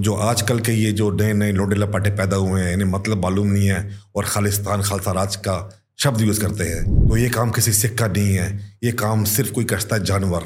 जो 0.00 0.14
आजकल 0.14 0.60
के 0.60 0.72
ये 0.72 0.92
जो 0.92 1.10
नए 1.10 1.32
नए 1.32 1.52
लोडे 1.52 1.76
लपाटे 1.76 2.10
पैदा 2.10 2.36
हुए 2.36 2.62
हैं, 2.62 2.72
इन्हें 2.72 2.88
मतलब 2.88 3.22
मालूम 3.22 3.46
नहीं 3.46 3.66
है 3.66 3.98
और 4.16 4.24
खालिस्तान 4.24 4.82
खालसा 4.82 5.12
राज 5.12 5.36
का 5.36 5.80
शब्द 5.98 6.20
यूज़ 6.20 6.40
करते 6.40 6.64
हैं। 6.64 7.08
तो 7.08 7.16
ये 7.16 7.28
काम 7.28 7.50
किसी 7.50 7.72
सिख 7.72 7.98
का 7.98 8.06
नहीं 8.06 8.34
है, 8.34 8.78
ये 8.84 8.92
काम 8.92 9.24
सिर्फ़ 9.24 9.52
कोई 9.52 9.64
करता 9.64 9.96
है 9.96 10.04
जानवर। 10.04 10.42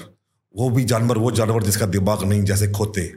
वो 0.56 0.70
भी 0.70 0.84
जानवर, 0.84 1.18
वो 1.18 1.30
जानवर 1.30 1.62
जिसका 1.62 1.86
दिमाग 1.86 2.24
नहीं, 2.24 2.42
जैसे 2.42 2.68
खोते। 2.68 3.12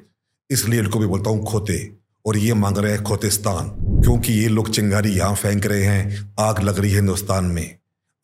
इसलिए 0.50 0.80
इनको 0.80 1.00
भी 1.00 1.06
बोलता 1.06 1.30
हूँ 1.30 1.46
खोते। 1.46 1.92
और 2.26 2.38
ये 2.38 2.54
मांग 2.54 2.78
रहे 2.78 2.92
हैं 2.92 3.04
खोतिस्तान, 3.04 3.70
क्योंकि 4.02 4.34
ये 4.34 4.48
लोग 4.48 4.70
चिंगारी 4.70 5.12
यहाँ 5.12 5.36
फेंक 5.36 5.66
रहे 5.66 5.84
हैं, 5.84 6.34
आग 6.40 6.64
लग 6.64 6.80
रही 6.80 6.90
है 6.90 6.96
हिंदुस्तान 6.96 7.46
में। 7.46 7.78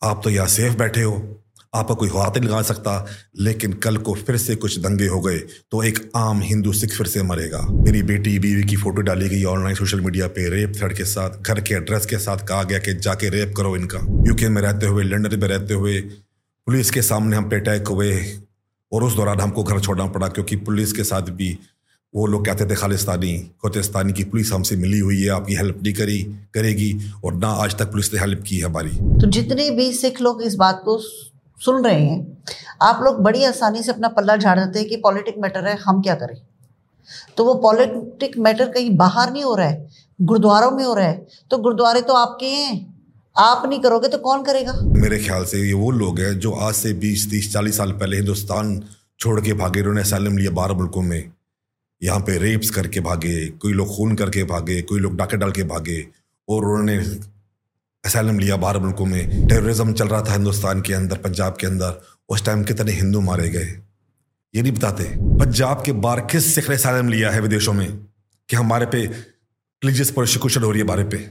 आप 0.04 0.20
तो 0.24 0.30
यहाँ 0.30 0.46
सेफ़ 0.46 0.74
बैठे 0.74 1.02
हो। 1.02 1.44
आपका 1.72 1.94
कोई 1.94 2.08
हाथ 2.08 2.36
नहीं 2.36 2.48
लगा 2.48 2.60
सकता, 2.64 3.06
लेकिन 3.38 3.72
कल 3.74 3.96
को 3.98 4.14
फिर 4.16 4.36
से 4.36 4.54
कुछ 4.56 4.78
दंगे 4.78 5.06
हो 5.06 5.20
गए 5.20 5.38
तो 5.38 5.82
एक 5.82 5.98
आम 6.16 6.40
हिंदू 6.42 6.72
सिख 6.72 6.92
फिर 6.92 7.06
से 7.06 7.22
मरेगा। 7.24 7.60
मेरी 7.70 8.02
बेटी 8.04 8.38
बीवी 8.38 8.62
की 8.64 8.76
फ़ोटो 8.76 9.02
डाली 9.02 9.28
गई 9.28 9.42
ऑनलाइन 9.46 9.76
सोशल 9.76 10.00
मीडिया 10.00 10.26
पे, 10.28 10.48
रेप 10.50 10.72
थ्रेड 10.76 10.96
के 10.96 11.04
साथ, 11.06 11.40
घर 11.42 11.60
के 11.60 11.74
एड्रेस 11.74 12.06
के 12.06 12.18
साथ 12.18 12.46
कहा 12.48 12.62
गया 12.64 12.78
कि 12.78 12.94
जाके 12.96 13.28
रेप 13.30 13.54
करो 13.56 13.76
इनका। 13.76 13.98
यूके 14.28 14.48
में 14.48 14.62
रहते 14.62 14.86
हुए 14.86 15.04
लंदन 15.04 15.38
में 15.40 15.48
रहते 15.48 15.74
हुए, 15.74 16.00
पुलिस 16.00 16.90
के 16.90 17.02
सामने 17.02 17.36
हम 17.36 17.48
पे 17.48 17.56
अटैक 17.56 17.88
हुए, 17.88 18.12
और 18.92 19.04
उस 19.04 19.16
दौरान 19.16 19.40
हमको 19.40 19.62
घर 19.62 19.80
छोड़ना 19.80 20.06
पड़ा, 20.08 20.28
क्योंकि 20.28 20.56
पुलिस 20.58 20.92
के 20.92 21.04
साथ 21.04 21.30
भी 21.32 21.58
वो 22.14 22.26
लोग 22.26 22.44
कहते 22.46 22.64
थे, 22.64 22.74
खालिस्तानी 22.74 23.36
खोतिस्तानी 23.62 24.12
की 24.12 24.24
पुलिस 24.24 24.52
हमसे 24.52 24.76
मिली 24.76 24.98
हुई 24.98 25.20
है, 25.22 25.28
आपकी 25.30 25.54
हेल्प 25.54 25.80
नहीं 25.82 25.92
करी, 25.94 26.22
करेगी, 26.54 26.92
और 27.24 27.34
ना 27.34 27.48
आज 27.62 27.76
तक 27.78 27.90
पुलिस 27.90 28.12
ने 28.14 28.20
हेल्प 28.20 28.42
की 28.46 28.60
हमारी। 28.60 28.90
तो 29.20 29.30
जितने 29.30 29.70
भी 29.70 29.92
सिख 29.92 30.20
लोग 30.20 30.42
इस 30.42 30.54
बात 30.54 30.80
को 30.84 30.96
सुन 31.60 31.84
रहे 31.84 32.00
हैं। 32.00 32.42
आप 32.82 33.00
लोग 33.02 33.20
बड़ी 33.22 33.44
आसानी 33.44 33.82
से 33.82 33.92
अपना 33.92 34.08
पल्ला 34.08 34.36
झाड़ 34.36 34.58
देते 34.58 34.78
हैं 34.78 34.88
कि 34.88 34.96
पॉलिटिक 34.96 35.38
मैटर 35.38 35.66
है, 35.66 35.76
हम 35.76 36.02
क्या 36.02 36.14
करें? 36.14 36.36
तो 37.36 37.44
वो 37.44 37.54
पॉलिटिक 37.54 38.38
मैटर 38.38 38.68
कहीं 38.68 38.96
बाहर 38.96 39.32
नहीं 39.32 39.42
हो 39.44 39.54
रहा 39.54 39.68
है, 39.68 39.88
गुरुद्वारों 40.18 40.70
में 40.70 40.84
हो 40.84 40.94
रहा 40.94 41.06
है। 41.06 41.26
तो 41.50 41.58
गुरुद्वारे 41.58 42.00
तो 42.00 42.14
आपके 42.14 42.46
हैं। 42.46 42.98
आप 43.36 43.66
नहीं 43.66 43.80
करोगे 43.80 44.08
तो 44.08 44.18
कौन 44.18 44.42
करेगा? 44.42 44.72
मेरे 44.82 45.18
ख्याल 45.18 45.44
से 45.44 45.58
ये 45.58 45.72
वो 45.72 45.90
लोग 45.90 46.20
हैं 46.20 46.38
जो 46.38 46.52
आज 46.52 46.74
से 46.74 46.92
बीस, 46.92 47.30
तीस, 47.30 47.52
चालीस 47.52 47.76
साल 47.76 47.92
पहले 47.92 48.16
हिंदुस्तान 48.16 48.80
छोड़ 49.20 49.40
के 49.40 49.52
भागे 49.52 49.80
उन्होंने 49.80 50.00
असलम 50.00 50.36
लिया 50.38 50.50
बारह 50.50 50.74
मुल्कों 50.74 51.02
में। 51.02 51.32
यहाँ 52.02 52.20
पे 52.20 52.36
रेप्स 52.38 52.70
करके 52.70 53.00
भागे, 53.00 53.46
कोई 53.46 53.72
लोग 53.72 53.96
खून 53.96 54.14
करके 54.14 54.44
भागे, 54.44 54.80
कोई 54.82 55.00
लोग 55.00 55.16
डाके 55.16 55.36
डाल 55.36 55.52
के 55.52 55.62
भागे, 55.62 56.00
और 56.48 56.64
उन्होंने 56.64 56.98
असलम 58.04 58.38
लिया 58.38 58.56
बारह 58.56 58.80
मुल्कों 58.80 59.06
में 59.06 59.46
टेररिज्म 59.48 59.92
चल 59.92 60.08
रहा 60.08 60.22
था 60.22 60.32
हिंदुस्तान 60.32 60.80
के 60.82 60.94
अंदर, 60.94 61.16
पंजाब 61.16 61.56
के 61.60 61.66
अंदर। 61.66 62.00
उस 62.28 62.44
टाइम 62.44 62.62
कितने 62.64 62.92
हिंदू 62.92 63.20
मारे 63.20 63.48
गए। 63.48 63.66
ये 64.54 64.62
नहीं 64.62 64.72
बताते, 64.72 65.04
पंजाब 65.38 65.82
के 65.86 65.92
बार 65.92 66.20
किस 66.20 66.54
सिख 66.54 66.68
ने 66.68 66.74
असलम 66.74 67.08
लिया 67.08 67.30
है 67.30 67.40
विदेशों 67.40 67.72
में 67.72 67.98
कि 68.48 68.56
हमारे 68.56 68.86
पे 68.86 69.04
रिलीजियस 69.06 70.10
प्रोसिक्यूशन 70.10 70.62
हो 70.62 70.70
रही 70.70 70.80
है 70.80 70.86
बारे 70.86 71.04
पे? 71.04 71.30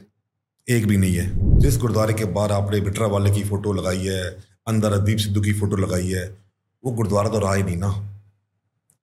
एक 0.70 0.88
भी 0.88 0.98
नहीं 0.98 1.16
है। 1.16 1.60
जिस 1.60 1.78
गुरुद्वारे 1.78 2.14
के 2.14 2.26
बाहर 2.26 2.52
आपने 2.52 2.82
बिटरा 2.82 3.08
वाले 3.08 3.32
की 3.32 3.44
फ़ोटो 3.44 3.74
लगाई 3.74 4.06
है, 4.06 4.24
अंदर 4.68 4.94
अदीप 4.94 5.18
सिद्धू 5.18 5.42
की 5.42 5.54
फ़ोटो 5.54 5.76
लगाई 5.76 6.08
है, 6.08 6.38
वो 6.86 6.92
गुरुद्वारा 6.92 7.30
तो 7.30 7.40
रहा 7.40 7.54
ही 7.54 7.64
नहीं 7.64 7.78
ना। 7.78 7.90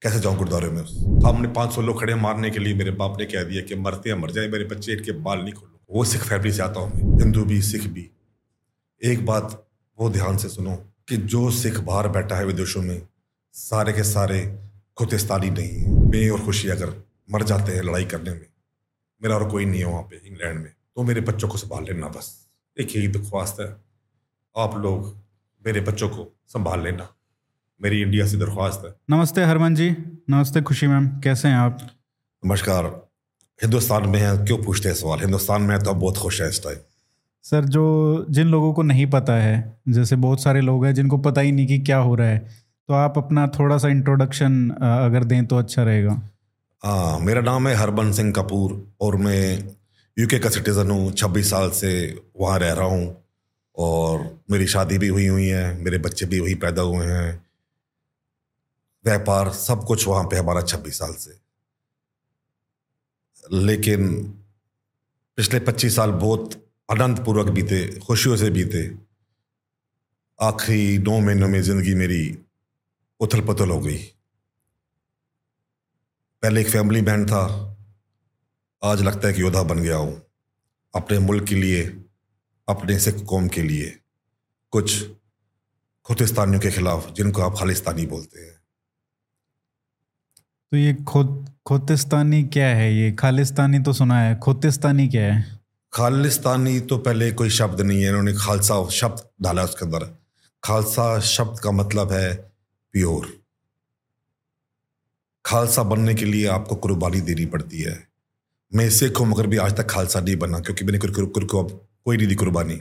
कैसे 0.03 0.21
जाऊँ 0.21 0.37
गुरुद्वारे 0.37 0.69
में? 0.69 0.85
सामने 1.21 1.49
पाँच 1.49 1.73
सौ 1.73 1.83
लोग 1.83 2.01
खड़े 2.01 2.15
मारने 2.15 2.51
के 2.51 2.59
लिए। 2.59 2.75
मेरे 2.75 2.91
बाप 2.91 3.17
ने 3.19 3.25
कह 3.25 3.43
दिया 3.43 3.63
कि 3.63 3.75
मरते 3.75 4.11
हैं, 4.11 4.17
मर 4.17 4.31
जाए। 4.31 4.49
मेरे 4.49 4.65
बच्चे 4.65 4.93
इनके 4.93 5.13
बाल 5.13 5.39
नहीं 5.39 5.53
खोलो 5.53 5.74
वो 5.91 6.05
सिख 6.05 6.23
फैमिली 6.23 6.53
से 6.53 6.63
आता 6.63 6.81
हूँ 6.81 7.19
हिंदू 7.21 7.45
भी 7.45 7.61
सिख 7.63 7.87
भी। 7.87 8.11
एक 9.03 9.25
बात 9.27 9.67
वो 9.99 10.11
ध्यान 10.11 10.37
से 10.37 10.49
सुनो 10.49 10.77
कि 11.09 11.17
जो 11.17 11.51
सिख 11.51 11.79
बाहर 11.81 12.09
बैठा 12.09 12.37
है 12.37 12.45
विदेशों 12.47 12.83
में 12.83 13.07
सारे 13.55 13.93
के 13.93 14.03
सारे 14.05 14.41
खुतिस्तानी 14.97 15.51
नहीं 15.51 15.69
है। 15.69 15.91
मैं 16.11 16.29
और 16.31 16.45
खुशी 16.45 16.69
अगर 16.69 16.95
मर 17.33 17.43
जाते 17.43 17.73
हैं 17.73 17.83
लड़ाई 17.83 18.05
करने 18.05 18.31
में 18.31 18.47
मेरा 19.23 19.35
और 19.35 19.49
कोई 19.51 19.65
नहीं 19.65 19.81
है 19.81 19.87
वहाँ 19.87 20.03
पे 20.03 20.21
इंग्लैंड 20.29 20.61
में 20.61 20.73
तो 20.97 21.03
मेरे 21.03 21.21
बच्चों 21.21 21.49
को 21.49 21.59
संभाल 21.59 21.85
लेना 21.85 22.09
बस। 22.09 22.49
एक 22.77 22.97
यही 22.97 23.09
दरख्वास्त 23.09 23.61
है। 23.61 23.67
आप 24.57 24.77
लोग 24.77 25.15
मेरे 25.65 25.81
बच्चों 25.81 26.09
को 26.09 26.33
संभाल 26.49 26.83
लेना। 26.83 27.09
मेरी 27.81 28.01
इंडिया 28.03 28.27
से 28.27 28.37
दरख्वास्त 28.37 28.83
है। 28.85 28.95
नमस्ते 29.11 29.45
हरमन 29.45 29.75
जी 29.75 29.91
नमस्ते 30.31 30.63
खुशी 30.63 30.87
मैम 30.87 31.09
कैसे 31.21 31.49
हैं 31.49 31.57
आप? 31.57 31.79
नमस्कार। 32.43 33.04
हिंदुस्तान 33.63 34.09
में 34.09 34.19
है 34.21 34.37
क्यों 34.47 34.59
पूछते 34.65 34.89
हैं 34.89 34.97
सवाल? 34.97 35.21
हिंदुस्तान 35.21 35.63
में 35.63 35.77
है 35.77 35.83
तो 35.85 35.95
बहुत 35.95 36.17
खुश 36.17 36.41
हैं 36.43 36.49
इस 36.49 36.63
टाइम 36.65 36.77
सर 37.45 37.65
जो 37.65 38.27
जिन 38.31 38.49
लोगों 38.49 38.73
को 38.73 38.83
नहीं 38.83 39.07
पता 39.07 39.33
है 39.33 39.57
जैसे 39.89 40.17
बहुत 40.17 40.43
सारे 40.43 40.61
लोग 40.61 40.85
हैं 40.87 40.95
जिनको 40.95 41.19
पता 41.19 41.41
ही 41.41 41.53
नहीं 41.53 41.67
कि 41.67 41.79
क्या 41.79 41.97
हो 41.99 42.15
रहा 42.15 42.29
है 42.29 42.39
तो 42.89 42.95
आप 42.95 43.19
अपना 43.19 43.47
थोड़ा 43.49 43.79
सा 43.79 43.89
इंट्रोडक्शन 43.89 44.69
अगर 44.71 45.25
दें 45.25 45.45
तो 45.47 45.57
अच्छा 45.57 45.83
रहेगा। 45.83 46.21
हाँ 46.83 47.19
मेरा 47.19 47.41
नाम 47.41 47.69
है 47.69 47.75
हरबंस 47.75 48.17
सिंह 48.17 48.33
कपूर 48.33 48.73
और 49.01 49.17
मैं 49.17 49.75
यूके 50.17 50.39
का 50.39 50.51
सिटीज़न 50.51 50.91
हूँ 50.91 51.13
छब्बीस 51.13 51.51
साल 51.51 51.71
से 51.71 51.93
वहाँ 52.41 52.59
रह 52.59 52.73
रहा 52.73 52.87
हूँ 52.87 53.17
और 53.77 54.29
मेरी 54.51 54.67
शादी 54.67 54.99
भी 54.99 55.09
हुई 55.09 55.27
हुई 55.27 55.47
है 55.47 55.65
मेरे 55.85 55.99
बच्चे 55.99 56.27
भी 56.27 56.41
वही 56.41 56.55
पैदा 56.55 56.83
हुए 56.83 57.07
हैं। 57.07 57.33
व्यापार 59.05 59.51
सब 59.53 59.85
कुछ 59.85 60.07
वहाँ 60.09 60.25
पे 60.25 60.37
हमारा 60.37 60.63
छब्बीस 60.63 60.99
साल 60.99 61.13
से। 61.13 61.44
लेकिन 63.53 64.23
पिछले 65.37 65.61
पच्चीस 65.61 65.97
साल 65.97 66.11
बहुत 66.11 66.73
आनंदपूर्वक 66.91 67.49
बीते, 67.49 68.01
खुशियों 68.01 68.37
से 68.37 68.51
बीते। 68.51 68.99
आखिरी 70.41 70.99
नौ 70.99 71.21
महीनों 71.21 71.49
में 71.49 71.63
ज़िंदगी 71.63 71.95
मेरी 71.95 72.39
उथल 73.21 73.41
पुथल 73.41 73.71
हो 73.71 73.81
गई। 73.81 73.97
पहले 76.43 76.61
एक 76.61 76.69
फैमिली 76.69 77.01
मैन 77.03 77.27
था, 77.27 77.77
आज 78.85 79.03
लगता 79.03 79.29
है 79.29 79.35
कि 79.35 79.43
योद्धा 79.43 79.63
बन 79.63 79.79
गया 79.79 79.97
हूँ। 79.97 80.23
अपने 80.95 81.19
मुल्क 81.19 81.45
के 81.45 81.55
लिए, 81.55 81.83
अपने 82.69 82.99
सिख 83.01 83.25
कौम 83.25 83.49
के 83.49 83.63
लिए, 83.63 84.01
कुछ 84.71 85.11
खुतिस्तानियों 86.05 86.61
के 86.61 86.71
खिलाफ, 86.71 87.13
जिनको 87.13 87.43
आप 87.43 87.55
खालिस्तानी 87.59 88.07
बोलते 88.07 88.41
हैं। 88.41 88.61
तो 90.73 90.77
ये 90.77 90.95
खुद 90.95 91.54
खोतिस्तानी 91.67 92.43
क्या 92.45 92.67
है 92.67 92.95
ये? 92.95 93.13
खालिस्तानी 93.13 93.79
तो 93.79 93.93
सुना 93.93 94.21
है। 94.21 94.39
खोतिस्तानी 94.39 95.09
क्या 95.09 95.35
है? 95.35 95.61
खालिस्तानी 95.93 96.81
तो 96.81 96.99
पहले 96.99 97.33
कोई 97.33 97.51
शब्द 97.51 97.81
नहीं 97.81 98.03
है। 98.03 98.09
इन्होंने 98.09 98.33
खालसा 98.33 98.89
शब्द 98.89 99.23
डाला 99.43 99.63
उसके 99.63 99.85
अंदर। 99.85 100.19
खालसा 100.65 101.21
शब्द 101.21 101.61
का 101.61 101.71
मतलब 101.71 102.13
है 102.13 102.35
प्योर। 102.93 103.41
खालसा 105.45 105.83
बनने 105.83 106.15
के 106.15 106.25
लिए 106.25 106.47
आपको 106.47 106.77
कुर्बानी 106.77 107.21
देनी 107.21 107.47
पड़ती 107.47 107.79
है। 107.79 108.09
मैं 108.75 108.91
सिख 108.91 109.21
हूँ, 109.21 109.27
मगर 109.27 109.47
भी 109.47 109.57
आज 109.57 109.77
तक 109.77 109.87
खालसा 109.91 110.21
नहीं 110.21 110.37
बना, 110.37 110.61
क्योंकि 110.61 110.85
मैंने 110.85 110.99
कोई 110.99 112.17
नहीं 112.17 112.29
दी 112.29 112.35
कुर्बानी। 112.35 112.81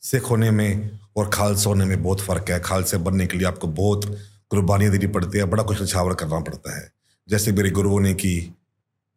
सिख 0.00 0.30
होने 0.30 0.50
में 0.50 0.98
और 1.16 1.30
खालसा 1.30 1.70
होने 1.70 1.84
में 1.84 2.02
बहुत 2.02 2.20
फ़र्क 2.20 2.50
है। 2.50 2.60
खालसे 2.60 2.96
बनने 2.96 3.26
के 3.26 3.38
लिए 3.38 3.46
आपको 3.46 3.66
बहुत 3.66 4.18
कुर्बानियाँ 4.50 4.92
देनी 4.92 5.06
पड़ती 5.06 5.38
है। 5.38 5.44
बड़ा 5.44 5.62
कुछ 5.62 5.80
निछावर 5.80 6.14
करना 6.14 6.40
पड़ता 6.40 6.80
है। 6.80 6.99
जैसे 7.28 7.52
मेरे 7.52 7.70
गुरुओं 7.70 8.00
ने 8.00 8.14
की, 8.14 8.54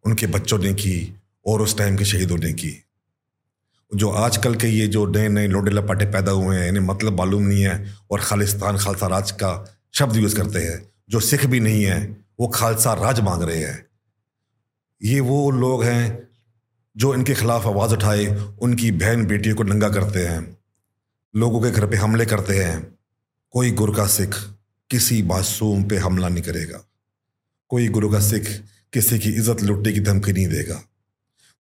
उनके 0.06 0.28
बच्चों 0.28 0.60
ने 0.60 0.74
की, 0.74 1.22
और 1.48 1.62
उस 1.62 1.78
टाइम 1.78 1.98
के 1.98 2.06
शहीदों 2.06 2.38
ने 2.38 2.54
की। 2.54 2.86
जो 3.96 4.10
आजकल 4.10 4.56
के 4.56 4.68
ये 4.68 4.88
जो 4.88 5.06
नए 5.06 5.28
नए 5.28 5.48
लोडे 5.48 5.72
लपाटे 5.72 6.06
पैदा 6.06 6.32
हुए 6.32 6.58
हैं, 6.58 6.68
इन्हें 6.68 6.84
मतलब 6.84 7.18
मालूम 7.18 7.44
नहीं 7.44 7.64
है, 7.64 7.94
और 8.12 8.20
खालिस्तान 8.20 8.78
खालसा 8.78 9.08
राज 9.08 9.32
का 9.32 9.80
शब्द 9.94 10.16
यूज़ 10.16 10.36
करते 10.36 10.60
हैं, 10.60 10.90
जो 11.10 11.20
सिख 11.20 11.46
भी 11.46 11.60
नहीं 11.60 11.84
है, 11.84 12.26
वो 12.40 12.48
खालसा 12.48 12.94
राज 12.94 13.20
मांग 13.20 13.44
रहे 13.44 13.64
हैं। 13.64 13.86
ये 15.04 15.20
वो 15.20 15.52
लोग 15.52 15.84
हैं, 15.84 16.30
जो 16.98 17.14
इनके 17.14 17.34
खिलाफ 17.34 17.68
आवाज़ 17.68 17.94
उठाए, 17.94 18.26
उनकी 18.62 18.92
बहन 18.92 19.26
बेटियों 19.26 19.56
को 19.56 19.64
नंगा 19.64 19.90
करते 19.90 20.28
हैं, 20.28 20.58
लोगों 21.36 21.62
के 21.62 21.72
घर 21.72 21.88
पे 21.88 21.98
हमले 21.98 22.26
करते 22.26 22.60
हैं। 22.60 23.00
कोई 23.52 23.72
गुर 23.72 23.96
का 23.96 24.08
सिख 24.08 24.36
किसी 24.90 25.24
मासूम 25.24 25.84
पे 25.84 25.98
हमला 25.98 26.30
नहीं 26.30 26.44
करेगा। 26.44 26.84
कोई 27.74 27.88
गुरु 27.88 28.10
का 28.10 28.20
सिख 28.20 28.64
किसी 28.94 29.20
की 29.20 29.30
इज़्ज़त 29.30 29.62
लुटने 29.62 29.94
की 29.94 30.00
धमकी 30.00 30.34
नहीं 30.34 30.48
देगा। 30.48 30.84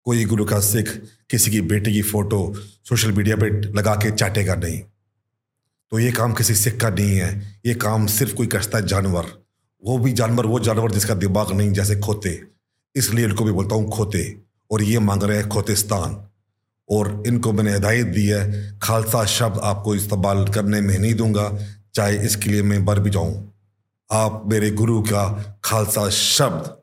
कोई 0.04 0.24
गुरु 0.24 0.44
का 0.44 0.60
सिख 0.60 1.02
किसी 1.30 1.50
की 1.50 1.60
बेटी 1.60 1.92
की 1.92 2.02
फ़ोटो 2.02 2.54
सोशल 2.88 3.12
मीडिया 3.12 3.36
पे 3.36 3.50
लगा 3.50 3.94
के 3.94 4.10
चाटेगा 4.10 4.54
नहीं। 4.54 4.78
तो 5.90 5.98
ये 5.98 6.12
काम 6.12 6.32
किसी 6.32 6.54
सिख 6.54 6.80
का 6.80 6.90
नहीं 6.90 7.16
है। 7.16 7.60
ये 7.66 7.74
काम 7.74 8.06
सिर्फ़ 8.06 8.34
कोई 8.34 8.46
करता 8.46 8.78
है 8.78 8.86
जानवर। 8.86 9.26
वो 9.84 9.98
भी 9.98 10.12
जानवर, 10.12 10.46
वो 10.46 10.60
जानवर 10.60 10.90
जिसका 10.90 11.14
दिमाग 11.14 11.52
नहीं, 11.52 11.72
जैसे 11.72 11.96
खोते। 11.96 12.42
इसलिए 12.96 13.24
इनको 13.24 13.44
भी 13.44 13.52
बोलता 13.52 13.74
हूँ 13.74 13.90
खोते। 13.90 14.40
और 14.70 14.82
ये 14.82 14.98
मांग 14.98 15.22
रहे 15.22 15.38
हैं 15.38 15.48
खोतिस्तान। 15.48 16.28
और 16.90 17.22
इनको 17.26 17.52
मैंने 17.52 17.72
हिदायत 17.72 18.06
दी 18.06 18.26
है, 18.26 18.78
खालसा 18.82 19.24
शब्द 19.24 19.58
आपको 19.58 19.94
इस्तेमाल 19.94 20.48
करने 20.48 20.80
में 20.80 20.98
नहीं 20.98 21.14
दूँगा। 21.14 21.58
चाहे 21.94 22.16
इसके 22.16 22.50
लिए 22.50 22.62
मैं 22.62 22.84
बर 22.84 23.00
भी 23.00 23.10
जाऊँ। 23.10 23.51
आप 24.12 24.42
मेरे 24.46 24.70
गुरु 24.70 25.00
का 25.02 25.26
खालसा 25.64 26.08
शब्द 26.10 26.76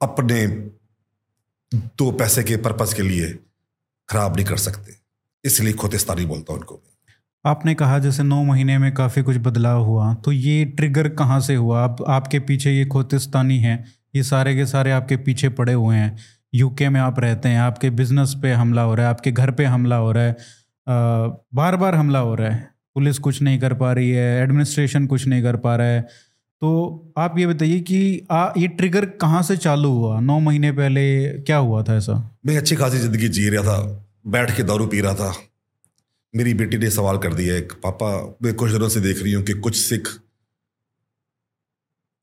अपने 0.00 0.46
दो 1.72 2.10
पैसे 2.12 2.42
के 2.42 2.56
पर्पज 2.56 2.92
के 2.94 3.02
लिए 3.02 3.28
खराब 4.08 4.36
नहीं 4.36 4.46
कर 4.46 4.56
सकते। 4.56 4.94
इसलिए 5.44 5.72
खोतिस्तानी 5.72 6.26
बोलता 6.26 6.52
हूँ 6.52 6.60
उनको 6.60 6.82
आपने 7.44 7.74
कहा 7.74 7.98
जैसे 7.98 8.22
नौ 8.22 8.42
महीने 8.44 8.78
में 8.78 8.92
काफ़ी 8.94 9.22
कुछ 9.22 9.36
बदलाव 9.36 9.82
हुआ 9.84 10.12
तो 10.14 10.32
ये 10.32 10.64
ट्रिगर 10.64 11.08
कहाँ 11.08 11.40
से 11.40 11.54
हुआ? 11.54 11.82
आप, 11.84 12.02
आपके 12.08 12.38
पीछे 12.40 12.72
ये 12.72 12.84
खोतिस्तानी 12.86 13.58
है, 13.58 13.84
ये 14.16 14.22
सारे 14.22 14.54
के 14.56 14.66
सारे 14.66 14.90
आपके 14.92 15.16
पीछे 15.18 15.48
पड़े 15.50 15.72
हुए 15.72 15.96
हैं। 15.96 16.16
यूके 16.54 16.88
में 16.88 17.00
आप 17.00 17.20
रहते 17.20 17.48
हैं, 17.48 17.60
आपके 17.60 17.90
बिज़नेस 17.92 18.34
पे 18.42 18.52
हमला 18.52 18.82
हो 18.82 18.94
रहा 18.94 19.06
है, 19.06 19.10
आपके 19.10 19.32
घर 19.32 19.50
पे 19.50 19.64
हमला 19.64 19.96
हो 19.96 20.12
रहा 20.12 20.24
है 20.24 20.36
बार 21.54 21.76
बार 21.76 21.94
हमला 21.94 22.18
हो 22.18 22.34
रहा 22.34 22.50
है। 22.50 22.69
पुलिस 22.96 23.18
कुछ 23.18 23.40
नहीं 23.42 23.58
कर 23.60 23.74
पा 23.74 23.92
रही 23.92 24.10
है 24.10 24.42
एडमिनिस्ट्रेशन 24.42 25.06
कुछ 25.06 25.26
नहीं 25.26 25.42
कर 25.42 25.56
पा 25.56 25.76
रहा 25.76 25.86
है। 25.86 26.00
तो 26.62 27.12
आप 27.18 27.38
ये 27.38 27.46
बताइए 27.46 27.80
कि 27.80 28.26
आ, 28.30 28.52
ये 28.56 28.68
ट्रिगर 28.68 29.04
कहाँ 29.20 29.42
से 29.42 29.56
चालू 29.56 29.90
हुआ? 29.90 30.20
नौ 30.20 30.38
महीने 30.40 30.72
पहले 30.72 31.28
क्या 31.40 31.56
हुआ 31.56 31.82
था 31.82 31.96
ऐसा? 31.96 32.38
मैं 32.46 32.56
अच्छी 32.56 32.76
खासी 32.76 32.98
ज़िंदगी 32.98 33.28
जी 33.28 33.48
रहा 33.48 33.62
था 33.64 34.06
बैठ 34.26 34.56
के 34.56 34.62
दारू 34.62 34.86
पी 34.86 35.00
रहा 35.00 35.14
था। 35.14 35.32
मेरी 36.34 36.54
बेटी 36.54 36.78
ने 36.78 36.90
सवाल 36.90 37.18
कर 37.18 37.34
दिया 37.34 37.54
एक 37.56 37.72
पापा 37.82 38.10
मैं 38.42 38.54
कुछ 38.54 38.70
दिनों 38.72 38.88
से 38.88 39.00
देख 39.00 39.22
रही 39.22 39.32
हूँ 39.32 39.42
कि 39.44 39.52
कुछ 39.60 39.76
सिख 39.76 40.08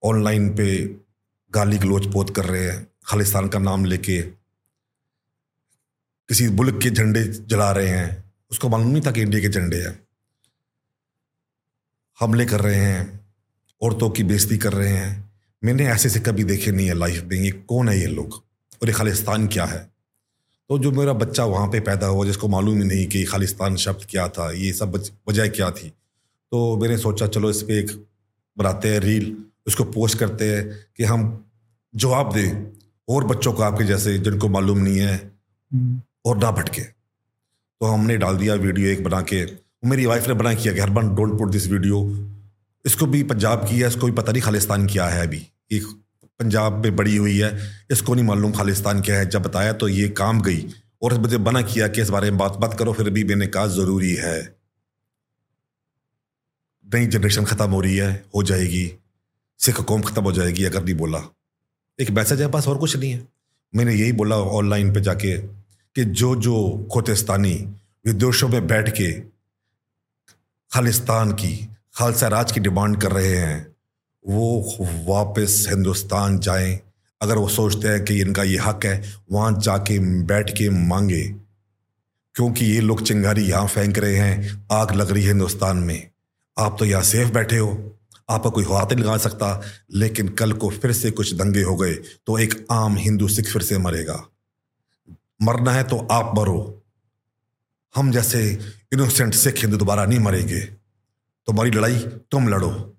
ऑनलाइन 0.03 0.49
पे 0.55 0.75
गाली 1.53 1.77
गलोच 1.77 2.05
पोत 2.13 2.35
कर 2.35 2.45
रहे 2.45 2.63
हैं 2.63 2.87
खालिस्तान 3.07 3.47
का 3.47 3.59
नाम 3.59 3.85
लेके। 3.85 4.21
किसी 6.29 6.47
मुल्क 6.49 6.79
के 6.83 6.89
झंडे 6.89 7.23
जला 7.23 7.71
रहे 7.71 7.87
हैं 7.87 8.23
उसको 8.51 8.69
मालूम 8.69 8.87
नहीं 8.87 9.01
था 9.01 9.11
कि 9.11 9.21
इंडिया 9.21 9.41
के 9.41 9.49
झंडे 9.49 9.77
हैं। 9.77 10.06
हमले 12.19 12.45
कर 12.45 12.61
रहे 12.61 12.75
हैं 12.75 13.25
औरतों 13.81 14.09
की 14.09 14.23
बेइज्जती 14.23 14.57
कर 14.57 14.73
रहे 14.73 14.89
हैं। 14.89 15.31
मैंने 15.63 15.87
ऐसे 15.87 16.09
से 16.09 16.19
कभी 16.19 16.43
देखे 16.43 16.71
नहीं 16.71 16.87
है 16.87 16.93
लाइफ 16.93 17.23
में 17.23 17.37
ये 17.37 17.51
कौन 17.51 17.89
है 17.89 17.99
ये 17.99 18.05
लोग? 18.05 18.33
और 18.81 18.87
ये 18.87 18.93
खालिस्तान 18.93 19.47
क्या 19.47 19.65
है? 19.65 19.91
तो 20.69 20.79
जो 20.79 20.91
मेरा 20.91 21.13
बच्चा 21.13 21.45
वहाँ 21.45 21.67
पे 21.67 21.79
पैदा 21.79 22.07
हुआ 22.07 22.25
जिसको 22.25 22.47
मालूम 22.47 22.77
ही 22.77 22.83
नहीं 22.83 23.07
कि 23.07 23.23
खालिस्तान 23.23 23.75
शब्द 23.75 24.05
क्या 24.09 24.27
था 24.27 24.51
ये 24.51 24.73
सब 24.73 25.03
वजह 25.29 25.47
क्या 25.47 25.71
थी? 25.71 25.89
तो 26.51 26.77
मैंने 26.77 26.97
सोचा 26.97 27.27
चलो 27.27 27.49
इस 27.49 27.61
पर 27.61 27.73
एक 27.73 28.07
बनाते 28.57 28.89
हैं 28.89 28.99
रील 28.99 29.37
उसको 29.67 29.83
पोस्ट 29.83 30.17
करते 30.17 30.55
हैं 30.55 30.87
कि 30.97 31.03
हम 31.03 31.45
जवाब 31.95 32.33
दें 32.33 32.77
और 33.09 33.23
बच्चों 33.23 33.53
को 33.53 33.63
आपके 33.63 33.83
जैसे 33.83 34.17
जिनको 34.17 34.49
मालूम 34.49 34.77
नहीं 34.77 34.99
है 34.99 35.31
हम्म। 35.73 36.01
और 36.25 36.37
ना 36.37 36.51
भटके। 36.51 36.81
तो 36.81 37.85
हमने 37.85 38.17
डाल 38.17 38.37
दिया 38.37 38.53
वीडियो 38.53 38.87
एक 38.87 39.03
बना 39.03 39.21
के 39.21 39.66
मेरी 39.83 40.05
वाइफ 40.05 40.27
ने 40.27 40.33
बना 40.33 40.53
किया 40.53 40.73
कि 40.73 40.79
हरबन 40.79 41.13
डोंट 41.15 41.37
पुट 41.37 41.51
दिस 41.51 41.67
वीडियो 41.67 41.99
इसको 42.85 43.05
भी 43.05 43.21
पंजाब 43.23 43.67
की 43.69 43.79
है, 43.79 43.87
इसको 43.87 44.05
भी 44.05 44.11
पता 44.11 44.31
नहीं 44.31 44.41
खालिस्तान 44.41 44.87
क्या 44.87 45.05
है 45.05 45.21
अभी। 45.27 45.41
एक 45.71 45.85
पंजाब 46.39 46.83
में 46.83 46.95
बड़ी 46.95 47.15
हुई 47.15 47.37
है, 47.37 47.49
इसको 47.91 48.15
नहीं 48.15 48.25
मालूम 48.25 48.51
खालिस्तान 48.51 49.01
क्या 49.01 49.17
है। 49.17 49.25
जब 49.29 49.41
बताया 49.43 49.73
तो 49.73 49.87
ये 49.87 50.07
काम 50.09 50.41
गई। 50.41 50.65
और 51.01 51.17
मुझे 51.19 51.37
बना 51.39 51.61
किया 51.61 51.87
कि 51.87 52.01
इस 52.01 52.09
बारे 52.09 52.29
में 52.31 52.37
बात 52.39 52.55
बात 52.57 52.77
करो, 52.79 52.93
फिर 52.93 53.09
भी 53.09 53.23
मैंने 53.23 53.47
कहा 53.47 53.67
ज़रूरी 53.67 54.13
है। 54.15 54.37
नई 56.85 57.07
जनरेशन 57.07 57.45
ख़त्म 57.45 57.69
हो 57.71 57.81
रही 57.81 57.95
है, 57.97 58.11
हो 58.35 58.43
जाएगी। 58.43 58.91
सिख 59.59 59.81
कौम 59.81 60.01
ख़त्म 60.01 60.23
हो 60.23 60.31
जाएगी, 60.31 60.63
अगर 60.63 60.83
नहीं 60.83 60.95
बोला। 60.95 61.21
एक 61.99 62.11
मैसेज 62.11 62.41
है 62.41 62.51
पास 62.51 62.67
और 62.67 62.77
कुछ 62.77 62.95
नहीं 62.95 63.11
है। 63.11 63.27
मैंने 63.73 63.93
यही 63.95 64.11
बोला 64.11 64.35
ऑनलाइन 64.35 64.93
पे 64.93 65.01
जाके 65.01 65.37
कि 65.37 66.05
जो 66.05 66.35
जो 66.35 66.55
खोतिस्तानी 66.93 67.53
विदेशों 68.05 68.49
में 68.49 68.67
बैठ 68.67 68.89
के 68.97 69.11
खालिस्तान 70.77 71.31
की, 71.31 71.69
खालसा 71.95 72.27
राज 72.27 72.51
की 72.51 72.59
डिमांड 72.59 73.01
कर 73.01 73.11
रहे 73.11 73.37
हैं। 73.37 73.75
वो 74.27 74.77
वापस 75.07 75.65
हिंदुस्तान 75.69 76.39
जाएँ। 76.39 76.79
अगर 77.21 77.37
वो 77.37 77.49
सोचते 77.49 77.87
हैं 77.87 78.05
कि 78.05 78.21
इनका 78.21 78.43
ये 78.43 78.57
हक 78.57 78.85
है, 78.85 79.15
वहाँ 79.31 79.59
जाके 79.59 79.99
बैठ 79.99 80.49
के 80.49 80.69
मांगे। 80.69 81.23
क्योंकि 82.35 82.65
ये 82.65 82.81
लोग 82.81 83.03
चिंगारी 83.03 83.43
यहाँ 83.43 83.67
फेंक 83.67 83.97
रहे 83.97 84.15
हैं, 84.15 84.67
आग 84.71 84.95
लग 84.95 85.11
रही 85.11 85.23
है 85.23 85.29
हिंदुस्तान 85.29 85.77
में। 85.77 86.09
आप 86.59 86.75
तो 86.79 86.85
यहाँ 86.85 87.03
सेफ़ 87.03 87.29
बैठे 87.29 87.57
हो। 87.57 87.97
आपका 88.29 88.49
कोई 88.49 88.63
हाथ 88.63 88.93
नहीं 88.93 89.05
लगा 89.05 89.17
सकता। 89.17 89.61
लेकिन 89.93 90.29
कल 90.29 90.53
को 90.53 90.69
फिर 90.69 90.91
से 90.91 91.11
कुछ 91.11 91.33
दंगे 91.33 91.61
हो 91.61 91.75
गए 91.75 91.93
तो 91.93 92.37
एक 92.37 92.67
आम 92.71 92.95
हिंदू 92.95 93.27
सिख 93.27 93.53
फिर 93.53 93.61
से 93.61 93.77
मरेगा। 93.77 94.23
मरना 95.41 95.71
है 95.71 95.83
तो 95.83 96.07
आप 96.11 96.31
मरो। 96.37 96.76
हम 97.97 98.11
जैसे 98.11 98.53
इनोसेंट 98.93 99.33
सिख 99.33 99.57
हिंदू 99.57 99.77
दोबारा 99.77 100.05
नहीं 100.05 100.19
मरेंगे। 100.19 100.61
तुम्हारी 101.45 101.71
लड़ाई, 101.71 101.99
तुम 101.99 102.49
लड़ो। 102.49 102.97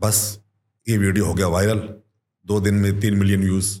बस, 0.00 0.40
ये 0.88 0.98
वीडियो 0.98 1.26
हो 1.26 1.34
गया 1.34 1.46
वायरल 1.46 2.00
दो 2.46 2.60
दिन 2.60 2.74
में 2.74 3.00
तीन 3.00 3.14
मिलियन 3.14 3.40
व्यूज़ 3.40 3.80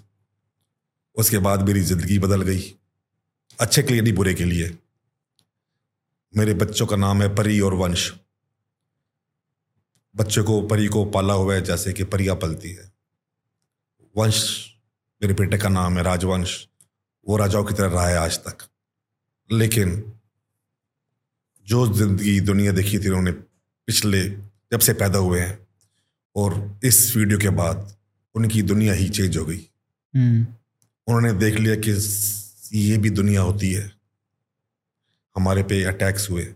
उसके 1.14 1.38
बाद 1.38 1.62
मेरी 1.62 1.80
ज़िंदगी 1.80 2.18
बदल 2.18 2.42
गई। 2.42 2.74
अच्छे 3.60 3.82
के 3.82 3.92
लिए 3.92 4.02
नहीं, 4.02 4.12
बुरे 4.12 4.34
के 4.34 4.44
लिए। 4.44 4.78
मेरे 6.36 6.54
बच्चों 6.54 6.86
का 6.86 6.96
नाम 6.96 7.22
है 7.22 7.34
परी 7.34 7.60
और 7.60 7.74
वंश। 7.74 8.12
बच्चे 10.16 10.42
को, 10.42 10.62
परी 10.62 10.86
को 10.86 11.04
पाला 11.04 11.34
हुआ 11.34 11.54
है, 11.54 11.62
जैसे 11.62 11.92
कि 11.92 12.04
परिया 12.04 12.34
पलती 12.34 12.70
है। 12.70 12.92
वंश, 14.16 14.70
मेरे 15.22 15.34
बेटे 15.34 15.58
का 15.58 15.68
नाम 15.68 15.96
है 15.96 16.02
राजवंश। 16.02 16.68
वो 17.28 17.36
राजाओं 17.36 17.64
की 17.64 17.74
तरह 17.74 17.88
रहा 17.88 18.06
है 18.06 18.16
आज 18.16 18.38
तक। 18.38 18.58
लेकिन 19.52 20.15
जो 21.66 21.94
ज़िंदगी 21.94 22.40
दुनिया 22.40 22.72
देखी 22.72 22.98
थी 22.98 23.08
उन्होंने 23.08 23.32
पिछले 23.32 24.28
जब 24.72 24.78
से 24.78 24.92
पैदा 24.92 25.18
हुए 25.18 25.40
हैं 25.40 25.66
और 26.36 26.80
इस 26.84 27.16
वीडियो 27.16 27.38
के 27.38 27.48
बाद 27.48 27.96
उनकी 28.34 28.62
दुनिया 28.62 28.92
ही 28.92 29.08
चेंज 29.08 29.36
हो 29.36 29.44
गई। 29.44 29.70
हम्म। 30.16 30.46
उन्होंने 31.06 31.32
देख 31.32 31.54
लिया 31.54 31.74
कि 31.74 31.90
ये 32.78 32.98
भी 32.98 33.10
दुनिया 33.10 33.40
होती 33.40 33.72
है। 33.72 33.92
हमारे 35.36 35.62
पे 35.62 35.84
अटैक्स 35.84 36.30
हुए। 36.30 36.54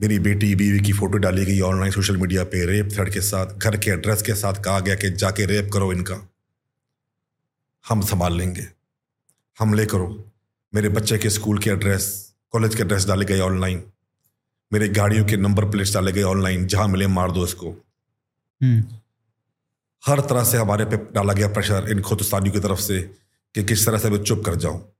मेरी 0.00 0.18
बेटी 0.18 0.54
बीवी 0.54 0.80
की 0.80 0.92
फ़ोटो 0.92 1.18
डाली 1.18 1.44
गई 1.44 1.60
ऑनलाइन 1.60 1.92
सोशल 1.92 2.16
मीडिया 2.16 2.44
पे 2.44 2.66
रेप 2.66 2.88
थ्रेड 2.92 3.12
के 3.12 3.20
साथ 3.20 3.46
घर 3.46 3.76
के 3.76 3.90
एड्रेस 3.90 4.22
के 4.22 4.34
साथ 4.34 4.54
कहा 4.54 4.80
गया 4.80 4.94
कि 4.94 5.10
जाके 5.10 5.46
रेप 5.46 5.70
करो 5.72 5.92
इनका। 5.92 6.28
हम 7.88 8.00
संभाल 8.00 8.36
लेंगे। 8.36 8.66
हमले 9.58 9.86
करो। 9.86 10.32
मेरे 10.74 10.88
बच्चे 10.88 11.18
के 11.18 11.30
स्कूल 11.30 11.58
के 11.58 11.70
एड्रेस 11.70 12.25
कॉलेज 12.52 12.74
के 12.74 12.82
एड्रेस 12.82 13.06
डाले 13.06 13.24
गए 13.24 13.40
ऑनलाइन 13.40 13.82
मेरे 14.72 14.88
गाड़ियों 14.88 15.24
के 15.24 15.36
नंबर 15.36 15.64
प्लेट्स 15.64 15.94
डाले 15.94 16.12
गए 16.12 16.22
ऑनलाइन 16.22 16.66
जहाँ 16.66 16.88
मिले 16.88 17.06
मार 17.06 17.32
दो 17.32 17.44
इसको। 17.44 17.70
हम्म। 18.62 18.84
हर 20.06 20.20
तरह 20.20 20.44
से 20.44 20.58
हमारे 20.58 20.84
पे 20.84 20.96
डाला 20.96 21.32
गया 21.32 21.48
प्रेशर 21.48 21.88
इन 21.90 22.02
खुदस्तानियों 22.02 22.54
की 22.54 22.60
तरफ़ 22.60 22.80
से 22.80 23.02
कि 23.54 23.64
किस 23.64 23.86
तरह 23.86 23.98
से 23.98 24.10
मैं 24.10 24.22
चुप 24.22 24.42
कर 24.46 24.54
जाऊँ। 24.54 24.92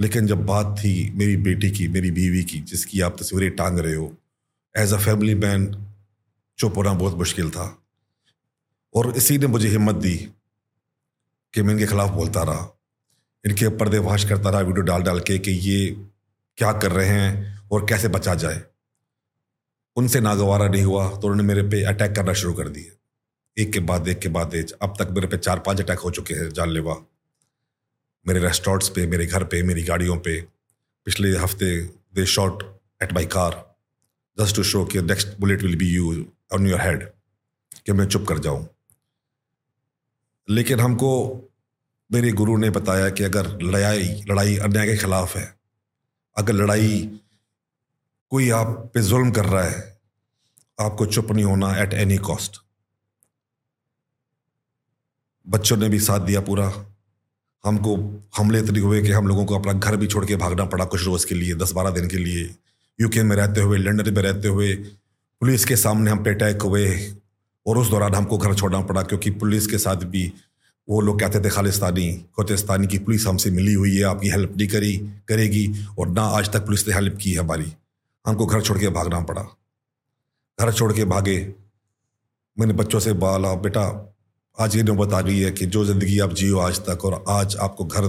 लेकिन 0.00 0.26
जब 0.26 0.46
बात 0.46 0.76
थी 0.78 1.10
मेरी 1.10 1.36
बेटी 1.36 1.70
की 1.70 1.88
मेरी 1.88 2.10
बीवी 2.10 2.44
की 2.44 2.60
जिसकी 2.60 3.00
आप 3.00 3.16
तस्वीरें 3.20 3.50
टांग 3.50 3.78
रहे 3.78 3.94
हो 3.94 4.16
एज 4.76 4.92
अ 4.92 4.96
फैमिली 4.96 5.34
मैन 5.34 5.86
चुप 6.58 6.76
होना 6.76 6.92
बहुत 6.92 7.16
मुश्किल 7.16 7.50
था। 7.50 7.82
और 8.94 9.16
इसी 9.16 9.38
ने 9.38 9.46
मुझे 9.46 9.68
हिम्मत 9.68 9.94
दी 9.94 10.16
कि 11.54 11.62
मैं 11.62 11.74
इनके 11.74 11.86
खिलाफ 11.86 12.10
बोलता 12.10 12.42
रहा। 12.42 12.78
इनके 13.46 13.68
पर्दे 13.68 13.78
पर्देवाश 13.78 14.24
करता 14.24 14.50
रहा 14.50 14.60
वीडियो 14.60 14.82
डाल 14.82 15.02
डाल 15.02 15.20
के 15.20 15.38
कि 15.38 15.50
ये 15.50 16.06
क्या 16.58 16.72
कर 16.72 16.92
रहे 16.92 17.08
हैं 17.08 17.68
और 17.72 17.86
कैसे 17.86 18.08
बचा 18.08 18.34
जाए। 18.34 18.62
उनसे 19.96 20.20
नागवारा 20.20 20.66
नहीं 20.68 20.82
हुआ 20.82 21.08
तो 21.10 21.28
उन्होंने 21.28 21.42
मेरे 21.42 21.62
पे 21.68 21.82
अटैक 21.84 22.14
करना 22.16 22.32
शुरू 22.32 22.52
कर 22.54 22.68
दिए 22.68 22.92
एक 23.56 23.72
के 23.72 23.80
बाद 23.80 24.08
एक 24.08 24.18
के 24.18 24.28
बाद 24.28 24.54
एक। 24.54 24.70
अब 24.82 24.94
तक 24.98 25.10
मेरे 25.10 25.26
पे 25.26 25.36
चार 25.38 25.58
पाँच 25.58 25.80
अटैक 25.80 25.98
हो 25.98 26.10
चुके 26.10 26.34
हैं, 26.34 26.48
जानलेवा। 26.50 26.94
मेरे 28.26 28.40
रेस्टोरेंट्स 28.40 28.88
पे, 28.88 29.06
मेरे 29.06 29.26
घर 29.26 29.44
पे, 29.44 29.62
मेरी 29.62 29.82
गाड़ियों 29.82 30.16
पे। 30.18 30.40
पिछले 31.06 31.36
हफ़्ते 31.38 31.76
they 32.14 32.26
shot 32.26 32.62
at 33.02 33.12
my 33.12 33.26
car 33.26 33.54
just 34.38 34.56
to 34.56 34.62
show 34.64 34.84
कि 34.84 35.02
next 35.02 35.38
bullet 35.40 35.62
will 35.62 35.76
be 35.76 35.88
you 35.88 36.12
on 36.54 36.68
your 36.68 36.80
head 36.80 37.08
कि 37.86 37.92
मैं 37.92 38.06
चुप 38.06 38.26
कर 38.28 38.38
जाऊँ। 38.38 38.66
लेकिन 40.48 40.80
हमको 40.80 41.10
मेरे 42.10 42.30
गुरु 42.32 42.56
ने 42.56 42.70
बताया 42.70 43.08
कि 43.10 43.24
अगर 43.24 43.46
लड़ाई 43.62 44.22
लड़ाई 44.28 44.56
अन्याय 44.58 44.86
के 44.86 44.96
खिलाफ 44.96 45.36
है 45.36 45.44
अगर 46.36 46.52
लड़ाई 46.52 47.20
कोई 48.30 48.50
आप 48.50 48.90
पे 48.94 49.02
जुल्म 49.02 49.30
कर 49.30 49.44
रहा 49.44 49.64
है 49.64 49.80
आपको 50.80 51.06
चुप 51.06 51.30
नहीं 51.32 51.44
होना 51.44 51.76
एट 51.76 51.94
एनी 51.94 52.16
कॉस्ट 52.18 52.60
बच्चों 55.46 55.76
ने 55.76 55.88
भी 55.88 55.98
साथ 56.00 56.20
दिया 56.20 56.40
पूरा। 56.40 56.72
हमको 57.64 57.96
हमले 58.36 58.58
इतने 58.58 58.80
हुए 58.80 59.02
कि 59.02 59.10
हम 59.12 59.26
लोगों 59.28 59.44
को 59.46 59.58
अपना 59.58 59.72
घर 59.72 59.96
भी 59.96 60.06
छोड़ 60.06 60.24
के 60.26 60.36
भागना 60.36 60.64
पड़ा 60.64 60.84
कुछ 60.84 61.04
रोज़ 61.04 61.26
के 61.26 61.34
लिए 61.34 61.54
दस 61.54 61.72
बारह 61.72 61.90
दिन 61.90 62.08
के 62.08 62.16
लिए। 62.16 62.44
यूके 63.00 63.22
में 63.22 63.36
रहते 63.36 63.60
हुए 63.60 63.78
लंदन 63.78 64.14
में 64.14 64.22
रहते 64.22 64.48
हुए 64.48 64.74
पुलिस 65.42 65.64
के 65.64 65.76
सामने 65.76 66.10
हम 66.10 66.22
पे 66.24 66.30
अटैक 66.30 66.62
हुए 66.62 66.86
और 67.66 67.78
उस 67.78 67.90
दौरान 67.90 68.14
हमको 68.14 68.38
घर 68.38 68.54
छोड़ना 68.54 68.80
पड़ा 68.80 69.02
क्योंकि 69.02 69.30
पुलिस 69.30 69.66
के 69.66 69.78
साथ 69.78 69.96
भी 69.96 70.32
वो 70.88 71.00
लोग 71.00 71.20
कहते 71.20 71.40
थे, 71.40 71.50
खालिस्तानी 71.50 72.12
खोतिस्तानी 72.36 72.86
की 72.86 72.98
पुलिस 72.98 73.26
हमसे 73.26 73.50
मिली 73.50 73.72
हुई 73.72 73.96
है, 73.96 74.02
आपकी 74.04 74.28
हेल्प 74.28 74.56
नहीं 74.56 74.68
करी, 74.68 74.96
करेगी 75.28 75.84
और 75.98 76.08
ना 76.08 76.22
आज 76.32 76.52
तक 76.52 76.66
पुलिस 76.66 76.86
ने 76.88 76.94
हेल्प 76.94 77.18
की 77.20 77.34
हमारी। 77.34 77.72
हमको 78.24 78.46
घर 78.46 78.62
छोड़ 78.62 78.78
के 78.78 78.88
भागना 78.90 79.20
पड़ा। 79.22 79.42
घर 80.58 80.72
छोड़ 80.72 80.92
के 80.92 81.04
भागे। 81.06 81.38
मैंने 82.56 82.72
बच्चों 82.74 83.00
से 83.00 83.12
बोला, 83.14 83.54
बेटा, 83.56 83.84
आज 84.58 84.76
ये 84.76 84.82
नौबत 84.82 85.12
आ 85.12 85.20
गई 85.20 85.38
है 85.38 85.50
कि 85.50 85.66
जो 85.66 85.84
ज़िंदगी 85.84 86.18
आप 86.18 86.32
जियो 86.32 86.58
आज 86.58 86.80
तक 86.80 87.04
और 87.04 87.24
आज 87.30 87.56
आपको 87.58 87.84
घर, 87.84 88.08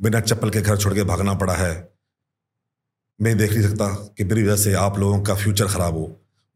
बिना 0.00 0.20
चप्पल 0.20 0.50
के 0.50 0.60
घर 0.60 0.76
छोड़ 0.76 0.94
के 0.94 1.04
भागना 1.04 1.34
पड़ा 1.34 1.54
है, 1.54 1.72
मैं 3.20 3.36
देख 3.38 3.52
नहीं 3.52 3.62
सकता 3.62 3.88
कि 4.18 4.24
मेरी 4.24 4.42
वजह 4.42 4.56
से 4.56 4.72
आप 4.76 4.98
लोगों 4.98 5.20
का 5.22 5.34
फ्यूचर 5.34 5.66
ख़राब 5.68 5.94
हो। 5.94 6.06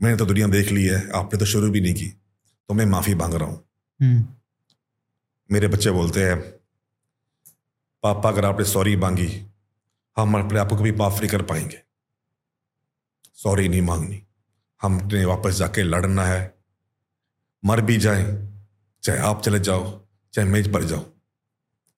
मैंने 0.00 0.16
तो 0.16 0.26
दुनिया 0.26 0.46
देख 0.48 0.70
ली 0.72 0.84
है, 0.84 1.08
आपने 1.14 1.38
तो 1.38 1.44
शुरू 1.46 1.70
भी 1.70 1.80
नहीं 1.80 1.94
की 1.94 2.08
तो 2.68 2.74
मैं 2.74 2.86
माफ़ी 2.86 3.14
मांग 3.14 3.34
रहा 3.34 3.48
हूँ। 3.48 3.60
हम्म। 4.00 4.24
मेरे 5.52 5.68
बच्चे 5.68 5.90
बोलते 5.90 6.24
हैं, 6.24 6.40
पापा, 8.02 8.28
अगर 8.28 8.44
आपने 8.44 8.64
सॉरी 8.64 8.96
मांगी, 8.96 9.46
हम 10.16 10.44
अपने 10.44 10.58
आप 10.58 10.68
को 10.68 10.76
कभी 10.76 10.92
माफ़ 10.92 11.18
नहीं 11.18 11.28
कर 11.28 11.42
पाएँगे। 11.42 11.82
सॉरी 13.34 13.68
नहीं 13.68 13.82
मांगनी। 13.82 14.22
हमने 14.82 15.24
वापस 15.24 15.54
जाके 15.54 15.82
लड़ना 15.82 16.24
है। 16.24 16.54
मर 17.64 17.80
भी 17.80 17.96
जाए, 17.96 18.48
चाहे 19.02 19.18
आप 19.18 19.42
चले 19.42 19.58
जाओ, 19.58 20.06
चाहे 20.32 20.48
मैं 20.48 20.72
पर 20.72 20.84
जाओ 20.84 21.04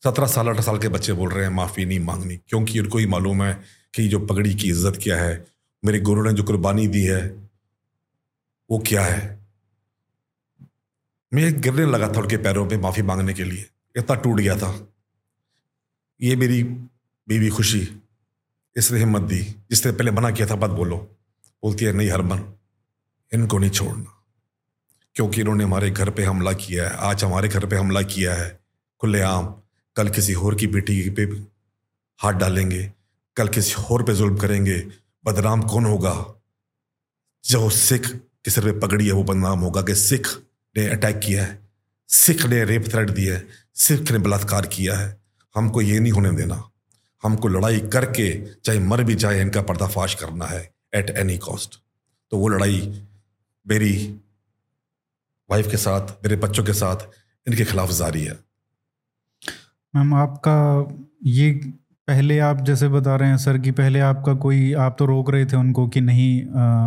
सत्रह 0.05 0.26
साल, 0.26 0.47
अठारह 0.47 0.62
साल 0.62 0.78
के 0.78 0.88
बच्चे 0.88 1.12
बोल 1.12 1.31
रहे 1.31 1.45
हैं, 1.45 1.52
माफ़ी 1.52 1.85
नहीं 1.85 2.00
मांगनी। 2.00 2.37
क्योंकि 2.37 2.81
उनको 2.81 2.99
ही 2.99 3.07
मालूम 3.07 3.43
है 3.43 3.61
कि 3.95 4.09
जो 4.09 4.19
पगड़ी 4.19 4.55
की 4.55 4.69
इज़्ज़त 4.69 5.00
क्या 5.02 5.17
है, 5.17 5.47
मेरे 5.85 6.00
गुरु 6.00 6.23
ने 6.23 6.33
जो 6.33 6.43
कुर्बानी 6.43 6.87
दी 6.87 7.05
है, 7.05 7.49
वो 8.71 8.78
क्या 8.78 9.05
है? 9.05 9.38
मैं 11.35 11.61
गिरने 11.61 11.87
लगा 11.87 12.09
था 12.09 12.21
उनके 12.21 12.37
पैरों 12.37 12.69
पे 12.69 12.77
माफ़ी 12.77 13.03
मांगने 13.03 13.35
के 13.35 13.45
लिए। 13.45 13.71
इतना 13.97 14.17
टूट 14.17 14.41
गया 14.41 14.59
था। 14.59 14.89
ये 16.23 16.37
मेरी 16.37 16.63
बीवी 17.29 17.49
खुशी, 17.49 18.03
इसने 18.77 18.99
हिम्मत 18.99 19.23
दी। 19.23 19.39
जिसने 19.39 19.93
पहले 19.93 20.11
मना 20.11 20.31
किया 20.31 20.49
था, 20.49 20.57
मत 20.57 20.71
बोलो। 20.71 20.97
बोलती 21.63 21.85
है, 21.85 21.93
नहीं 21.93 22.11
हरमन, 22.11 22.53
इनको 23.35 23.59
नहीं 23.59 23.71
छोड़ना। 23.71 24.25
क्योंकि 25.15 25.41
इन्होंने 25.41 25.65
हमारे 25.65 25.91
घर 25.91 26.11
पे 26.11 26.25
हमला 26.25 26.53
किया 26.53 26.89
है। 26.89 26.91
आज 26.91 27.25
हमारे 27.25 27.49
घर 27.49 27.67
पे 27.67 27.77
हमला 27.77 28.03
किया 28.03 28.35
है। 28.35 28.61
खुलेआम, 29.01 29.47
कल 29.97 30.09
किसी 30.09 30.35
और 30.35 30.55
की 30.55 30.67
बेटी 30.67 31.11
पे 31.11 31.23
हाथ 32.19 32.33
डालेंगे। 32.33 32.93
कल 33.37 33.49
किसी 33.49 33.75
और 33.83 34.03
पे 34.03 34.15
जुल्म 34.15 34.37
करेंगे। 34.37 34.89
बदनाम 35.25 35.63
कौन 35.63 35.85
होगा? 35.85 36.43
जो 37.45 37.71
सिख 37.71 38.17
के 38.45 38.51
सिर 38.51 38.73
पे 38.73 38.81
पगड़ी 38.81 39.07
है, 39.07 39.13
वो 39.13 39.25
बदनाम 39.25 39.61
होगा। 39.61 39.83
कि 39.83 39.95
सिख 39.95 40.48
ने 40.77 40.89
अटैक 40.89 41.19
किया 41.19 41.45
है। 41.45 41.59
सिख 42.09 42.45
ने 42.47 42.65
रेप 42.65 42.85
थ्रेट 42.89 43.11
दिया 43.11 43.35
है। 43.35 43.47
सिख 43.77 44.11
ने 44.13 44.19
बलात्कार 44.19 44.67
किया 44.67 44.97
है। 44.99 45.17
हमको 45.55 45.83
ये 45.83 45.99
नहीं 46.01 46.13
होने 46.13 46.31
देना। 46.33 46.63
हमको 47.23 47.49
लड़ाई 47.49 47.79
करके 47.93 48.31
चाहे 48.55 48.79
मर 48.81 49.03
भी 49.05 49.15
जाए, 49.15 49.41
इनका 49.41 49.63
पर्दाफाश 49.63 50.15
करना 50.15 50.47
है 50.47 50.61
एट 50.95 51.11
एनी 51.11 51.37
कॉस्ट 51.39 51.79
तो 52.33 52.39
वो 52.39 52.49
लड़ाई 52.49 52.81
मेरी 53.67 53.95
वाइफ 55.51 55.71
के 55.71 55.77
साथ, 55.77 56.01
मेरे 56.25 56.37
बच्चों 56.37 56.65
के 56.65 56.73
साथ, 56.73 57.07
इनके 57.47 57.65
खिलाफ 57.65 57.91
जारी 57.91 58.25
है। 58.25 58.37
मैम, 59.95 60.15
आपका 60.15 60.57
ये 61.27 61.53
पहले 62.09 62.39
आप 62.39 62.61
जैसे 62.65 62.89
बता 62.89 63.15
रहे 63.17 63.29
हैं, 63.29 63.39
सर, 63.39 63.59
कि 63.59 63.71
पहले 63.71 64.01
आपका 64.01 64.35
कोई, 64.35 64.73
आप 64.75 64.97
तो 64.99 65.07
रोक 65.07 65.31
रहे 65.31 65.47
थे 65.47 65.57
उनको 65.57 65.87
कि 65.89 66.01
नहीं 66.01 66.43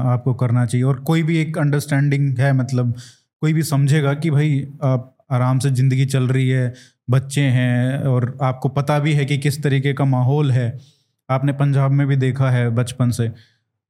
आपको 0.10 0.34
करना 0.34 0.66
चाहिए। 0.66 0.84
और 0.84 1.00
कोई 1.00 1.24
भी 1.24 1.38
एक 1.38 1.58
अंडरस्टैंडिंग 1.58 2.38
है 2.40 2.54
मतलब 2.54 2.96
कोई 3.42 3.54
भी 3.54 3.64
समझेगा 3.64 4.14
कि 4.14 4.32
भाई, 4.32 4.68
आप 4.84 5.16
आराम 5.32 5.60
से 5.60 5.70
ज़िंदगी 5.72 6.06
चल 6.06 6.28
रही 6.28 6.50
है, 6.50 6.74
बच्चे 7.10 7.42
हैं 7.42 8.04
और 8.06 8.38
आपको 8.42 8.70
पता 8.70 8.98
भी 9.00 9.14
है 9.14 9.26
कि 9.26 9.38
किस 9.38 9.62
तरीके 9.64 9.94
का 9.94 10.06
माहौल 10.06 10.52
है। 10.52 10.78
आपने 11.30 11.54
पंजाब 11.54 11.92
में 11.92 12.06
भी 12.08 12.16
देखा 12.16 12.50
है 12.50 12.70
बचपन 12.70 13.12
से 13.12 13.32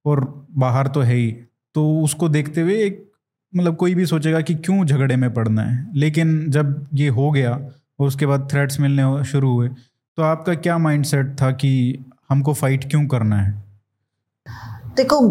और 0.05 0.47
बाहर 0.57 0.87
तो 0.87 1.01
है 1.01 1.15
ही। 1.15 1.31
तो 1.75 2.01
उसको 2.01 2.29
देखते 2.29 2.61
हुए 2.61 2.75
एक 2.83 3.07
मतलब 3.53 3.75
कोई 3.75 3.95
भी 3.95 4.05
सोचेगा 4.05 4.41
कि 4.41 4.55
क्यों 4.55 4.85
झगड़े 4.85 5.15
में 5.15 5.33
पड़ना 5.33 5.61
है? 5.61 5.87
लेकिन 5.95 6.49
जब 6.51 6.87
ये 6.93 7.07
हो 7.09 7.29
गया 7.31 7.51
और 7.51 8.07
उसके 8.07 8.25
बाद 8.25 8.47
थ्रेट्स 8.51 8.79
मिलने 8.79 9.23
शुरू 9.25 9.53
हुए 9.53 9.67
तो 9.67 10.23
आपका 10.23 10.53
क्या 10.55 10.77
माइंडसेट 10.77 11.35
था 11.41 11.51
कि 11.53 11.71
हमको 12.29 12.53
फाइट 12.53 12.89
क्यों 12.89 13.05
करना 13.07 13.35
है? 13.37 13.51
देखो, 14.97 15.27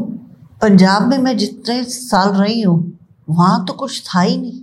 पंजाब 0.62 1.08
में 1.08 1.18
मैं 1.18 1.36
जितने 1.36 1.82
साल 1.84 2.32
रही 2.34 2.60
हूँ 2.62 2.80
वहाँ 3.30 3.64
तो 3.64 3.72
कुछ 3.72 4.02
था 4.06 4.20
ही 4.20 4.36
नहीं। 4.36 4.60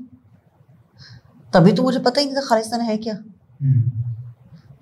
तभी 1.54 1.72
तो 1.72 1.84
मुझे 1.84 2.00
पता 2.00 2.20
ही 2.20 2.26
नहीं 2.26 2.36
था 2.36 2.42
खालिस्तान 2.42 2.82
है 2.82 2.98
क्या। 2.98 3.18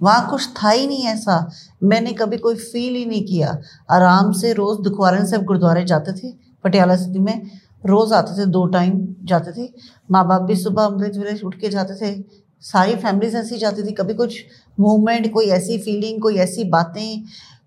वहाँ 0.02 0.30
कुछ 0.30 0.50
था 0.50 0.70
ही 0.70 0.88
नहीं 0.88 1.04
ऐसा। 1.04 1.52
मैंने 1.84 2.14
कभी 2.14 2.38
कोई 2.38 2.56
फील 2.56 2.96
ही 2.96 3.06
नहीं 3.06 3.26
किया। 3.26 3.62
आराम 3.92 4.32
से 4.32 4.54
रोज़ 4.54 4.82
दुखवारन 4.82 5.26
साहब 5.26 5.44
गुरुद्वारे 5.44 5.86
जाते 5.86 6.12
थे, 6.12 6.34
पटियाला 6.64 6.96
सिटी 6.96 7.20
में। 7.20 7.52
रोज़ 7.86 8.14
आते 8.14 8.42
थे, 8.42 8.46
दो 8.46 8.66
टाइम 8.66 9.16
जाते 9.24 9.52
थे। 9.52 9.74
माँ 10.12 10.28
बाप 10.28 10.42
भी 10.42 10.56
सुबह 10.56 10.84
अमृत 10.84 11.18
वेले 11.18 11.40
उठ 11.40 11.60
के 11.60 11.70
जाते 11.70 11.96
थे। 11.96 12.24
सारी 12.62 12.96
फैमिलीज़ 12.96 13.38
ऐसी 13.38 13.58
जाती 13.58 13.84
थी, 13.84 13.92
कभी 13.92 14.14
कुछ 14.14 14.40
मूवमेंट 14.80 15.34
कोई 15.34 15.46
ऐसी 15.46 15.78
फीलिंग 15.78 16.22
कोई 16.22 16.36
ऐसी 16.36 16.64
बातें, 16.64 17.24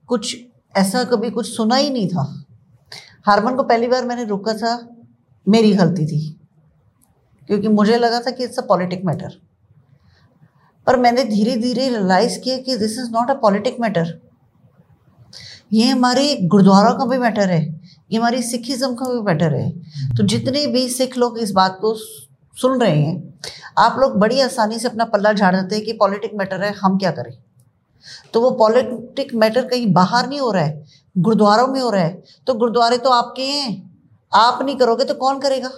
कुछ 0.07 0.37
ऐसा 0.77 1.05
कभी 1.05 1.31
कुछ 1.31 1.57
सुना 1.57 1.77
ही 1.77 1.91
नहीं 1.91 2.09
था। 2.09 2.45
हारमन 3.27 3.55
को 3.55 3.63
पहली 3.63 3.89
बार 3.89 4.05
मैंने 4.05 4.25
रोका 4.25 4.53
था। 4.53 4.89
मेरी 5.47 5.73
गलती 5.75 6.07
थी, 6.07 6.21
क्योंकि 7.49 7.69
मुझे 7.71 7.99
लगा 7.99 8.21
था 8.21 8.31
कि 8.31 8.45
इट्स 8.45 8.59
अ 8.59 8.63
पॉलिटिक 8.63 9.05
मैटर 9.05 9.41
पर 10.87 10.97
मैंने 10.99 11.25
धीरे 11.25 11.57
धीरे 11.57 11.89
रियलाइज़ 11.89 12.39
किया 12.41 12.57
कि 12.59 12.77
this 12.77 12.99
is 12.99 13.11
not 13.13 13.31
a 13.31 13.35
politic 13.41 13.81
matter 13.81 14.19
ये 15.73 15.87
हमारे 15.87 16.35
गुरुद्वारा 16.45 16.91
का 16.91 17.05
भी 17.07 17.19
मैटर 17.19 17.51
है, 17.51 17.63
ये 18.11 18.19
हमारी 18.19 18.43
सिखिज़्म 18.43 18.95
का 18.95 19.07
भी 19.07 19.21
मैटर 19.23 19.55
है। 19.55 19.71
तो 20.17 20.25
जितने 20.25 20.67
भी 20.67 20.89
सिख 20.89 21.17
लोग 21.19 21.39
इस 21.39 21.51
बात 21.53 21.77
को 21.81 21.95
सुन 21.95 22.81
रहे 22.81 22.97
हैं, 22.97 23.41
आप 23.79 23.99
लोग 24.01 24.17
बड़ी 24.19 24.41
आसानी 24.41 24.79
से 24.79 24.89
अपना 24.89 25.05
पल्ला 25.07 25.33
झाड़ 25.33 25.55
देते 25.57 25.75
हैं 25.75 25.85
कि 25.85 25.93
पॉलिटिक 25.95 26.35
मैटर 26.35 26.63
है, 26.63 26.73
हम 26.75 26.97
क्या 26.99 27.11
करें? 27.11 27.33
तो 28.35 28.41
वो 28.41 28.51
पॉलिटिक 28.53 29.35
मैटर 29.35 29.67
कहीं 29.67 29.93
बाहर 29.93 30.29
नहीं 30.29 30.41
हो 30.41 30.51
रहा 30.51 30.63
है, 30.63 30.85
गुरुद्वारों 31.17 31.67
में 31.67 31.81
हो 31.81 31.91
रहा 31.91 32.03
है। 32.03 32.23
तो 32.47 32.55
गुरुद्वारे 32.55 32.99
तो 32.99 33.11
आपके 33.13 33.43
हैं। 33.45 33.88
आप 34.33 34.63
नहीं 34.63 34.77
करोगे 34.77 35.05
तो 35.05 35.15
कौन 35.15 35.41
करेगा? 35.41 35.71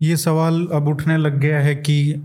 ये 0.00 0.16
सवाल 0.16 0.66
अब 0.72 0.88
उठने 0.88 1.16
लग 1.16 1.38
गया 1.38 1.60
है 1.60 1.74
कि 1.74 2.22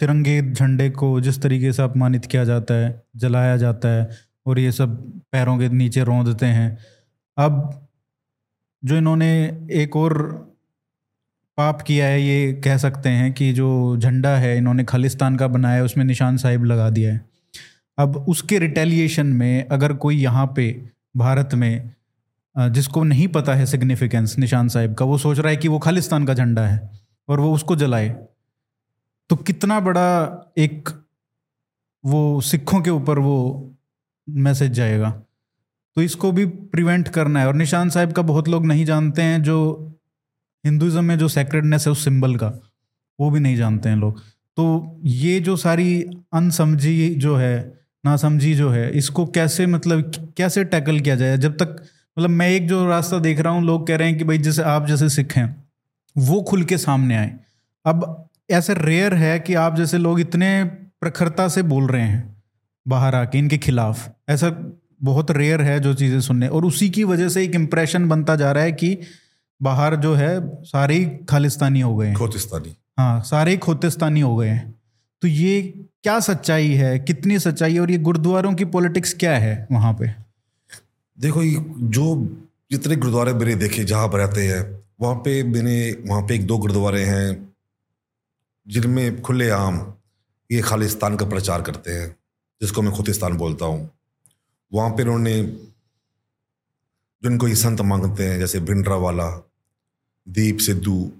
तिरंगे 0.00 0.40
झंडे 0.42 0.88
को 0.90 1.20
जिस 1.20 1.42
तरीके 1.42 1.72
से 1.72 1.82
अपमानित 1.82 2.26
किया 2.26 2.44
जाता 2.44 2.74
है, 2.74 3.02
जलाया 3.16 3.56
जाता 3.56 3.88
है 3.88 4.08
और 4.46 4.58
ये 4.58 4.72
सब 4.72 4.96
पैरों 5.32 5.58
के 5.58 5.68
नीचे 5.68 6.04
रौंदते 6.04 6.46
हैं। 6.46 6.78
अब 7.36 7.88
जो 8.84 8.96
इन्होंने 8.96 9.32
एक 9.72 9.96
और 9.96 10.14
पाप 11.58 11.82
किया 11.82 12.06
है, 12.06 12.22
ये 12.22 12.52
कह 12.52 12.76
सकते 12.76 13.08
हैं 13.08 13.32
कि 13.32 13.52
जो 13.52 13.96
झंडा 13.96 14.36
है, 14.36 14.56
इन्होंने 14.56 14.84
खालिस्तान 14.84 15.36
का 15.36 15.46
बनाया 15.46 15.76
है, 15.76 15.82
उसमें 15.82 16.04
निशान 16.04 16.36
साहिब 16.36 16.64
लगा 16.64 16.90
दिया 16.90 17.12
है। 17.12 17.24
अब 17.98 18.16
उसके 18.28 18.58
रिटेलिएशन 18.58 19.26
में 19.26 19.68
अगर 19.68 19.92
कोई 19.94 20.16
यहाँ 20.16 20.46
पे 20.56 20.90
भारत 21.16 21.54
में 21.54 21.90
जिसको 22.56 23.02
नहीं 23.04 23.28
पता 23.28 23.54
है 23.54 23.66
सिग्निफिकेंस 23.66 24.38
निशान 24.38 24.68
साहिब 24.68 24.94
का, 24.94 25.04
वो 25.04 25.18
सोच 25.18 25.38
रहा 25.38 25.50
है 25.50 25.56
कि 25.56 25.68
वो 25.68 25.78
खालिस्तान 25.78 26.26
का 26.26 26.34
झंडा 26.34 26.66
है 26.66 26.90
और 27.28 27.40
वो 27.40 27.52
उसको 27.54 27.76
जलाए। 27.76 28.08
तो 29.30 29.36
कितना 29.36 29.80
बड़ा 29.80 30.08
एक 30.58 30.88
वो 32.04 32.40
सिखों 32.40 32.80
के 32.82 32.90
ऊपर 32.90 33.18
वो 33.18 33.36
मैसेज 34.28 34.72
जाएगा। 34.72 35.10
तो 35.96 36.02
इसको 36.02 36.32
भी 36.32 36.46
प्रिवेंट 36.46 37.08
करना 37.08 37.40
है 37.40 37.46
और 37.46 37.54
निशान 37.54 37.88
साहिब 37.90 38.12
का 38.12 38.22
बहुत 38.22 38.48
लोग 38.48 38.66
नहीं 38.66 38.84
जानते 38.84 39.22
हैं 39.22 39.42
जो 39.42 39.58
हिंदुज़म 40.64 41.04
में 41.04 41.18
जो 41.18 41.28
सेक्रेडनेस 41.28 41.86
है 41.86 41.92
उस 41.92 42.04
सिंबल 42.04 42.36
का, 42.36 42.48
वो 43.18 43.30
भी 43.30 43.40
नहीं 43.40 43.56
जानते 43.56 43.88
हैं 43.88 43.96
लोग। 43.96 44.20
तो 44.56 45.00
ये 45.04 45.40
जो 45.40 45.56
सारी 45.56 46.02
अनसमझी 46.34 47.14
जो 47.14 47.36
है, 47.36 47.82
नासमझी 48.04 48.54
जो 48.54 48.70
है, 48.70 48.90
इसको 48.90 49.26
कैसे 49.26 49.66
मतलब 49.66 50.12
कैसे 50.36 50.64
टैकल 50.64 51.00
किया 51.00 51.16
जाए? 51.16 51.38
जब 51.38 51.56
तक 51.56 51.76
मतलब 52.18 52.30
मैं 52.30 52.48
एक 52.48 52.68
जो 52.68 52.86
रास्ता 52.86 53.18
देख 53.18 53.40
रहा 53.40 53.52
हूँ 53.52 53.62
लोग 53.62 53.86
कह 53.86 53.96
रहे 53.96 54.08
हैं 54.08 54.18
कि 54.18 54.24
भाई 54.24 54.38
जैसे 54.38 54.62
आप 54.62 54.86
जैसे 54.86 55.08
सिख 55.08 55.36
हैं 55.36 55.64
वो 56.16 56.42
खुल 56.42 56.64
के 56.64 56.78
सामने 56.78 57.16
आए। 57.16 57.32
अब 57.86 58.28
ऐसे 58.50 58.74
रेयर 58.74 59.14
है 59.14 59.38
कि 59.40 59.54
आप 59.54 59.76
जैसे 59.76 59.98
लोग 59.98 60.20
इतने 60.20 60.64
प्रखरता 61.00 61.48
से 61.48 61.62
बोल 61.62 61.86
रहे 61.86 62.02
हैं 62.02 62.42
बाहर 62.86 63.14
आके 63.14 63.38
इनके 63.38 63.58
खिलाफ। 63.58 64.10
ऐसा 64.28 64.50
बहुत 65.02 65.30
रेयर 65.30 65.62
है 65.62 65.80
जो 65.80 65.94
चीज़ें 65.94 66.20
सुनने। 66.20 66.48
और 66.48 66.64
उसी 66.64 66.90
की 66.90 67.04
वजह 67.04 67.28
से 67.28 67.44
एक 67.44 67.54
इम्प्रेशन 67.54 68.08
बनता 68.08 68.36
जा 68.36 68.52
रहा 68.52 68.64
है 68.64 68.72
कि 68.72 68.98
बाहर 69.62 69.96
जो 69.96 70.14
है 70.14 70.62
सारे 70.64 70.94
ही 70.94 71.04
खालिस्तानी 71.04 71.80
हो 71.80 71.96
गए 71.96 72.06
हैं। 72.06 72.16
खोतिस्तानी। 72.16 72.76
हाँ 72.98 73.20
सारे 73.20 73.50
ही 73.50 73.56
खोतिस्तानी 73.56 74.20
हो 74.20 74.36
गए 74.36 74.48
हैं। 74.48 74.74
तो 75.22 75.28
ये 75.28 75.60
क्या 76.02 76.20
सच्चाई 76.20 76.68
है? 76.68 76.98
कितनी 76.98 77.38
सच्चाई 77.38 77.74
है? 77.74 77.80
और 77.80 77.90
ये 77.90 77.98
गुरुद्वारों 77.98 78.54
की 78.54 78.64
पॉलिटिक्स 78.64 79.14
क्या 79.14 79.36
है 79.38 79.66
वहाँ 79.72 79.92
पे? 79.92 80.31
देखो, 81.22 81.42
ये 81.42 81.64
जो 81.78 82.04
जितने 82.70 82.96
गुरुद्वारे 82.96 83.32
मेरे 83.32 83.54
देखे 83.54 83.84
जहाँ 83.84 84.08
पर 84.08 84.18
रहते 84.18 84.46
हैं, 84.46 84.84
वहाँ 85.00 85.14
पे 85.14 85.42
मैंने, 85.42 85.92
वहाँ 86.08 86.22
पे 86.22 86.34
एक 86.34 86.46
दो 86.46 86.58
गुरुद्वारे 86.58 87.04
हैं, 87.04 87.54
जिनमें 88.68 89.22
खुलेआम 89.22 89.94
ये 90.50 90.60
खालिस्तान 90.60 91.16
का 91.16 91.26
प्रचार 91.26 91.62
करते 91.62 91.90
हैं, 91.90 92.16
जिसको 92.60 92.82
मैं 92.82 92.92
खुतिस्तान 92.92 93.36
बोलता 93.36 93.66
हूँ। 93.66 93.90
वहाँ 94.74 94.90
पे 94.90 95.02
उन्होंने 95.02 95.42
जिनको 97.22 97.48
ये 97.48 97.54
संत 97.54 97.80
मांगते 97.80 98.28
हैं, 98.28 98.38
जैसे 98.38 98.60
भिंडरा 98.60 98.96
वाला 98.96 99.28
दीप 100.28 100.58
सिद्धू, 100.58 101.12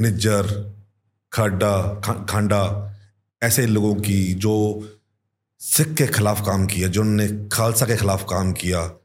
निज्जर 0.00 0.74
खाडा 1.32 1.94
खांडा, 2.28 2.94
ऐसे 3.42 3.66
लोगों 3.66 3.94
की 3.94 4.34
जो 4.34 4.54
सिख 5.58 5.94
के 5.94 6.06
खिलाफ 6.06 6.46
काम 6.46 6.66
किया, 6.66 6.88
जिन्होंने 6.88 7.48
खालसा 7.52 7.86
के 7.86 7.96
खिलाफ 7.96 8.26
काम 8.30 8.52
किया 8.52 8.98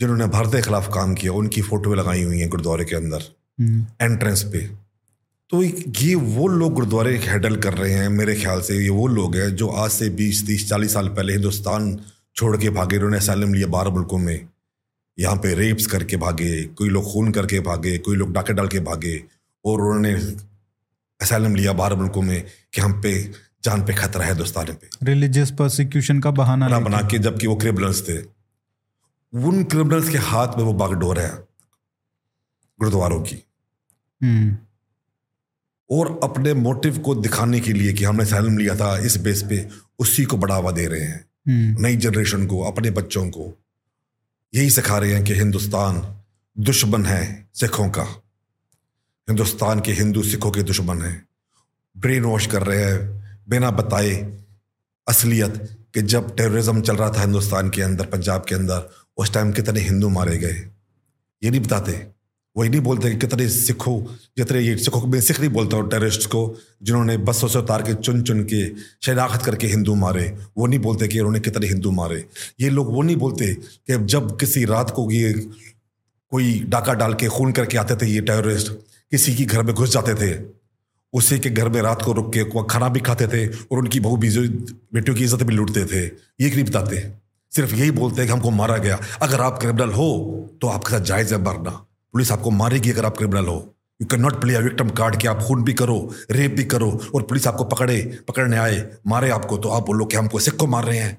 जिन्होंने 0.00 0.26
भारत 0.28 0.52
के 0.52 0.62
खिलाफ 0.62 0.88
काम 0.94 1.14
किया 1.14 1.32
उनकी 1.32 1.62
फ़ोटो 1.62 1.94
लगाई 1.94 2.22
हुई 2.22 2.38
हैं 2.40 2.48
गुरुद्वारे 2.50 2.84
के 2.84 2.96
अंदर 2.96 3.22
एंट्रेंस 4.02 4.42
हम्म। 4.42 4.52
पे। 4.52 4.60
तो 5.52 5.62
ये 5.62 6.14
वो 6.14 6.46
लोग 6.48 6.72
गुरुद्वारे 6.74 7.16
हैंडल 7.18 7.56
कर 7.56 7.74
रहे 7.74 7.92
हैं 7.92 8.08
मेरे 8.10 8.34
ख्याल 8.34 8.60
से 8.62 8.78
ये 8.78 8.88
वो 8.90 9.06
लोग 9.08 9.36
हैं 9.36 9.54
जो 9.56 9.68
आज 9.68 9.90
से 9.90 10.08
बीस 10.16 10.46
तीस 10.46 10.68
चालीस 10.68 10.92
साल 10.94 11.08
पहले 11.08 11.32
हिंदुस्तान 11.32 11.98
छोड़ 12.36 12.56
के 12.56 12.70
भागे 12.70 12.96
उन्होंने 12.96 13.16
असलम 13.16 13.54
लिया 13.54 13.66
बारह 13.68 13.90
मुल्कों 13.90 14.18
में। 14.18 14.48
यहाँ 15.18 15.36
पे 15.36 15.54
रेप्स 15.54 15.86
करके 15.86 16.16
भागे 16.16 16.62
कोई 16.78 16.88
लोग 16.88 17.12
खून 17.12 17.30
करके 17.32 17.60
भागे 17.60 17.96
कोई 17.98 18.16
लोग 18.16 18.32
डाके 18.32 18.52
डाल 18.52 18.68
के 18.68 18.80
भागे 18.80 19.16
और 19.64 19.80
उन्होंने 19.80 20.12
असलम 21.20 21.54
लिया 21.54 21.72
बारह 21.72 21.96
मुल्कों 21.96 22.22
में 22.22 22.42
कि 22.74 22.80
हम 22.80 23.00
पे 23.02 23.12
जान 23.64 23.84
पे 23.86 23.94
खतरा 23.94 24.24
है 24.24 24.30
हिंदुस्तान 24.30 24.66
पे। 24.66 24.88
रिलीजियस 25.02 25.50
प्रोसिक्यूशन 25.50 26.20
का 26.20 26.30
बहाना 26.32 26.68
बना 26.68 26.78
बना 26.80 27.00
के 27.08 27.18
जबकि 27.18 27.46
वो 27.46 27.56
क्रिमिनल्स 27.56 28.02
थे। 28.08 28.16
उन 29.34 29.64
क्रिमिनल्स 29.64 30.08
के 30.08 30.18
हाथ 30.18 30.48
में 30.48 30.64
वो 30.64 30.72
बागडोर 30.72 31.18
है 31.18 31.30
गुरुद्वारों 32.78 33.22
की। 33.22 33.46
हम्म। 34.22 34.58
और 35.90 36.20
अपने 36.24 36.54
मोटिव 36.54 36.98
को 36.98 37.14
दिखाने 37.14 37.60
के 37.60 37.72
लिए 37.72 37.92
कि 37.92 38.04
हमने 38.04 38.24
सैलम 38.24 38.58
लिया 38.58 38.76
था 38.76 38.98
इस 38.98 39.16
बेस 39.16 39.42
पे 39.42 39.68
उसी 39.98 40.24
को 40.24 40.36
बढ़ावा 40.36 40.70
दे 40.70 40.86
रहे 40.86 41.00
हैं। 41.00 41.28
हम्म। 41.48 41.82
नई 41.82 41.96
जनरेशन 41.96 42.46
को 42.46 42.60
अपने 42.60 42.90
बच्चों 42.90 43.28
को। 43.30 43.58
यही 44.54 44.70
सिखा 44.70 44.98
रहे 44.98 45.14
हैं 45.14 45.24
कि 45.24 45.34
हिंदुस्तान 45.34 46.20
दुश्मन 46.58 47.06
है 47.06 47.50
सिखों 47.54 47.90
का। 47.90 48.02
हिंदुस्तान 49.28 49.80
के 49.80 49.92
हिंदू 49.92 50.22
सिखों 50.22 50.50
के 50.50 50.62
दुश्मन 50.62 51.02
हैं। 51.02 51.28
ब्रेन 51.96 52.24
वॉश 52.24 52.46
कर 52.46 52.62
रहे 52.62 52.84
हैं 52.84 53.24
बिना 53.48 53.70
बताए 53.70 54.38
असलियत 55.08 55.78
कि 55.94 56.02
जब 56.02 56.36
टेररिज्म 56.36 56.80
चल 56.80 56.96
रहा 56.96 57.10
था 57.10 57.20
हिंदुस्तान 57.20 57.70
के 57.70 57.82
अंदर 57.82 58.06
पंजाब 58.06 58.44
के 58.48 58.54
अंदर 58.54 59.03
उस 59.18 59.32
टाइम 59.34 59.52
कितने 59.52 59.80
हिंदू 59.80 60.08
मारे 60.08 60.36
गए। 60.38 60.56
ये 61.42 61.50
नहीं 61.50 61.60
बताते। 61.60 61.92
वही 62.56 62.68
नहीं 62.68 62.80
बोलते 62.80 63.10
कि 63.10 63.16
कितने 63.16 63.48
सिखों, 63.48 64.00
जितने 64.36 64.60
ये 64.60 64.76
सिखों 64.78 65.00
मैं 65.06 65.20
सिख 65.20 65.38
नहीं 65.40 65.50
बोलता 65.50 65.76
हूँ 65.76 65.88
टेररिस्ट 65.90 66.26
को, 66.26 66.42
जिन्होंने 66.82 67.16
बसों 67.18 67.48
से 67.48 67.58
उतार 67.58 67.82
के 67.82 67.94
चुन 67.94 68.22
चुन 68.22 68.42
के 68.44 68.62
शनाख्त 69.06 69.44
करके 69.44 69.66
हिंदू 69.66 69.94
मारे। 69.94 70.26
वो 70.56 70.66
नहीं 70.66 70.78
बोलते 70.80 71.08
कि 71.08 71.18
उन्होंने 71.18 71.40
कितने 71.40 71.66
हिंदू 71.66 71.90
मारे। 71.92 72.24
ये 72.60 72.70
लोग 72.70 72.92
वो 72.94 73.02
नहीं 73.02 73.16
बोलते 73.16 73.52
कि 73.54 73.96
जब 74.06 74.36
किसी 74.40 74.64
रात 74.64 74.90
को 74.90 75.10
ये 75.10 75.32
कोई 75.32 76.58
डाका 76.68 76.94
डाल 76.94 77.14
के 77.14 77.28
खून 77.28 77.52
करके 77.52 77.78
आते 77.78 77.96
थे, 77.96 78.06
ये 78.06 78.20
टेररिस्ट 78.20 78.72
किसी 79.12 79.34
के 79.34 79.44
घर 79.44 79.62
में 79.62 79.74
घुस 79.74 79.92
जाते 79.92 80.14
थे। 80.14 80.32
उसी 81.12 81.38
के 81.38 81.50
घर 81.50 81.68
में 81.68 81.80
रात 81.82 82.02
को 82.02 82.12
रुक 82.12 82.32
के 82.34 82.44
खाना 82.70 82.88
भी 82.88 83.00
खाते 83.00 83.26
थे 83.28 83.46
और 83.46 83.78
उनकी 83.78 84.00
बहू 84.00 84.16
भी 84.16 84.30
बेटियों 84.38 85.16
की 85.16 85.24
इज़्ज़त 85.24 85.42
भी 85.42 85.54
लूटते 85.54 85.84
थे। 85.86 86.04
ये 86.04 86.50
नहीं 86.50 86.64
बताते। 86.64 86.96
सिर्फ़ 87.54 87.74
यही 87.74 87.90
बोलते 87.90 88.16
हैं 88.16 88.26
कि 88.26 88.32
हमको 88.32 88.50
मारा 88.50 88.76
गया। 88.78 88.98
अगर 89.22 89.40
आप 89.40 89.58
क्रिमिनल 89.58 89.92
हो 89.92 90.08
तो 90.60 90.68
आपके 90.68 90.90
साथ 90.90 91.00
जायज़ 91.02 91.34
है 91.34 91.40
मरना। 91.42 91.70
पुलिस 92.14 92.32
आपको 92.32 92.50
मारेगी 92.50 92.90
अगर 92.90 93.06
आप 93.06 93.16
क्रिमिनल 93.16 93.46
हो। 93.46 93.56
You 94.00 94.06
can 94.06 94.20
not 94.20 94.40
play 94.40 94.58
victim 94.58 94.88
card 94.90 95.16
कि 95.16 95.26
आप 95.26 95.42
खून 95.42 95.62
भी 95.64 95.72
करो 95.72 95.98
रेप 96.30 96.52
भी 96.52 96.64
करो 96.64 96.90
और 97.14 97.22
पुलिस 97.22 97.46
आपको 97.46 97.64
पकड़े, 97.64 98.00
पकड़ने 98.28 98.56
आए, 98.56 98.88
मारे 99.06 99.30
आपको 99.30 99.58
तो 99.58 99.68
आप 99.68 99.86
बोलो 99.86 100.04
कि 100.04 100.16
हमको 100.16 100.38
सिख 100.38 100.56
को 100.56 100.66
मार 100.66 100.84
रहे 100.84 100.98
हैं। 100.98 101.16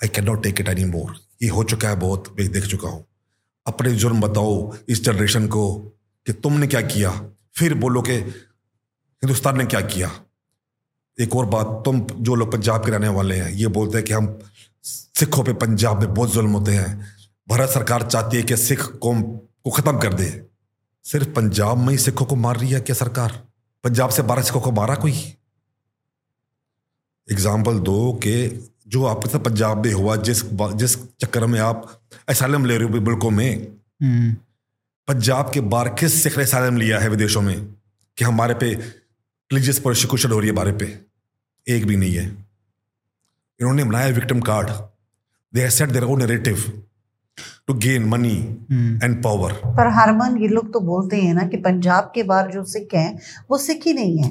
I 0.00 0.08
can 0.08 0.24
not 0.24 0.42
take 0.42 0.60
it 0.60 0.68
any 0.68 0.84
more 0.84 1.14
ये 1.42 1.48
हो 1.48 1.64
चुका 1.64 1.88
है 1.88 1.96
बहुत, 1.96 2.34
मैं 2.38 2.50
देख 2.52 2.66
चुका 2.66 2.88
हूँ। 2.88 3.04
अपने 3.66 3.92
जुर्म 3.92 4.20
बताओ 4.20 4.74
इस 4.88 5.04
जनरेशन 5.04 5.46
को 5.46 5.74
कि 6.26 6.32
तुमने 6.32 6.66
क्या 6.66 6.80
किया? 6.80 7.10
फिर 7.56 7.74
बोलो 7.74 8.02
कि 8.02 8.12
हिंदुस्तान 8.12 9.58
ने 9.58 9.64
क्या 9.64 9.80
किया? 9.80 10.10
एक 11.18 11.36
और 11.36 11.46
बात, 11.46 11.82
तुम 11.84 12.00
जो 12.00 12.34
लोग 12.34 12.52
पंजाब 12.52 12.84
के 12.84 12.90
रहने 12.90 13.08
वाले 13.08 13.34
हैं, 13.36 13.50
ये 13.50 13.66
बोलते 13.66 13.98
हैं 13.98 14.06
कि 14.06 14.12
हम 14.12 14.26
सिखों 15.14 15.44
पे 15.44 15.52
पंजाब 15.52 16.00
में 16.00 16.14
बहुत 16.14 16.32
जुल्म 16.32 16.50
होते 16.50 16.72
हैं। 16.72 17.14
भारत 17.48 17.68
सरकार 17.68 18.02
चाहती 18.02 18.36
है 18.36 18.42
कि 18.42 18.56
सिख 18.56 18.82
कौम 19.02 19.22
को 19.22 19.70
खत्म 19.70 19.98
कर 19.98 20.14
दे। 20.14 20.28
सिर्फ़ 21.04 21.28
पंजाब 21.28 21.78
में 21.78 21.88
ही 21.88 21.98
सिखों 21.98 22.26
को 22.26 22.36
मार 22.36 22.56
रही 22.56 22.70
है 22.70 22.80
क्या 22.80 22.96
सरकार? 22.96 23.32
पंजाब 23.84 24.10
से 24.10 24.22
बारह 24.22 24.42
सिखों 24.42 24.60
को 24.60 24.70
मारा 24.72 24.94
कोई? 24.94 25.12
एग्ज़ाम्पल 27.28 27.78
दो 27.80 28.12
कि 28.12 28.32
जो 28.86 29.04
आपके 29.04 29.28
साथ 29.28 29.40
पंजाब 29.40 29.84
में 29.86 29.92
हुआ 29.92 30.16
जिस 30.16 30.42
जिस 30.52 30.96
चक्कर 31.20 31.46
में 31.46 31.58
आप 31.60 31.86
असलम 32.28 32.64
ले 32.64 32.76
रहे 32.78 32.88
हो 32.88 33.00
मुल्कों 33.00 33.30
में 33.30 33.50
हम्म। 34.02 34.32
पंजाब 35.08 35.50
के 35.50 35.60
बार 35.68 35.88
किस 35.94 36.22
सिख 36.22 36.38
ने 36.38 36.46
सालम 36.46 36.76
लिया 36.76 36.98
है 36.98 37.08
विदेशों 37.08 37.42
में 37.42 37.56
कि 38.18 38.24
हमारे 38.24 38.54
पे 38.54 38.72
रिलीजियस 38.72 39.78
प्रोसिक्यूशन 39.78 40.30
हो 40.30 40.38
रही 40.38 40.48
है 40.48 40.54
हमारे 40.54 40.72
पे। 40.72 40.86
एक 41.66 41.86
भी 41.86 41.96
नहीं 41.96 42.14
है। 42.14 42.24
इन्होंने 43.60 43.84
बनाया 43.84 44.08
victim 44.08 44.40
card 44.40 44.70
they 45.54 45.68
set 45.70 45.90
their 45.90 46.04
own 46.04 46.18
narrative 46.18 46.62
to 47.68 47.74
gain 47.76 48.04
money 48.08 48.36
and 49.02 49.22
power 49.24 49.52
पर 49.76 49.88
हरमन 49.94 50.36
ये 50.42 50.48
लोग 50.48 50.72
तो 50.72 50.80
बोलते 50.82 51.16
हैं 51.16 51.34
ना 51.34 51.42
कि 51.48 51.56
पंजाब 51.62 52.10
के 52.14 52.22
बाहर 52.22 52.50
जो 52.50 52.64
सिख 52.72 52.94
हैं 52.94 53.18
वो 53.50 53.58
सिख 53.58 53.86
ही 53.86 53.92
नहीं 53.92 54.18
है। 54.18 54.30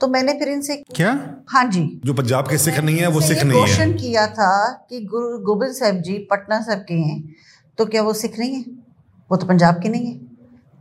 तो 0.00 0.08
मैंने 0.08 0.32
फिर 0.32 0.48
इनसे 0.48 0.76
क्या? 0.96 1.10
हाँ 1.48 1.64
जी। 1.70 1.82
जो 2.04 2.14
पंजाब 2.14 2.48
के 2.48 2.58
सिख 2.58 2.78
नहीं 2.78 2.98
है 2.98 3.08
वो 3.08 3.20
सिख 3.20 3.42
नहीं 3.42 3.60
है। 3.60 3.64
क्वेश्चन 3.64 3.92
किया 3.98 4.26
था 4.28 4.66
कि 4.90 5.00
गुरु 5.04 5.38
गोबिंद 5.44 5.72
साहब 5.72 6.00
जी 6.02 6.18
पटना 6.30 6.60
साहब 6.60 6.84
के 6.88 6.94
हैं 6.94 7.22
तो 7.78 7.86
क्या 7.86 8.02
वो 8.02 8.12
सिख 8.14 8.38
नहीं 8.38 8.54
है? 8.54 8.64
वो 9.30 9.36
तो 9.36 9.46
पंजाब 9.46 9.80
के 9.82 9.88
नहीं 9.88 10.06
है। 10.06 10.18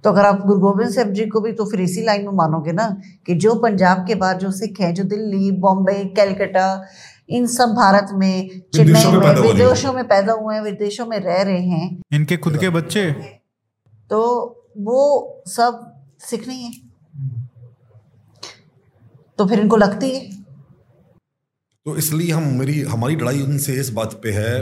तो 0.03 0.09
अगर 0.09 0.25
आप 0.25 0.41
गुरु 0.45 0.59
गोबिंद 0.59 0.89
साहब 0.91 1.11
जी 1.13 1.25
को 1.25 1.41
भी 1.41 1.51
तो 1.51 1.65
फिर 1.65 1.81
इसी 1.81 2.03
लाइन 2.03 2.25
में 2.25 2.33
मानोगे 2.35 2.71
ना 2.71 2.87
कि 3.25 3.35
जो 3.35 3.53
पंजाब 3.59 4.05
के 4.07 4.15
बाद 4.15 4.39
जो 4.39 4.51
सिख 4.51 4.81
हैं 4.81 4.93
जो 4.93 5.03
दिल्ली 5.05 5.51
बॉम्बे 5.59 5.93
कैलकाटा 6.15 6.65
इन 7.29 7.47
सब 7.47 7.69
भारत 7.69 8.07
में 8.13 8.49
चेन्नई 8.49 8.93
विदेशों 8.93 9.11
में 9.11 9.19
में 9.19 9.27
पैदा 9.27 9.41
हुए। 9.41 9.51
विदेशों 9.51 9.93
में 9.93 10.07
पैदा 10.07 10.33
हुए 10.33 10.55
हैं 10.55 10.61
विदेशों 10.61 11.05
में 11.05 11.19
रह 11.19 11.41
रहे 11.41 11.61
हैं। 11.61 12.01
इनके 12.13 12.37
खुद 12.37 12.57
के 12.57 12.69
बच्चे? 12.69 13.11
तो 14.09 14.19
वो 14.77 15.43
सब 15.47 16.01
सिख 16.19 16.47
नहीं 16.47 16.63
है। 16.63 16.81
तो 19.37 19.47
फिर 19.47 19.59
इनको 19.59 19.75
लगती 19.75 20.15
है। 20.15 20.43
तो 21.85 21.97
इसलिए 21.97 22.31
हम 22.31 22.43
मेरी 22.43 22.81
हमारी 22.81 23.15
लड़ाई 23.15 23.41
उनसे 23.41 23.73
इस 23.73 23.89
बात 23.89 24.13
पे 24.13 24.31
है 24.31 24.61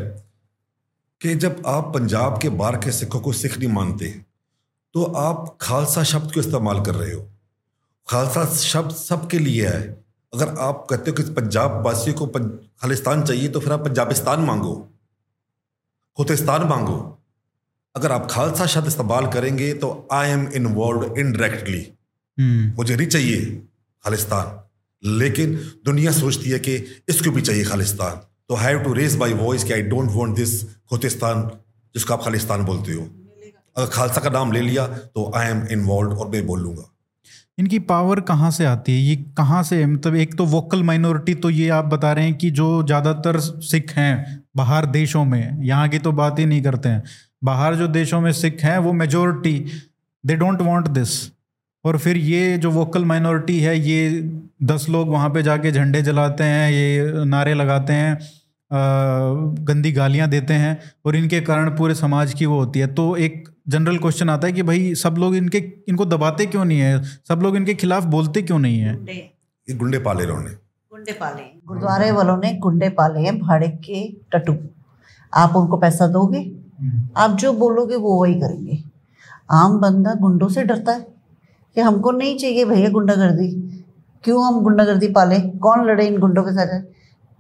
कि 1.22 1.36
जब 1.36 1.64
आप 1.66 1.92
पंजाब 1.94 2.40
के 2.42 2.50
बाहर 2.50 2.76
के 2.76 2.92
सिखों 2.92 3.20
को 3.20 3.34
सिख 3.34 3.58
नहीं 3.60 3.70
मानते 3.70 4.06
तो 4.94 5.04
आप 5.04 5.58
खालसा 5.62 6.04
शब्द 6.04 6.34
को 6.34 6.40
इस्तेमाल 6.40 6.82
कर 6.82 6.96
रहे 6.96 7.14
हो। 7.14 7.28
खालसा 8.08 8.46
शब्द 8.46 8.92
सबके 8.92 9.40
लिए 9.40 9.68
है। 9.68 10.01
अगर 10.34 10.50
आप 10.60 10.86
कहते 10.90 11.12
हो 11.12 11.16
कि 11.16 11.24
पंजाब 11.34 11.82
वासियों 11.86 12.16
को 12.18 12.26
खालिस्तान 12.28 13.24
चाहिए 13.24 13.50
तो 13.50 13.60
फिर 13.60 13.74
आप 13.74 13.80
पंजाबिस्तान 13.86 14.40
मांगो। 14.42 14.74
खुतिस्तान 16.18 16.64
मांगो। 16.68 16.98
अगर 17.96 18.12
आप 18.12 18.28
खालसा 18.32 18.66
शब्द 18.66 18.88
इस्तेमाल 18.88 19.28
करेंगे 19.28 19.74
तो 19.74 19.90
आई 20.12 20.30
एम 20.30 20.48
इन्वॉल्व 20.56 21.16
इनडायरेक्टली 21.20 21.82
मुझे 22.78 22.96
नहीं 22.96 23.08
चाहिए 23.08 23.46
खालिस्तान। 24.04 24.58
लेकिन 25.04 25.56
दुनिया 25.86 26.12
सोचती 26.12 26.50
है 26.50 26.60
कि 26.60 26.76
इसको 27.10 27.32
भी 27.32 27.42
चाहिए 27.42 27.64
खालिस्तान। 27.66 28.22
तो 28.50 28.56
have 28.56 28.80
to 28.84 28.94
raise 28.94 29.18
my 29.18 29.34
voice 29.34 29.64
कि 29.64 29.74
आई 29.74 29.82
डोंट 29.84 30.10
वॉन्ट 30.12 30.36
दिस 30.36 30.64
खोतिस्तान 30.90 31.50
जिसको 31.96 32.14
आप 32.14 32.24
खालिस्तान 32.24 32.66
बोलते 32.66 32.94
हो। 32.94 33.02
अगर 33.78 33.90
खालसा 33.90 34.22
का 34.22 34.30
नाम 34.30 34.52
ले 34.52 34.62
लिया 34.62 34.88
तो 34.88 35.32
आई 35.36 35.48
एम 35.48 35.66
इन्वॉल्व 35.72 36.12
और 36.14 36.30
मैं 36.30 36.46
बोलूँगा। 36.48 36.91
इनकी 37.62 37.80
पावर 37.80 38.20
कहाँ 38.22 38.50
से 38.52 38.66
आती 38.66 38.92
है? 38.92 39.00
ये 39.00 39.16
कहाँ 39.38 39.62
से 39.64 39.86
मतलब 39.86 40.16
एक 40.16 40.34
तो 40.36 40.46
वोकल 40.48 40.84
माइनॉरिटी 40.84 41.34
तो 41.36 41.50
ये 41.50 41.68
आप 41.70 41.86
बता 41.86 42.12
रहे 42.14 42.26
हैं 42.26 42.34
कि 42.38 42.50
जो 42.52 42.68
ज़्यादातर 42.84 43.40
सिख 43.40 43.92
हैं, 43.92 44.44
बाहर 44.58 44.86
देशों 44.88 45.24
में, 45.26 45.64
यहाँ 45.64 45.90
की 45.90 46.00
तो 46.00 46.12
बात 46.12 46.40
ही 46.40 46.46
नहीं 46.46 46.62
करते 46.62 46.90
हैं। 46.90 47.04
बाहर 47.44 47.76
जो 47.76 47.88
देशों 47.90 48.22
में 48.22 48.32
सिख 48.34 48.64
हैं, 48.64 48.78
वो 48.78 48.94
majority 48.94 49.54
they 50.24 50.36
don't 50.36 50.62
want 50.62 50.88
this 50.90 51.10
और 51.86 51.98
फिर 51.98 52.18
ये 52.18 52.58
जो 52.58 52.72
वोकल 52.72 53.06
माइनॉरिटी 53.06 53.60
है, 53.60 53.78
ये 53.80 54.22
दस 54.64 54.86
लोग 54.90 55.10
वहाँ 55.10 55.30
पे 55.30 55.44
जाके 55.44 55.72
झंडे 55.72 56.02
जलाते 56.02 56.44
हैं, 56.44 56.72
ये 56.72 57.26
नारे 57.26 57.54
लगाते 57.54 57.94
हैं। 57.94 58.18
गंदी 58.72 59.92
गालियाँ 59.92 60.28
देते 60.30 60.54
हैं 60.54 60.78
और 61.06 61.16
इनके 61.16 61.40
कारण 61.42 61.70
पूरे 61.70 61.96
समाज 61.96 62.34
की 62.34 62.46
वो 62.46 62.60
होती 62.60 62.80
है। 62.80 62.88
तो 62.88 63.16
एक 63.18 63.44
जनरल 63.68 63.98
क्वेश्चन 63.98 64.30
आता 64.30 64.48
है 64.48 64.54
कि 64.54 64.64
भाई 64.64 64.94
सब 64.96 65.16
लोग 65.18 65.36
इनके 65.36 65.58
इनको 65.90 66.06
दबाते 66.06 66.46
क्यों 66.46 66.66
नहीं 66.66 66.80
है? 66.80 67.02
सब 67.04 67.40
लोग 67.44 67.56
इनके 67.56 67.74
खिलाफ 67.74 68.04
बोलते 68.08 68.42
क्यों 68.42 68.60
नहीं 68.60 68.80
है? 68.80 68.94
ये 69.06 69.74
गुंडे 69.76 70.00
पाले 70.00 70.24
इन्होंने। 70.24 70.50
गुंडे 70.92 71.12
पाले। 71.12 71.44
गुरुद्वारे 71.68 72.12
वालों 72.12 72.38
ने 72.38 72.54
गुंडे 72.54 72.90
पाले 72.90 73.20
हैं 73.20 73.38
भाड़े 73.40 73.68
के 73.86 74.08
टटू 74.32 74.56
आप 75.34 75.56
उनको 75.56 75.78
पैसा 75.78 76.08
दोगे? 76.08 76.40
आप 77.18 77.32
जो 77.32 77.54
बोलोगे 77.54 77.96
वो 77.96 78.20
वही 78.22 78.34
करेंगे। 78.34 78.78
आम 79.52 79.80
बंदा 79.80 80.14
गुंडों 80.14 80.48
से 80.50 80.64
डरता 80.64 80.92
है 80.92 81.06
कि 81.76 81.82
हमको 81.82 82.12
नहीं 82.12 82.38
चाहिए 82.38 82.66
भैया 82.66 82.90
गुंडागर्दी। 82.90 83.50
क्यों 84.24 84.46
हम 84.48 84.62
गुंडागर्दी 84.64 85.08
पाले? 85.08 85.40
कौन 85.40 85.86
लड़े 85.86 86.08
इन 86.08 86.18
गुंडों 86.20 86.44
के 86.44 86.52
साथ? 86.52 86.82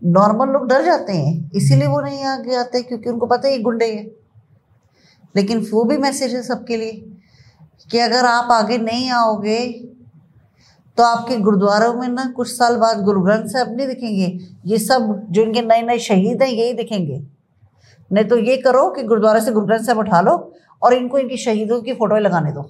नॉर्मल 0.02 0.48
लोग 0.48 0.68
डर 0.68 0.84
जाते 0.84 1.14
हैं, 1.14 1.52
इसीलिए 1.52 1.88
वो 1.88 2.00
नहीं 2.02 2.24
आगे 2.24 2.56
आते 2.56 2.82
क्योंकि 2.82 3.10
उनको 3.10 3.26
पता 3.26 3.48
है 3.48 3.54
ये 3.54 3.60
गुंडे 3.60 3.86
हैं। 3.86 4.10
लेकिन 5.36 5.66
वो 5.72 5.84
भी 5.84 5.98
मैसेज 5.98 6.36
है 6.36 6.42
सबके 6.44 6.78
लिए 6.78 6.92
कि 7.92 8.00
अगर 8.00 8.26
आप 8.26 8.52
आगे 8.52 8.78
नहीं 8.78 9.10
आओगे 9.10 9.60
तो 10.98 11.04
आपके 11.04 11.38
गुरुद्वारों 11.38 11.94
में 11.94 12.08
ना 12.08 12.26
कुछ 12.36 12.48
साल 12.48 12.76
बाद 12.78 13.02
गुरु 13.02 13.22
ग्रंथ 13.22 13.48
साहब 13.48 13.76
नहीं 13.78 13.88
दिखेंगे। 13.88 14.26
ये 14.66 14.78
सब 14.78 15.28
जो 15.30 15.42
इनके 15.42 15.62
नए 15.62 15.82
नए 15.82 16.00
शहीद 16.00 16.42
हैं, 16.44 16.50
यही 16.50 16.74
दिखेंगे। 16.74 17.22
नहीं 18.12 18.26
तो 18.26 18.38
ये 18.38 18.58
करो 18.58 18.90
कि 18.90 19.04
गुरुद्वारे 19.04 19.42
से 19.42 19.52
गुरु 19.52 19.66
ग्रंथ 19.66 19.84
साहब 19.84 19.98
उठा 19.98 20.22
लो 20.22 20.34
और 20.82 20.94
इनको 20.94 21.18
इनकी 21.18 21.38
शहीदों 21.38 21.82
की 21.82 21.94
फोटोएँ 21.94 22.22
लगाने 22.22 22.52
दो। 22.52 22.70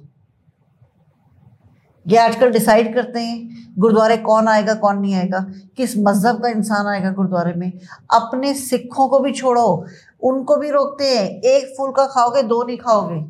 ये 2.06 2.18
आजकल 2.18 2.52
डिसाइड 2.52 2.94
करते 2.96 3.20
हैं 3.20 3.74
गुरुद्वारे 3.80 4.18
कौन 4.18 4.48
आएगा 4.48 4.74
कौन 4.74 4.98
नहीं 5.00 5.16
आएगा 5.16 5.40
किस 5.78 5.98
मज़हब 5.98 6.42
का 6.44 6.50
इंसान 6.50 6.88
आएगा 6.88 7.12
गुरुद्वारे 7.12 7.54
में। 7.54 7.72
अपने 8.14 8.54
सिखों 8.54 9.08
को 9.08 9.20
भी 9.20 9.32
छोड़ो 9.32 9.86
उनको 10.24 10.56
भी 10.56 10.70
रोकते 10.70 11.08
हैं। 11.08 11.30
एक 11.30 11.74
फूल 11.78 11.92
का 11.92 12.06
खाओगे 12.06 12.42
दो 12.44 12.62
नहीं 12.64 12.78
खाओगे। 12.78 13.22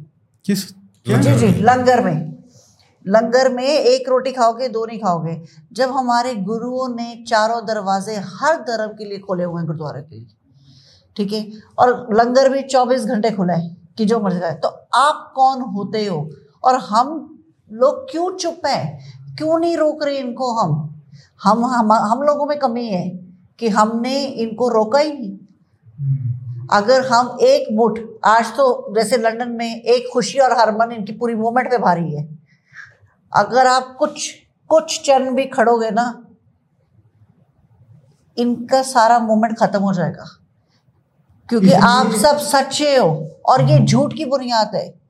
किस? 0.45 0.67
जी 1.07 1.33
जी 1.35 1.47
लंगर 1.61 2.03
में। 2.05 2.31
लंगर 3.05 3.51
में 3.53 3.63
एक 3.63 4.09
रोटी 4.09 4.31
खाओगे 4.31 4.67
दो 4.67 4.85
नहीं 4.85 4.99
खाओगे। 4.99 5.41
जब 5.73 5.91
हमारे 5.91 6.33
गुरुओं 6.35 6.87
ने 6.95 7.23
चारों 7.27 7.65
दरवाजे 7.65 8.15
हर 8.15 8.55
धर्म 8.61 8.91
के 8.91 9.05
लिए 9.05 9.17
खोले 9.17 9.43
हुए 9.43 9.57
हैं 9.57 9.65
गुरुद्वारे 9.65 10.01
के 10.01 10.15
लिए 10.15 10.27
ठीक 11.17 11.33
है? 11.33 11.45
और 11.79 12.07
लंगर 12.13 12.49
भी 12.49 12.61
चौबीस 12.63 13.05
घंटे 13.05 13.31
खुला 13.31 13.53
है 13.53 13.77
कि 13.97 14.05
जो 14.05 14.19
मर्ज़ी 14.19 14.39
खाए। 14.39 14.53
तो 14.55 14.67
आप 14.95 15.31
कौन 15.35 15.61
होते 15.61 16.05
हो? 16.05 16.29
और 16.63 16.75
हम 16.79 17.27
लोग 17.71 18.11
क्यों 18.11 18.37
चुप 18.37 18.61
हैं? 18.65 18.99
क्यों 19.35 19.59
नहीं 19.59 19.77
रोक 19.77 20.03
रहे 20.03 20.17
इनको 20.17 20.57
हम? 20.57 21.01
हम 21.43 21.65
हम 21.65 21.91
हम 21.91 22.21
लोगों 22.21 22.45
में 22.45 22.59
कमी 22.59 22.87
है 22.87 23.09
कि 23.59 23.69
हमने 23.69 24.25
इनको 24.25 24.69
रोका 24.69 24.99
ही 24.99 25.11
नहीं। 25.11 25.37
अगर 26.71 27.07
हम 27.07 27.37
एक 27.41 27.67
मुठ, 27.71 27.99
आज 28.25 28.45
तो 28.45 28.93
जैसे 28.95 29.17
लंदन 29.17 29.49
में 29.49 29.81
एक 29.81 30.09
खुशी 30.13 30.39
और 30.39 30.57
हरमन 30.59 30.91
इनकी 30.91 31.11
पूरी 31.11 31.35
मूवमेंट 31.35 31.71
पे 31.71 31.77
भारी 31.77 32.15
है। 32.15 32.39
अगर 33.33 33.67
आप 33.67 33.95
कुछ 33.99 34.33
कुछ 34.69 35.01
चरण 35.05 35.35
भी 35.35 35.45
खड़ोगे 35.45 35.91
ना, 35.91 36.25
इनका 38.37 38.81
सारा 38.81 39.19
मूवमेंट 39.19 39.57
खत्म 39.57 39.79
हो 39.79 39.93
जाएगा। 39.93 40.25
क्योंकि 41.49 41.71
आप 41.71 42.11
सब 42.11 42.37
सच्चे 42.37 42.97
हो 42.97 43.29
और 43.45 43.61
ये 43.61 43.79
झूठ 43.79 44.13
की 44.13 44.25
बुनियाद 44.25 44.75
है। 44.75 45.00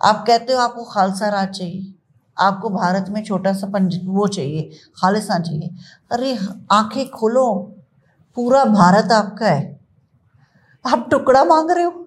आप 0.00 0.24
कहते 0.26 0.52
हो 0.52 0.58
आपको 0.58 0.84
खालसा 0.84 1.28
राज 1.28 1.48
चाहिए 1.48 1.92
आपको 2.36 2.68
भारत 2.70 3.06
में 3.10 3.22
छोटा 3.24 3.52
सा 3.52 3.66
पंज 3.66 3.98
वो 4.04 4.26
चाहिए 4.28 4.70
खालिस्तान 4.96 5.42
चाहिए। 5.42 5.70
अरे 6.12 6.36
आँखें 6.72 7.08
खोलो 7.10 7.46
पूरा 8.36 8.64
भारत 8.64 9.12
आपका 9.12 9.46
है। 9.46 9.80
आप 10.84 11.06
टुकड़ा 11.10 11.44
मांग 11.44 11.70
रहे 11.70 11.84
हो? 11.84 12.06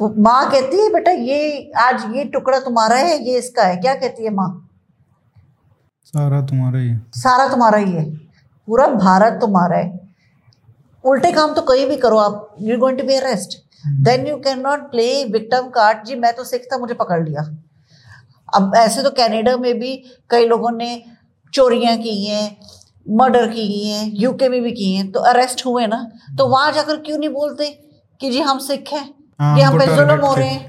माँ 0.00 0.50
कहती 0.50 0.80
है 0.80 0.88
बेटा 0.92 1.10
ये 1.10 1.70
आज 1.78 2.04
ये 2.16 2.24
टुकड़ा 2.24 2.58
तुम्हारा 2.60 2.96
है 2.96 3.18
ये 3.24 3.38
इसका 3.38 3.62
है। 3.62 3.76
क्या 3.76 3.94
कहती 3.94 4.24
है 4.24 4.30
माँ? 4.30 4.48
सारा 6.06 6.40
तुम्हारा 6.42 6.78
ही 6.78 6.88
है। 6.88 7.00
सारा 7.14 7.48
तुम्हारा 7.48 7.78
ही 7.78 7.92
है। 7.92 8.04
पूरा 8.68 8.86
भारत 8.88 9.38
तुम्हारा 9.40 9.76
है। 9.76 9.98
उल्टे 11.04 11.32
काम 11.32 11.54
तो 11.54 11.62
कहीं 11.62 11.86
भी 11.88 11.96
करो 11.96 12.18
आप। 12.18 12.54
You 12.60 12.78
going 12.78 12.98
to 12.98 13.04
be 13.04 13.14
arrest 13.14 13.58
then 13.84 14.26
you 14.26 14.36
can 14.38 14.60
not 14.60 14.90
play 14.90 15.24
victim 15.32 15.68
card 15.70 16.04
जी 16.06 16.14
मैं 16.16 16.32
तो 16.36 16.44
सिख 16.44 16.66
था 16.72 16.78
मुझे 16.78 16.94
पकड़ 16.94 17.22
लिया। 17.22 17.42
अब 18.48 18.72
ऐसे 18.76 19.02
तो 19.02 19.10
कनाडा 19.12 19.56
में 19.56 19.78
भी 19.78 19.96
कई 20.30 20.46
लोगों 20.46 20.70
ने 20.72 21.02
चोरियाँ 21.52 21.96
की 21.98 22.24
हैं 22.24 22.56
मर्डर 23.06 23.46
की 23.48 23.66
हैं 23.80 24.10
यूके 24.14 24.48
में 24.48 24.60
भी 24.62 24.72
की 24.72 24.92
हैं 24.94 25.10
तो 25.12 25.20
अरेस्ट 25.22 25.64
हुए 25.66 25.86
ना। 25.86 26.06
तो 26.38 26.46
वहाँ 26.48 26.72
जाकर 26.72 26.96
क्यों 26.98 27.18
नहीं 27.18 27.28
बोलते 27.30 27.68
कि 28.20 28.30
जी 28.30 28.40
हम 28.40 28.58
सिख 28.60 28.92
हैं? 28.92 29.08
हाँ, 29.40 29.56
ये 29.58 29.62
हम 29.64 29.78
पे 29.78 29.86
जुल्म 29.86 30.20
हो 30.20 30.34
रहे 30.34 30.48
हैं। 30.48 30.68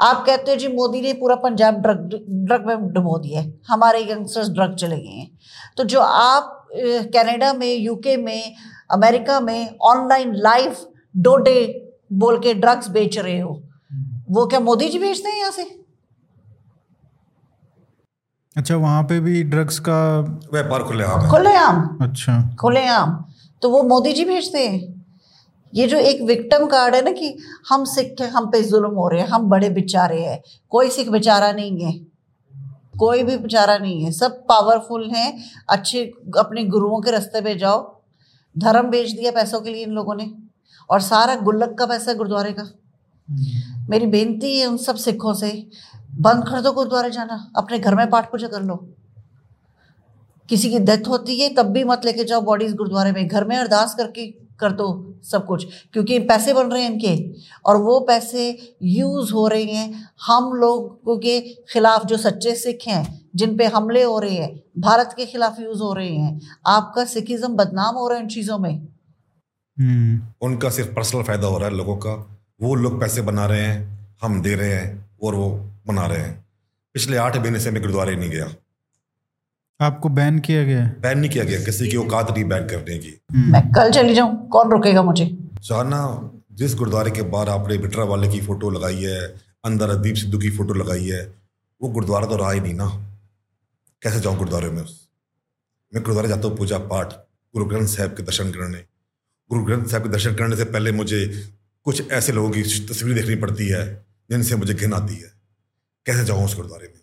आप 0.00 0.24
कहते 0.26 0.50
हो 0.50 0.56
जी 0.56 0.68
मोदी 0.68 1.00
ने 1.00 1.12
पूरा 1.14 1.34
पंजाब 1.36 1.80
ड्रग 1.82 2.08
ड्रग 2.28 2.66
में 2.66 2.88
डुबो 2.92 3.18
दिया 3.18 3.40
है। 3.40 3.52
हमारे 3.68 4.00
यंगस्टर्स 4.02 4.48
ड्रग 4.50 4.74
चले 4.76 4.96
गए 4.96 5.08
हैं। 5.10 5.30
तो 5.76 5.84
जो 5.84 6.00
आप 6.00 6.68
कनाडा 7.14 7.52
में 7.54 7.74
यूके 7.74 8.16
में 8.16 8.54
अमेरिका 8.90 9.40
में 9.40 9.78
ऑनलाइन 9.84 10.34
लाइव 10.36 10.76
डोडे 11.18 11.85
बोल 12.12 12.38
के 12.38 12.54
ड्रग्स 12.54 12.88
बेच 12.88 13.18
रहे 13.18 13.40
हो। 13.40 13.62
वो 14.30 14.46
क्या 14.46 14.60
मोदी 14.60 14.88
जी 14.88 14.98
बेचते 14.98 15.28
हैं 15.28 15.38
यहाँ 15.38 15.50
से? 15.50 15.86
अच्छा 18.56 18.76
वहाँ 18.76 19.02
पे 19.02 19.20
भी 19.20 19.42
ड्रग्स 19.42 19.78
का 19.78 20.18
व्यापार 20.52 20.82
खुले 20.82 21.04
आम 21.04 21.20
है। 21.20 21.30
खुलेआम। 21.30 21.98
अच्छा। 22.02 22.56
खुलेआम। 22.60 23.24
तो 23.62 23.70
वो 23.70 23.82
मोदी 23.82 24.12
जी 24.12 24.24
भेजते 24.24 24.68
हैं। 24.68 25.06
ये 25.74 25.86
जो 25.86 25.96
एक 25.96 26.22
विक्टिम 26.22 26.66
कार्ड 26.66 26.94
है 26.94 27.04
ना 27.04 27.10
कि 27.10 27.38
हम 27.68 27.84
सिख 27.84 28.16
हैं 28.20 28.28
हम 28.28 28.46
पे 28.46 28.62
जुल्म 28.62 28.90
हो 28.90 29.08
रहे 29.08 29.20
हैं 29.20 29.28
हम 29.28 29.42
बड़े 29.42 29.70
बेचारे 29.70 30.24
हैं। 30.24 30.42
कोई 30.70 30.90
सिख 30.90 31.08
बेचारा 31.08 31.52
नहीं 31.52 31.84
है। 31.84 32.06
कोई 32.98 33.22
भी 33.22 33.36
बेचारा 33.36 33.78
नहीं 33.78 34.04
है। 34.04 34.12
सब 34.12 34.46
पावरफुल 34.46 35.10
हैं। 35.10 35.44
अच्छे 35.68 36.12
अपने 36.38 36.64
गुरुओं 36.64 37.00
के 37.00 37.10
रास्ते 37.10 37.40
पे 37.40 37.54
जाओ। 37.54 38.02
धर्म 38.58 38.88
बेच 38.88 39.10
दिया 39.10 39.30
पैसों 39.30 39.60
के 39.60 39.70
लिए 39.70 39.82
इन 39.82 39.90
लोगों 39.90 40.14
ने। 40.14 40.45
और 40.90 41.00
सारा 41.00 41.34
गुल्लक 41.34 41.74
का 41.78 41.86
पैसा 41.86 42.10
है 42.10 42.16
गुरुद्वारे 42.16 42.52
का? 42.52 42.68
मेरी 43.90 44.06
बेनती 44.06 44.58
है 44.58 44.66
उन 44.66 44.76
सब 44.76 44.96
सिखों 44.96 45.34
से 45.34 45.50
बंद 46.20 46.44
कर 46.44 46.60
दो 46.60 46.72
गुरुद्वारे 46.72 47.10
जाना 47.10 47.50
अपने 47.56 47.78
घर 47.78 47.94
में 47.94 48.08
पाठ 48.10 48.30
पूजा 48.30 48.48
कर 48.48 48.62
लो। 48.62 48.76
किसी 50.48 50.70
की 50.70 50.78
डेथ 50.78 51.08
होती 51.08 51.40
है 51.40 51.48
तब 51.54 51.66
भी 51.66 51.84
मत 51.84 52.04
लेके 52.04 52.24
जाओ 52.24 52.40
बॉडीज 52.40 52.74
गुरुद्वारे 52.74 53.12
में 53.12 53.26
घर 53.28 53.44
में 53.44 53.56
अरदास 53.56 53.94
करके 53.94 54.26
कर 54.60 54.72
दो 54.72 55.14
सब 55.24 55.46
कुछ 55.46 55.66
क्योंकि 55.92 56.18
पैसे 56.18 56.52
बन 56.52 56.66
रहे 56.66 56.82
हैं 56.82 56.90
इनके 56.92 57.40
और 57.66 57.76
वो 57.76 58.00
पैसे 58.00 58.74
यूज़ 58.82 59.32
हो 59.32 59.46
रहे 59.48 59.64
हैं 59.64 60.10
हम 60.26 60.52
लोगों 60.52 61.16
के 61.18 61.40
खिलाफ 61.40 62.06
जो 62.06 62.16
सच्चे 62.16 62.54
सिख 62.54 62.86
हैं 62.88 63.30
जिन 63.34 63.56
पे 63.56 63.66
हमले 63.66 64.02
हो 64.02 64.18
रहे 64.18 64.36
हैं 64.36 64.62
भारत 64.78 65.14
के 65.16 65.26
खिलाफ 65.26 65.60
यूज़ 65.60 65.82
हो 65.82 65.92
रहे 65.92 66.08
हैं। 66.08 66.40
आपका 66.66 67.04
सिखिज्म 67.04 67.48
बदनाम 67.48 67.94
हो 67.94 68.08
रहा 68.08 68.18
है 68.18 68.22
इन 68.22 68.28
चीज़ों 68.28 68.58
में। 68.58 68.72
हम्म 68.72 68.95
उनका 69.78 70.68
सिर्फ़ 70.70 70.90
पर्सनल 70.90 71.22
फ़ायदा 71.22 71.46
हो 71.46 71.58
रहा 71.58 71.68
है 71.68 71.76
लोगों 71.76 71.96
का। 71.96 72.12
वो 72.60 72.74
लोग 72.74 73.00
पैसे 73.00 73.22
बना 73.22 73.46
रहे 73.46 73.60
हैं 73.60 74.14
हम 74.22 74.40
दे 74.42 74.54
रहे 74.54 74.72
हैं 74.72 75.08
और 75.22 75.34
वो 75.34 75.48
बना 75.86 76.06
रहे 76.06 76.18
हैं। 76.18 76.44
पिछले 76.94 77.16
आठ 77.16 77.36
महीने 77.36 77.60
से 77.60 77.70
मैं 77.70 77.80
गुरुद्वारे 77.82 78.14
नहीं 78.16 78.30
गया। 78.30 78.46
आपको 79.80 80.08
बैन 80.08 80.38
किया 80.38 80.62
गया? 80.64 80.84
बैन 81.00 81.18
नहीं 81.18 81.30
किया 81.30 81.44
गया 81.44 81.64
किसी 81.64 81.88
की 81.88 81.96
औकात 81.96 82.30
नहीं 82.30 82.44
बैन 82.44 82.66
करने 82.68 82.98
की। 82.98 83.12
मैं 83.50 83.62
कल 83.72 83.90
चली 83.90 84.14
जाऊँ 84.14 84.48
कौन 84.48 84.70
रोकेगा 84.70 85.02
मुझे? 85.02 85.26
जाना 85.62 86.00
जिस 86.52 86.74
गुरुद्वारे 86.74 87.10
के 87.10 87.22
बाहर 87.28 87.48
आपने 87.48 87.78
बिटरा 87.78 88.04
वाले 88.04 88.28
की 88.28 88.40
फ़ोटो 88.40 88.70
लगाई 88.70 89.02
है 89.02 89.20
अंदर 89.64 89.90
अदीप 89.90 90.16
सिद्धू 90.16 90.38
की 90.38 90.50
फ़ोटो 90.50 90.74
लगाई 90.74 91.08
है 91.08 91.22
वो 91.80 91.88
गुरुद्वारा 91.90 92.26
तो 92.26 92.36
रहा 92.36 92.50
ही 92.50 92.60
नहीं 92.60 92.74
ना। 92.74 92.86
कैसे 94.02 94.20
जाऊँ 94.20 94.36
गुरुद्वारे 94.36 94.68
में 94.70 94.82
मैं 94.82 96.02
गुरुद्वारे 96.02 96.28
जाता 96.28 96.48
हूँ 96.48 96.56
पूजा 96.56 96.78
पाठ 96.90 97.12
गुरु 97.54 97.64
ग्रंथ 97.64 97.86
साहब 97.88 98.10
के 98.10 98.22
दर्शन 98.22 98.50
करने। 98.50 98.84
गुरु 99.50 99.64
ग्रंथ 99.64 99.86
साहब 99.86 100.02
के 100.02 100.08
दर्शन 100.08 100.34
करने 100.34 100.56
से 100.56 100.64
पहले 100.64 100.92
मुझे 100.92 101.48
कुछ 101.86 102.10
ऐसे 102.10 102.32
लोगों 102.32 102.50
की 102.50 102.62
तस्वीर 102.86 103.14
देखनी 103.14 103.34
पड़ती 103.34 103.68
है 103.68 103.82
जिनसे 104.30 104.56
मुझे 104.56 104.74
घिन 104.74 104.92
आती 104.92 105.14
है। 105.14 105.32
कैसे 106.06 106.24
जाऊँ 106.24 106.44
उस 106.44 106.54
गुरुद्वारे 106.56 106.86
में? 106.86 107.00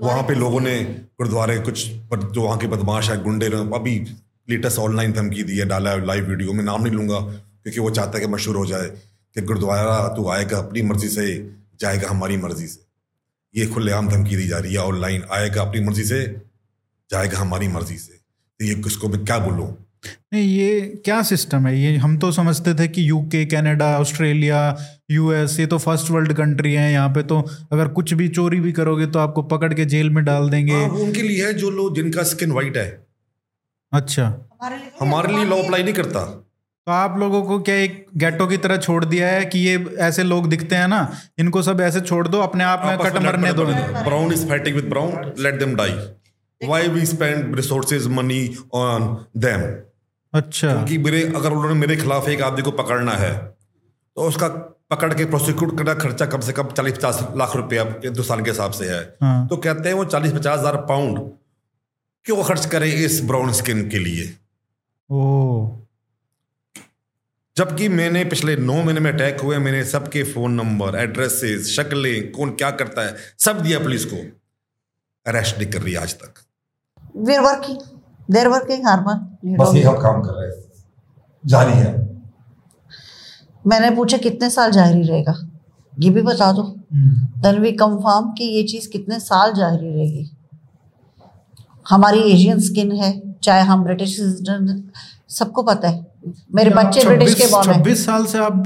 वहाँ 0.00 0.22
पे 0.22 0.34
लोगों 0.34 0.60
ने 0.60 0.82
गुरुद्वारे 1.18 1.58
कुछ 1.58 1.86
पर 2.10 2.22
जो 2.32 2.42
वहाँ 2.42 2.58
के 2.58 2.66
बदमाश 2.66 3.10
है 3.10 3.22
गुंडे 3.22 3.46
अभी 3.46 3.98
लेटेस्ट 4.48 4.78
ऑनलाइन 4.78 5.12
धमकी 5.12 5.42
दी 5.42 5.58
है 5.58 5.66
डाला 5.66 5.90
है 5.90 6.04
लाइव 6.06 6.28
वीडियो 6.28 6.52
में 6.52 6.64
नाम 6.64 6.82
नहीं 6.82 6.94
लूँगा 6.94 7.20
क्योंकि 7.20 7.80
वो 7.80 7.90
चाहता 7.90 8.18
है 8.18 8.20
कि 8.20 8.32
मशहूर 8.32 8.56
हो 8.56 8.66
जाए 8.66 8.88
कि 9.34 9.42
गुरुद्वारा 9.42 9.96
तू 10.16 10.28
आएगा 10.28 10.58
अपनी 10.58 10.82
मर्ज़ी 10.82 11.08
से 11.08 11.54
जाएगा 11.80 12.10
हमारी 12.10 12.36
मर्ज़ी 12.36 12.66
से। 12.66 12.84
ये 13.54 13.66
खुलेआम 13.66 14.08
धमकी 14.08 14.36
दी 14.36 14.48
जा 14.48 14.58
रही 14.58 14.72
है 14.72 14.78
ऑनलाइन 14.80 15.24
आएगा 15.32 15.62
अपनी 15.62 15.80
मर्ज़ी 15.80 16.04
से 16.04 16.22
जाएगा 17.10 17.38
हमारी 17.38 17.68
मर्ज़ी 17.68 17.98
से। 17.98 18.12
तो 18.12 18.64
ये 18.64 18.74
किसको 18.74 19.08
मैं 19.08 19.24
क्या 19.24 19.38
बोलूँ? 19.38 19.85
नहीं 20.32 20.44
ये 20.48 20.80
क्या 21.04 21.20
सिस्टम 21.22 21.66
है? 21.66 21.78
ये 21.80 21.96
हम 21.96 22.16
तो 22.18 22.30
समझते 22.32 22.74
थे 22.74 22.86
कि 22.88 23.08
यूके 23.08 23.44
कनाडा 23.46 23.86
ऑस्ट्रेलिया 23.98 24.60
यूएस 25.10 25.58
ये 25.60 25.66
तो 25.66 25.78
फ़र्स्ट 25.78 26.10
वर्ल्ड 26.10 26.32
कंट्री 26.36 26.72
है 26.74 26.90
यहाँ 26.92 27.08
पे 27.08 27.22
तो 27.22 27.40
अगर 27.72 27.88
कुछ 27.90 28.14
भी 28.14 28.28
चोरी 28.30 28.60
भी 28.60 28.72
करोगे 28.72 29.06
तो 29.06 29.18
आपको 29.18 29.42
पकड़ 29.52 29.72
के 29.74 29.84
जेल 29.84 30.10
में 30.10 30.24
डाल 30.24 30.48
देंगे। 30.50 30.74
हाँ, 30.74 30.88
वो 30.88 31.04
उनके 31.04 31.22
लिए 31.22 31.46
है 31.46 31.52
जो 31.54 31.70
लोग 31.70 31.94
जिनका 31.96 32.22
स्किन 32.24 32.52
वाइट 32.52 32.76
है। 32.76 32.88
अच्छा। 33.92 34.24
हमारे 35.00 35.32
लिए 35.34 35.44
लॉ 35.44 35.62
अप्लाई 35.62 35.82
नहीं 35.82 35.94
करता। 35.94 36.24
तो 36.86 36.92
आप 36.92 37.18
लोगों 37.18 37.42
को 37.42 37.58
क्या 37.60 37.74
एक 37.74 38.04
गेटो 38.16 38.46
की 38.46 38.56
तरह 38.56 38.76
छोड़ 38.76 39.04
दिया 39.04 39.28
है 39.28 39.44
कि 39.44 39.58
ये 39.58 39.76
ऐसे 40.00 40.22
लोग 40.22 40.48
दिखते 40.48 40.76
हैं 40.76 40.88
ना 40.88 41.00
इनको 41.38 41.62
सब 41.62 41.80
ऐसे 41.80 42.00
छोड़ 42.00 42.26
दो 42.28 42.40
अपने 42.40 42.64
आप 42.64 42.82
में 42.86 42.98
कट 42.98 43.22
मरने 43.22 43.52
दो 43.52 43.64
brown 43.64 44.32
is 44.32 44.46
fighting 44.48 44.76
with 44.76 44.84
brown 44.84 45.32
let 45.38 45.58
them 45.58 45.74
die 45.76 45.90
why 46.60 46.88
we 46.88 47.06
spend 47.06 47.56
resources 47.56 48.06
money 48.08 48.40
on 48.74 49.08
them 49.38 49.62
अच्छा। 50.32 50.72
क्योंकि 50.74 50.98
मेरे 51.00 51.22
अगर 51.26 51.52
उन्होंने 51.52 51.74
मेरे 51.80 51.96
खिलाफ 51.96 52.28
एक 52.28 52.42
आदमी 52.42 52.62
को 52.62 52.70
पकड़ना 52.78 53.12
है 53.16 53.34
तो 53.36 54.22
उसका 54.22 54.48
पकड़ 54.90 55.12
के 55.14 55.24
प्रोसिक्यूट 55.24 55.76
करना 55.78 55.94
खर्चा 55.94 56.26
कम 56.26 56.40
से 56.40 56.52
कम 56.52 56.68
चालीस 56.70 56.94
पचास 56.94 57.18
लाख 57.36 57.56
रुपया 57.56 57.84
हिंदुस्तान 58.04 58.44
के 58.44 58.50
हिसाब 58.50 58.72
से 58.72 58.88
है। 58.88 59.00
हाँ। 59.22 59.46
तो 59.48 59.56
कहते 59.56 59.88
हैं 59.88 59.96
वो 59.96 60.04
चालीस 60.06 60.32
पचास 60.32 60.58
हज़ार 60.58 60.76
पाउंड 60.88 61.18
क्यों 62.26 62.42
खर्च 62.44 62.66
करें 62.66 62.86
इस 62.86 63.20
ब्राउन 63.24 63.52
स्किन 63.52 63.88
के 63.90 63.98
लिए? 63.98 64.24
ओ। 65.10 65.82
जबकि 67.56 67.88
मैंने 67.90 68.24
पिछले 68.24 68.56
नौ 68.56 68.82
महीने 68.82 69.00
में 69.00 69.12
अटैक 69.12 69.40
हुए 69.40 69.58
मैंने 69.58 69.84
सबके 69.86 70.22
फ़ोन 70.32 70.52
नंबर 70.54 70.98
एड्रेसेस 71.00 71.74
शक्लें 71.76 72.30
कौन 72.32 72.50
क्या 72.54 72.70
करता 72.80 73.02
है 73.02 73.16
सब 73.38 73.62
दिया 73.62 73.78
पुलिस 73.78 74.04
को। 74.04 74.16
अरेस्ट 75.26 75.58
नहीं 75.58 75.70
कर 75.70 75.82
रही 75.82 75.94
आज 75.96 76.14
तक। 76.14 76.45
We 77.16 77.34
are 77.34 77.40
working 77.40 77.78
there 78.30 78.48
working 78.48 78.86
Harman 78.86 79.56
बस 79.56 79.74
ये 79.74 79.82
हम 79.82 79.96
काम 79.96 80.20
कर 80.22 80.32
रहे 80.32 80.48
हैं। 80.48 80.64
जारी 81.44 81.72
है। 81.72 81.94
मैंने 83.66 83.90
पूछा 83.90 84.16
कितने 84.16 84.50
साल 84.50 84.70
जारी 84.70 85.02
रहेगा? 85.02 85.34
ये 86.00 86.10
भी 86.10 86.22
बता 86.22 86.50
दो। 86.52 86.62
देन 87.42 87.58
वी 87.60 87.72
कंफर्म 87.72 88.30
कि 88.32 88.44
ये 88.44 88.62
चीज़ 88.62 88.88
कितने 88.90 89.20
साल 89.20 89.52
जारी 89.52 89.94
रहेगी। 89.94 90.30
हमारी 91.90 92.20
एशियन 92.20 92.60
स्किन 92.60 92.92
है 92.92 93.12
चाहे 93.42 93.62
हम 93.62 93.84
ब्रिटिश 93.84 94.16
सिटीजन 94.16 94.82
सबको 95.28 95.62
पता 95.62 95.88
है। 95.88 96.06
मेरे 96.54 96.70
बच्चे 96.70 97.04
ब्रिटिश 97.04 97.34
के 97.34 97.46
बॉर्न 97.46 97.70
हैं। 97.70 97.76
छब्बीस 97.76 98.04
साल 98.06 98.24
से 98.26 98.38
आप 98.38 98.62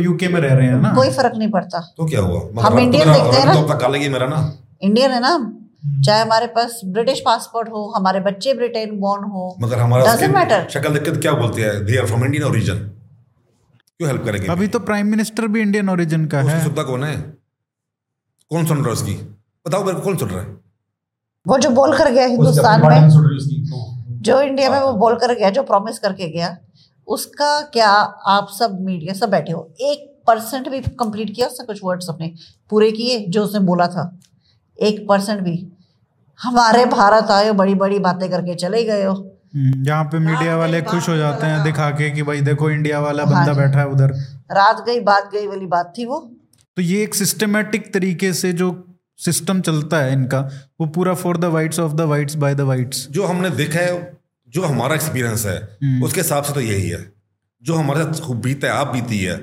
यूके 0.00 0.28
में 0.28 0.40
रह 0.40 0.54
रहे 0.54 0.66
हैं 0.66 0.80
ना? 0.80 0.92
कोई 0.94 1.10
फ़र्क 1.10 1.36
नहीं 1.36 1.50
पड़ता। 1.50 1.80
तो 1.96 2.06
क्या 2.06 2.20
हुआ? 2.20 2.40
हम 2.62 2.78
इंडियन 2.78 3.12
देखते 3.12 3.36
हैं 3.36 3.46
ना। 3.46 3.54
तो 3.54 3.60
अपना 3.60 3.74
काला 3.74 3.98
ही 3.98 4.08
मेरा 4.08 4.26
ना? 4.26 4.52
इंडियन 4.82 5.10
है 5.10 5.20
ना 5.20 5.36
चाहे 6.04 6.22
हमारे 6.22 6.46
पास 6.46 6.80
ब्रिटिश 6.84 7.20
पासपोर्ट 7.20 7.68
हो 7.68 7.92
हमारे 7.96 8.20
बच्चे 8.20 8.54
ब्रिटेन 8.54 9.00
बॉर्न 9.00 9.24
हो 9.24 9.56
मगर 9.60 9.78
हमारा 9.78 10.04
Doesn't 10.04 10.34
skin- 10.34 10.68
शक्ल 10.68 10.98
देख 10.98 11.02
के 11.02 11.20
क्या 11.20 11.32
बोलते 11.32 11.62
हैं? 11.62 11.86
They 11.86 11.98
are 11.98 12.06
from 12.06 12.24
Indian 12.24 12.44
origin 12.44 12.78
क्यों 13.98 14.10
हेल्प 14.10 14.24
करेंगे? 14.24 14.48
अभी 14.48 14.68
तो 14.68 14.78
प्राइम 14.78 15.06
मिनिस्टर 15.06 15.46
भी 15.46 15.60
इंडियन 15.60 15.88
ओरिजिन 15.88 16.26
का 16.26 16.38
है। 16.40 16.62
सुविधा 16.64 16.82
कौन 16.82 17.04
है? 17.04 17.20
कौन 18.50 18.66
सुन 18.66 18.76
रहा 18.76 18.86
है 18.86 18.92
उसकी? 18.92 19.14
बताओ 19.66 19.84
मेरे 19.84 19.98
को 19.98 20.02
कौन 20.02 20.16
सुन 20.16 20.28
रहा 20.28 20.42
है? 20.42 20.56
वो 21.46 21.58
जो 21.58 21.70
बोल 21.70 21.98
कर 21.98 22.12
गया 22.12 22.26
हिंदुस्तान 22.26 22.80
में 22.80 23.08
जो 24.20 24.40
इंडिया 24.40 24.70
में 24.70 24.80
वो 24.80 24.92
बोल 24.92 25.16
कर 25.16 25.34
गया 25.34 25.50
जो 25.50 25.62
प्रॉमिस 25.62 25.98
करके 25.98 26.28
गया 26.28 26.58
उसका 27.08 27.60
क्या 27.60 27.90
आप 28.26 28.48
सब 28.58 28.80
मीडिया 28.80 29.14
सब 29.14 29.30
बैठे 29.30 29.52
हो? 29.52 29.74
एक 29.80 30.24
परसेंट 30.26 30.68
भी 30.68 30.80
कंप्लीट 30.80 31.36
किया 31.36 31.46
उसने 31.46 31.66
कुछ 31.66 31.80
वर्ड्स 31.84 32.08
अपने 32.08 32.34
पूरे 32.70 32.92
किए 32.92 33.26
जो 33.28 33.44
उसने 33.44 33.60
बोला 33.60 33.86
था। 33.88 34.18
एक 34.82 35.08
परसेंट 35.08 35.40
भी। 35.40 35.75
हमारे 36.40 36.84
भारत 36.86 37.30
आए 37.30 37.48
हो 37.48 37.54
बड़ी 37.54 37.74
बड़ी 37.74 37.98
बातें 37.98 38.28
करके 38.30 38.54
चले 38.54 38.82
गए 38.84 39.04
हो। 39.04 39.12
हम्म, 39.12 39.82
जहाँ 39.84 40.04
पे 40.04 40.18
मीडिया 40.18 40.56
वाले 40.56 40.80
खुश 40.82 41.08
हो 41.08 41.16
जाते 41.16 41.46
हैं 41.46 41.62
दिखा 41.64 41.90
के 41.90 42.10
कि 42.10 42.22
भाई 42.22 42.40
देखो 42.40 42.70
इंडिया 42.70 43.00
वाला 43.00 43.24
हाँ 43.24 43.32
बंदा 43.34 43.52
बैठा 43.60 43.78
है 43.78 43.86
उधर। 43.88 44.12
रात 44.52 44.84
गई 44.86 45.00
बात 45.00 45.30
गई 45.32 45.46
वाली 45.46 45.66
बात 45.66 45.92
थी 45.98 46.04
वो। 46.06 46.18
तो 46.76 46.82
ये 46.82 47.02
एक 47.02 47.14
सिस्टमेटिक 47.14 47.92
तरीके 47.94 48.32
से 48.32 48.52
जो 48.52 48.68
सिस्टम 49.18 49.60
चलता 49.60 49.98
है 49.98 50.12
इनका 50.12 50.40
वो 50.80 50.86
पूरा 50.86 51.14
for 51.14 51.36
the 51.36 51.44
whites 51.44 51.80
of 51.80 51.92
the 51.92 52.00
whites 52.00 52.34
by 52.34 52.54
the 52.54 52.60
whites 52.60 53.06
जो 53.10 53.26
हमने 53.26 53.50
देखा 53.50 53.80
है 53.80 53.94
जो 54.48 54.62
हमारा 54.62 54.94
एक्सपीरियंस 54.94 55.46
है 55.46 55.56
हम्म। 55.56 56.02
उसके 56.04 56.20
हिसाब 56.20 56.44
से 56.44 56.52
तो 56.54 56.60
यही 56.60 56.88
है। 56.88 57.04
जो 57.62 57.74
हमारे 57.74 58.04
साथ 58.04 58.20
खूब 58.26 58.40
बीता 58.40 58.66
है 58.68 58.72
आप 58.72 58.86
बीती 58.86 59.18
है 59.18 59.36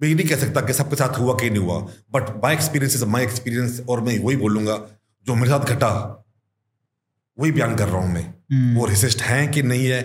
मैं 0.00 0.08
ये 0.08 0.14
नहीं 0.14 0.26
कह 0.28 0.36
सकता 0.36 0.60
कि 0.60 0.72
सबके 0.72 0.96
साथ 0.96 1.18
हुआ 1.18 1.34
कि 1.34 1.50
नहीं 1.50 1.62
हुआ 1.62 1.78
but 2.14 2.30
my 2.44 2.54
experience 2.54 2.94
is 2.94 3.04
my 3.04 3.22
experience 3.22 3.80
और 3.88 4.00
मैं 4.00 4.18
वही 4.24 4.36
बोलूँगा 4.36 4.76
जो 5.26 5.34
मेरे 5.34 5.50
साथ 5.50 5.64
घटा 5.66 5.90
वही 7.38 7.52
बयान 7.52 7.74
कर 7.76 7.88
रहा 7.88 8.00
हूँ 8.00 8.12
मैं। 8.12 8.22
हम्म। 8.22 8.76
वो 8.76 8.86
रिसिस्ट 8.86 9.22
हैं 9.22 9.50
कि 9.50 9.62
नहीं 9.64 9.86
है 9.86 10.00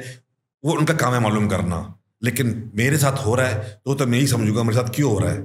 वो 0.64 0.74
उनका 0.74 0.94
काम 0.96 1.14
है 1.14 1.20
मालूम 1.22 1.48
करना। 1.48 1.80
लेकिन 2.24 2.72
मेरे 2.76 2.98
साथ 2.98 3.26
हो 3.26 3.36
रहा 3.36 3.48
है 3.48 3.82
तो 3.86 3.94
तो 3.96 4.06
मैं 4.06 4.18
यही 4.18 4.28
समझूँगा 4.28 4.64
मेरे 4.64 4.78
साथ 4.78 4.94
क्यों 4.96 5.12
हो 5.12 5.20
रहा 5.20 5.32
है। 5.32 5.40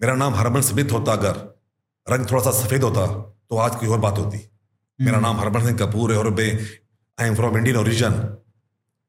मेरा 0.00 0.14
नाम 0.16 0.34
हरमन 0.34 0.60
स्मिथ 0.62 0.92
होता 0.92 1.12
अगर 1.12 1.36
रंग 2.06 2.26
थोड़ा 2.30 2.42
सा 2.42 2.50
सफ़ेद 2.54 2.82
होता 2.82 3.06
तो 3.06 3.56
आज 3.58 3.74
कोई 3.76 3.88
और 3.88 3.98
बात 4.00 4.18
होती। 4.18 4.38
मेरा 4.98 5.20
नाम 5.20 5.40
हरमन 5.40 5.64
सिंह 5.64 5.76
कपूर 5.78 6.12
है 6.12 6.18
और 6.18 6.30
मैं 6.32 6.50
I 7.18 7.28
am 7.28 7.34
from 7.34 7.56
Indian 7.58 7.76
origin 7.76 8.12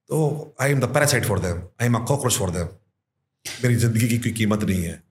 तो 0.10 0.56
I 0.62 0.72
am 0.72 0.80
the 0.80 0.86
parasite 0.94 1.26
for 1.26 1.40
them 1.40 1.58
I 1.82 1.88
am 1.88 1.96
a 1.96 2.06
cockroach 2.06 2.38
for 2.38 2.50
them 2.52 2.68
मेरी 3.46 3.76
ज़िंदगी 3.78 4.08
की 4.08 4.18
कोई 4.18 4.32
कीमत 4.34 4.64
नहीं 4.64 4.84
है। 4.84 5.02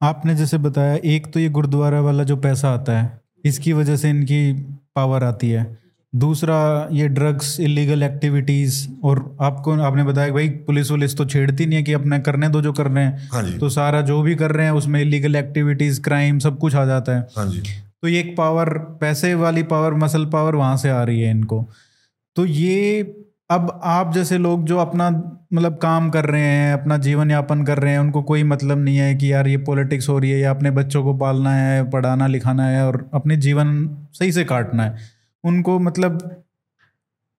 आपने 0.00 0.34
जैसे 0.34 0.58
बताया 0.60 0.98
एक 1.06 1.32
तो 1.32 1.40
ये 1.40 1.48
गुरुद्वारा 1.50 2.00
वाला 2.00 2.24
जो 2.24 2.36
पैसा 2.38 2.72
आता 2.74 2.98
है 2.98 3.20
इसकी 3.44 3.72
वजह 3.72 3.96
से 3.96 4.10
इनकी 4.10 4.52
पावर 4.96 5.24
आती 5.24 5.50
है। 5.50 5.64
दूसरा 6.14 6.88
ये 6.92 7.08
ड्रग्स 7.08 7.60
इलीगल 7.60 8.02
एक्टिविटीज़ 8.02 8.88
और 9.04 9.36
आपको 9.40 9.72
आपने 9.80 10.04
बताया 10.04 10.32
भाई 10.32 10.48
पुलिस 10.48 10.90
वुलिस 10.90 11.16
तो 11.16 11.24
छेड़ती 11.24 11.66
नहीं 11.66 11.76
है 11.76 11.82
कि 11.82 11.92
अपने 11.92 12.18
करने 12.18 12.48
दो 12.48 12.62
जो 12.62 12.72
कर 12.72 12.86
रहे 12.86 13.04
हैं। 13.04 13.28
हाँ 13.28 13.42
जी। 13.42 13.58
तो 13.58 13.68
सारा 13.68 14.00
जो 14.00 14.20
भी 14.22 14.34
कर 14.34 14.52
रहे 14.52 14.66
हैं 14.66 14.72
उसमें 14.72 15.00
इलीगल 15.00 15.36
एक्टिविटीज़ 15.36 16.00
क्राइम 16.02 16.38
सब 16.38 16.58
कुछ 16.58 16.74
आ 16.74 16.84
जाता 16.84 17.16
है। 17.16 17.26
हाँ 17.36 17.46
जी। 17.46 17.60
तो 18.02 18.08
ये 18.08 18.20
एक 18.20 18.36
पावर 18.36 18.68
पैसे 19.00 19.34
वाली 19.34 19.62
पावर 19.62 19.94
मसल 19.94 20.24
पावर 20.26 20.54
वहाँ 20.54 20.76
से 20.76 20.90
आ 20.90 21.02
रही 21.02 21.20
है 21.20 21.30
इनको। 21.30 21.68
तो 22.36 22.44
ये 22.46 23.00
अब 23.50 23.80
आप 23.84 24.12
जैसे 24.14 24.38
लोग 24.38 24.64
जो 24.64 24.78
अपना 24.78 25.10
मतलब 25.52 25.76
काम 25.76 26.10
कर 26.10 26.24
रहे 26.24 26.42
हैं 26.42 26.72
अपना 26.72 26.96
जीवन 26.98 27.30
यापन 27.30 27.64
कर 27.64 27.78
रहे 27.78 27.92
हैं 27.92 27.98
उनको 27.98 28.22
कोई 28.22 28.42
मतलब 28.42 28.78
नहीं 28.78 28.96
है 28.96 29.14
कि 29.14 29.32
यार 29.32 29.48
ये 29.48 29.56
पॉलिटिक्स 29.56 30.08
हो 30.08 30.18
रही 30.18 30.30
है 30.30 30.38
या 30.38 30.50
अपने 30.50 30.70
बच्चों 30.70 31.02
को 31.04 31.14
पालना 31.14 31.54
है 31.54 31.90
पढ़ाना 31.90 32.26
लिखाना 32.26 32.66
है 32.66 32.86
और 32.86 33.10
अपने 33.14 33.36
जीवन 33.36 33.88
सही 34.12 34.32
से 34.32 34.44
काटना 34.44 34.82
है। 34.82 35.17
उनको 35.44 35.78
मतलब 35.78 36.18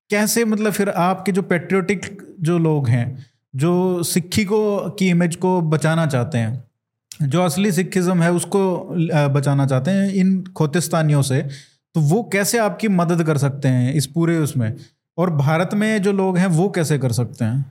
कैसे 0.10 0.46
मतलब 0.46 0.74
फिर 0.74 0.90
आपके 0.90 1.32
जो 1.32 1.42
पेट्रियोटिक 1.42 2.36
जो 2.42 2.58
लोग 2.58 2.88
हैं, 2.90 3.26
जो 3.56 4.04
सिक्खी 4.04 4.46
को, 4.46 4.90
की 4.90 5.10
इमेज 5.10 5.36
को 5.36 5.60
बचाना 5.62 6.06
चाहते 6.06 6.38
हैं, 6.38 6.64
जो 7.22 7.42
असली 7.42 7.72
सिखिज्म 7.72 8.22
है 8.22 8.32
उसको 8.32 8.62
बचाना 9.30 9.66
चाहते 9.68 9.92
हैं 9.92 10.12
इन 10.14 10.42
खोतिस्तानियों 10.58 11.22
से 11.22 11.42
तो 11.96 12.02
वो 12.02 12.22
कैसे 12.34 12.58
आपकी 12.58 12.88
मदद 12.88 13.24
कर 13.24 13.38
सकते 13.38 13.68
हैं 13.68 13.94
इस 13.94 14.06
पूरे 14.08 14.38
उसमें? 14.38 14.76
और 15.18 15.30
भारत 15.30 15.70
में 15.74 16.02
जो 16.02 16.12
लोग 16.12 16.38
हैं 16.38 16.48
वो 16.48 16.70
कैसे 16.70 16.98
कर 17.00 17.12
सकते 17.12 17.46
हैं? 17.46 17.66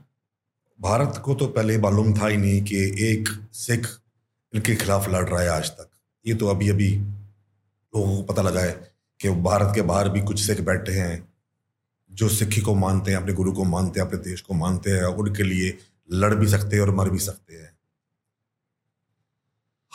भारत 0.79 1.21
को 1.25 1.33
तो 1.35 1.45
पहले 1.47 1.77
मालूम 1.77 2.13
था 2.13 2.27
ही 2.27 2.37
नहीं 2.37 2.61
कि 2.63 2.75
एक 3.03 3.29
सिख 3.53 3.87
इनके 4.53 4.75
खिलाफ 4.75 5.09
लड़ 5.09 5.27
रहा 5.29 5.41
है 5.41 5.49
आज 5.49 5.69
तक। 5.69 5.89
ये 6.25 6.33
तो 6.35 6.47
अभी 6.47 6.69
अभी 6.69 6.89
लोगों 6.89 8.15
को 8.17 8.21
पता 8.23 8.41
लगा 8.41 8.61
है। 8.61 8.77
कि 9.21 9.29
भारत 9.29 9.71
के 9.75 9.81
बाहर 9.81 10.09
भी 10.09 10.21
कुछ 10.21 10.47
सिख 10.47 10.61
बैठे 10.61 10.91
हैं 10.91 11.33
जो 12.11 12.29
सिखी 12.29 12.61
को 12.61 12.75
मानते 12.75 13.11
हैं 13.11 13.17
अपने 13.17 13.33
गुरु 13.33 13.51
को 13.51 13.63
मानते 13.63 13.99
हैं 13.99 14.07
अपने 14.07 14.19
देश 14.19 14.41
को 14.41 14.53
मानते 14.53 14.91
हैं 14.91 15.03
उनके 15.03 15.43
लिए 15.43 15.77
लड़ 16.11 16.35
भी 16.35 16.47
सकते 16.47 16.75
हैं 16.75 16.83
और 16.83 16.95
मर 16.95 17.09
भी 17.09 17.19
सकते 17.19 17.55
हैं। 17.55 17.77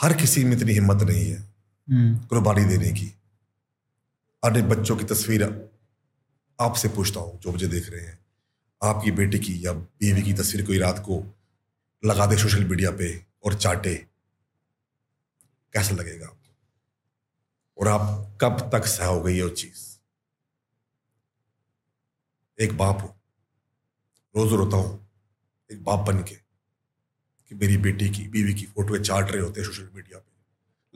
हर 0.01 0.13
किसी 0.13 0.45
में 0.45 0.57
इतनी 0.57 0.73
हिम्मत 0.73 1.03
नहीं 1.03 1.31
है 1.31 1.39
हम्म, 1.39 2.19
कुर्बानी 2.19 2.65
देने 2.65 2.93
की। 2.93 3.15
अपने 4.45 4.63
बच्चों 4.63 4.97
की 4.97 5.05
तस्वीर 5.05 5.71
आपसे 6.61 6.89
पूछता 6.89 7.21
हूँ 7.21 7.41
जो 7.41 7.53
मुझे 7.53 7.67
देख 7.67 7.91
रहे 7.91 8.01
हैं। 8.01 8.19
आपकी 8.83 9.11
बेटी 9.11 9.39
की 9.39 9.67
या 9.67 9.73
बीवी 9.73 10.23
की 10.23 10.33
तस्वीर 10.33 10.67
कोई 10.67 10.79
रात 10.79 10.99
को 10.99 11.35
लगा 12.05 12.27
दे 12.27 12.37
सोशल 12.37 12.65
मीडिया 12.65 12.91
पे 12.91 13.25
और 13.45 13.55
चाटे। 13.55 13.95
कैसा 15.73 15.95
लगेगा 15.95 16.27
और 17.79 17.89
आप 17.89 18.39
कब 18.41 18.71
तक 18.73 18.87
सहोगे 18.87 19.33
ये 19.33 19.51
चीज़? 19.51 19.99
एक 22.61 22.77
बाप 22.77 22.99
हो। 23.03 23.17
रोज 24.37 24.53
रोता 24.53 24.77
हूँ, 24.77 25.11
एक 25.73 25.85
बाप 25.85 25.99
बन 25.99 26.19
के, 26.19 26.35
कि 27.49 27.55
मेरी 27.55 27.77
बेटी 27.77 28.11
की, 28.11 28.29
बीवी 28.29 28.55
की 28.55 28.67
फ़ोटो 28.67 28.99
चाट 28.99 29.31
रहे 29.31 29.43
होते 29.43 29.61
हैं 29.61 29.69
सोशल 29.69 29.91
मीडिया 29.95 30.19
पे। 30.19 30.33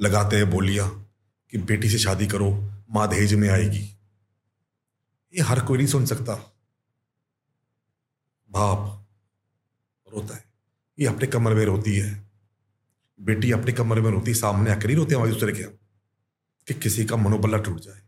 लगाते 0.05 0.37
हैं 0.37 0.51
बोलियाँ 0.51 1.15
कि 1.51 1.59
बेटी 1.59 1.91
से 1.91 1.99
शादी 1.99 2.27
करो, 2.27 2.73
माँ 2.91 3.09
दहेज 3.09 3.35
में 3.35 3.49
आएगी। 3.49 3.99
ये 5.35 5.41
हर 5.41 5.65
कोई 5.65 5.79
नहीं 5.79 5.87
सुन 5.87 6.07
सकता। 6.07 6.57
बाप 8.51 9.07
रोता 10.15 10.35
है। 10.35 10.45
ये 10.99 11.07
अपने 11.07 11.27
कमर 11.27 11.55
में 11.55 11.65
रोती 11.65 11.97
है। 11.97 12.31
बेटी 13.21 13.53
अपने 13.53 13.73
कमर 13.73 14.01
में 14.01 14.11
रोती 14.11 14.35
सामने 14.35 14.71
आकर 14.71 14.91
ही 14.91 14.97
रोते 14.97 15.15
हैं 15.15 15.31
दूसरे 15.31 15.53
के 15.53 15.78
कि 16.69 16.75
किसी 16.75 17.05
का 17.05 17.17
मनोबल 17.17 17.59
टूट 17.59 17.81
जाए। 17.81 18.03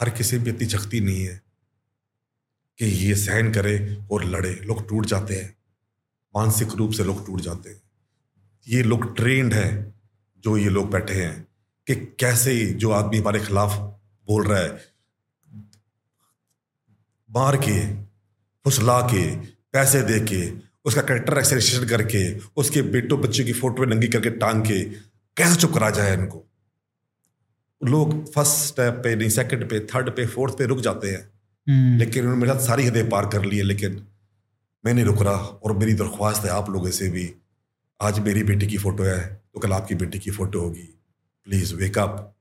हर 0.00 0.10
किसी 0.10 0.38
में 0.38 0.46
इतनी 0.46 0.68
शक्ति 0.68 1.00
नहीं 1.00 1.24
है 1.24 1.42
कि 2.78 2.86
ये 2.86 3.14
सहन 3.14 3.52
करे 3.52 4.02
और 4.10 4.24
लड़े। 4.24 4.54
लोग 4.54 4.88
टूट 4.88 5.06
जाते 5.06 5.34
हैं। 5.34 5.56
मानसिक 6.36 6.68
रूप 6.68 6.92
से 6.92 7.04
लोग 7.04 7.26
टूट 7.26 7.40
जाते 7.40 7.70
हैं। 7.70 7.82
ये 8.68 8.82
लोग 8.82 9.16
ट्रेंड 9.16 9.54
हैं, 9.54 10.00
जो 10.38 10.56
ये 10.56 10.68
लोग 10.68 10.90
बैठे 10.90 11.14
हैं, 11.14 11.48
कि 11.86 11.94
कैसे 11.94 12.66
जो 12.66 12.90
आदमी 12.90 13.18
हमारे 13.18 13.40
खिलाफ 13.40 13.70
बोल 14.26 14.46
रहा 14.46 14.58
है, 14.58 14.84
मार 17.30 17.56
के, 17.56 17.94
फुसला 18.64 19.00
के, 19.00 19.36
पैसे 19.46 20.02
दे 20.02 20.20
के, 20.20 20.52
उसका 20.84 21.02
करेक्टर 21.02 21.38
एक्सेशन 21.38 21.88
करके, 21.88 22.38
उसके 22.38 22.82
बेटों 22.82 23.20
बच्चों 23.20 23.44
की 23.44 23.52
फ़ोटो 23.52 23.84
नंगी 23.84 24.08
करके 24.08 24.30
टांग 24.30 24.62
के, 24.62 24.84
कैसे 25.36 25.56
चुप 25.56 25.74
करा 25.74 25.90
जाए 25.90 26.14
इनको? 26.14 26.46
लोग 27.84 28.32
फ़र्स्ट 28.32 28.64
स्टेप 28.64 29.00
पे 29.04 29.14
नहीं 29.16 29.28
सेकंड 29.30 29.68
पे 29.70 29.80
थर्ड 29.86 30.10
पे 30.16 30.26
फोर्थ 30.26 30.58
पे 30.58 30.66
रुक 30.66 30.80
जाते 30.80 31.10
हैं। 31.10 31.20
हम्म, 31.66 31.98
लेकिन 31.98 32.22
उन्होंने 32.22 32.40
मेरे 32.40 32.52
साथ 32.54 32.66
सारी 32.66 32.86
हदें 32.86 33.08
पार 33.10 33.26
कर 33.28 33.44
ली 33.44 33.56
है 33.56 33.62
लेकिन 33.62 34.00
मैं 34.84 34.94
नहीं 34.94 35.04
रुक 35.04 35.22
रहा 35.22 35.36
और 35.36 35.76
मेरी 35.78 35.94
दरख्वास्त 35.94 36.44
है 36.44 36.50
आप 36.50 36.70
लोगों 36.70 36.90
से 36.90 37.08
भी। 37.10 37.30
आज 38.00 38.18
मेरी 38.18 38.42
बेटी 38.44 38.66
की 38.66 38.78
फ़ोटो 38.78 39.04
है 39.04 39.20
तो 39.54 39.60
कल 39.60 39.72
आपकी 39.72 39.94
बेटी 39.94 40.18
की 40.18 40.30
फ़ोटो 40.30 40.60
होगी। 40.60 40.88
प्लीज़ 41.46 41.74
वेकअप 41.74 42.34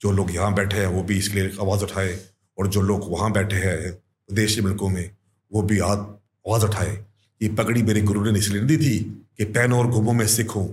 जो 0.00 0.10
लोग 0.12 0.34
यहाँ 0.34 0.54
बैठे 0.54 0.76
हैं 0.76 0.86
वो 0.86 1.02
भी 1.02 1.18
इसके 1.18 1.40
लिए 1.40 1.56
आवाज़ 1.60 1.84
उठाए 1.84 2.18
और 2.58 2.68
जो 2.68 2.80
लोग 2.80 3.10
वहाँ 3.10 3.30
बैठे 3.32 3.56
हैं 3.56 3.76
विदेशी 3.90 4.60
मुल्कों 4.60 4.88
में 4.88 5.10
वो 5.52 5.62
भी 5.62 5.78
आवाज़ 5.80 6.64
उठाए। 6.66 6.96
ये 7.40 7.48
पगड़ी 7.48 7.82
मेरे 7.82 8.00
गुरु 8.02 8.30
ने 8.30 8.38
इसलिए 8.38 8.62
दी 8.62 8.76
थी 8.76 8.98
कि 9.38 9.44
पहनो 9.46 9.78
और 9.78 9.86
घूमो 9.86 10.12
में 10.12 10.26
सीखूं 10.28 10.66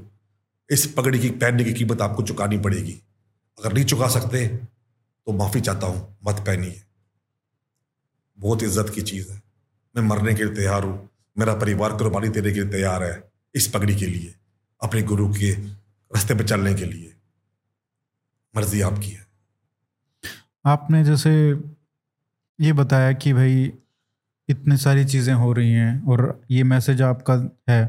इस 0.70 0.86
पगड़ी 0.98 1.20
की 1.20 1.30
पहनने 1.32 1.64
की 1.64 1.74
कीमत 1.74 2.02
आपको 2.02 2.24
चुकानी 2.24 2.58
पड़ेगी। 2.58 3.00
अगर 3.60 3.74
नहीं 3.74 3.86
चुका 3.86 4.08
सकते 4.08 4.48
तो 4.48 5.34
माफ़ी 5.34 5.62
चाहता 5.62 5.88
हूँ, 5.88 6.18
मत 6.28 6.36
पहनिए। 6.48 6.82
बहुत 8.38 8.64
इज़्ज़त 8.64 8.92
की 8.96 9.02
चीज़ 9.02 9.32
है। 9.32 9.42
मैं 9.96 10.04
मरने 10.04 10.34
के 10.34 10.44
लिए 10.44 10.56
तैयार 10.56 10.84
हूँ। 10.84 11.10
मेरा 11.38 11.54
परिवार 11.54 11.94
कुर्बानी 11.94 12.30
देने 12.30 12.52
के 12.52 12.60
लिए 12.60 12.72
तैयार 12.72 13.04
है, 13.04 13.32
इस 13.56 13.68
पगड़ी 13.68 13.96
के 13.96 14.06
लिए, 14.06 14.34
अपने 14.82 15.02
गुरु 15.02 15.28
के 15.34 15.52
रास्ते 15.52 16.36
पर 16.36 16.48
चलने 16.48 16.74
के 16.74 16.86
लिए। 16.86 17.14
मर्ज़ी 18.56 18.82
आपकी 18.82 19.10
है। 19.10 19.26
आपने 20.66 21.04
जैसे 21.04 21.32
ये 22.60 22.74
बताया 22.74 23.12
कि 23.14 23.34
भाई, 23.34 23.72
इतनी 24.50 24.78
सारी 24.78 25.06
चीज़ें 25.06 25.34
हो 25.34 25.52
रही 25.54 25.72
हैं 25.72 26.06
और 26.06 26.42
ये 26.52 26.64
मैसेज 26.64 27.02
आपका 27.02 27.34
है 27.70 27.84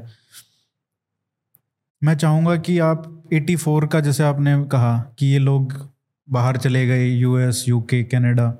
मैं 2.05 2.15
चाहूँगा 2.17 2.57
कि 2.57 2.79
आप 2.79 3.29
84 3.35 3.89
का 3.93 4.01
जैसे 4.01 4.25
आपने 4.25 4.65
कहा 4.65 4.99
कि 5.19 5.27
ये 5.27 5.39
लोग 5.39 5.91
बाहर 6.31 6.57
चले 6.57 6.87
गए 6.87 7.07
यूएस 7.07 7.65
यूके 7.69 8.03
कनाडा 8.05 8.55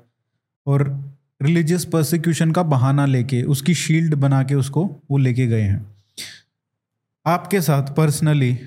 और 0.67 1.03
रिलीजियस 1.41 1.85
परसिक्यूशन 1.85 2.51
का 2.51 2.63
बहाना 2.63 3.05
लेके 3.05 3.43
उसकी 3.43 3.73
शील्ड 3.73 4.15
बना 4.15 4.43
के 4.43 4.55
उसको 4.55 5.01
वो 5.11 5.17
लेके 5.17 5.47
गए 5.47 5.61
हैं। 5.61 5.95
आपके 7.25 7.61
साथ 7.61 7.95
पर्सनली 7.95 8.59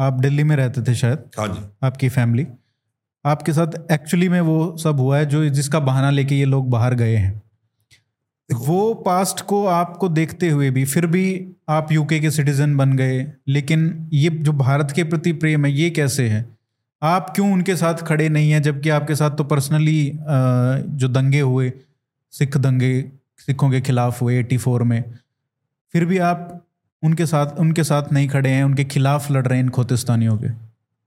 आप 0.00 0.12
दिल्ली 0.12 0.44
में 0.44 0.56
रहते 0.56 0.82
थे 0.82 0.94
शायद? 0.94 1.18
हाँ 1.38 1.48
जी। 1.48 1.60
आपकी 1.82 2.08
फैमिली 2.08 2.46
आपके 3.26 3.52
साथ 3.52 3.92
एक्चुअली 3.92 4.28
में 4.28 4.40
वो 4.40 4.76
सब 4.76 5.00
हुआ 5.00 5.18
है 5.18 5.26
जो 5.26 5.48
जिसका 5.48 5.80
बहाना 5.80 6.10
लेके 6.10 6.34
ये 6.34 6.44
लोग 6.44 6.70
बाहर 6.70 6.94
गए 6.94 7.16
हैं? 7.16 7.42
वो 8.50 8.94
पास्ट 8.94 9.40
को 9.40 9.64
आपको 9.66 10.08
देखते 10.08 10.48
हुए 10.50 10.70
भी, 10.70 10.84
फिर 10.84 11.06
भी 11.06 11.52
आप 11.68 11.92
यूके 11.92 12.18
के 12.20 12.30
सिटीजन 12.30 12.76
बन 12.76 12.96
गए, 12.96 13.32
लेकिन 13.48 14.10
ये 14.12 14.30
जो 14.30 14.52
भारत 14.52 14.92
के 14.96 15.04
प्रति 15.04 15.32
प्रेम 15.32 15.64
है, 15.64 15.72
ये 15.72 15.90
कैसे 15.90 16.28
है? 16.28 16.44
आप 17.02 17.32
क्यों 17.34 17.52
उनके 17.52 17.76
साथ 17.76 17.94
खड़े 17.94 18.28
नहीं 18.28 18.50
हैं, 18.50 18.62
जबकि 18.62 18.88
आपके 18.88 19.14
साथ 19.14 19.30
तो 19.30 19.44
पर्सनली 19.44 20.12
जो 20.14 21.08
दंगे 21.08 21.40
हुए, 21.40 21.72
सिख 22.32 22.56
दंगे, 22.56 23.00
सिखों 23.38 23.70
के 23.70 23.80
खिलाफ 23.80 24.22
हुए 24.22 24.38
एटी 24.38 24.56
फोर 24.56 24.82
में, 24.82 25.02
फिर 25.94 26.04
भी 26.04 26.18
आप 26.18 26.62
उनके 27.02 27.26
साथ 27.26 27.58
उनके 27.60 27.84
साथ 27.84 28.12
नहीं 28.12 28.28
खड़े 28.28 28.50
हैं, 28.50 28.62
उनके 28.64 28.84
खिलाफ 28.84 29.30
लड़ 29.30 29.46
रहे 29.46 29.58
हैं 29.58 29.64
इन 29.64 29.70
खोतिस्तानियों 29.70 30.36
के? 30.38 30.48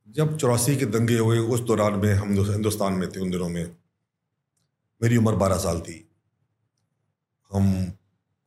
जब 0.08 0.38
चौरासी 0.38 0.76
के 0.76 0.86
दंगे 0.88 1.18
हुए, 1.18 1.38
उस 1.38 1.62
दौरान 1.62 2.00
में 2.00 2.14
हम 2.14 2.34
हिंदुस्तान 2.44 2.94
में 2.94 3.08
थे, 3.10 3.20
उन 3.20 3.30
दिनों 3.30 3.50
में। 3.50 3.66
मेरी 5.02 5.18
उम्र 5.18 5.36
बारह 5.36 5.58
साल 5.58 5.80
थी। 5.80 6.06
हम 7.54 7.92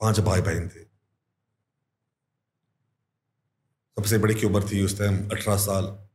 पाँच 0.00 0.20
भाई 0.20 0.40
बहन 0.40 0.68
थे। 0.68 0.84
सबसे 3.96 4.18
बड़ी 4.18 4.34
की 4.34 4.46
उम्र 4.46 4.72
थी 4.72 4.84
उस 4.84 4.98
टाइम 4.98 5.28
अठारह 5.28 5.56
साल 5.56 6.08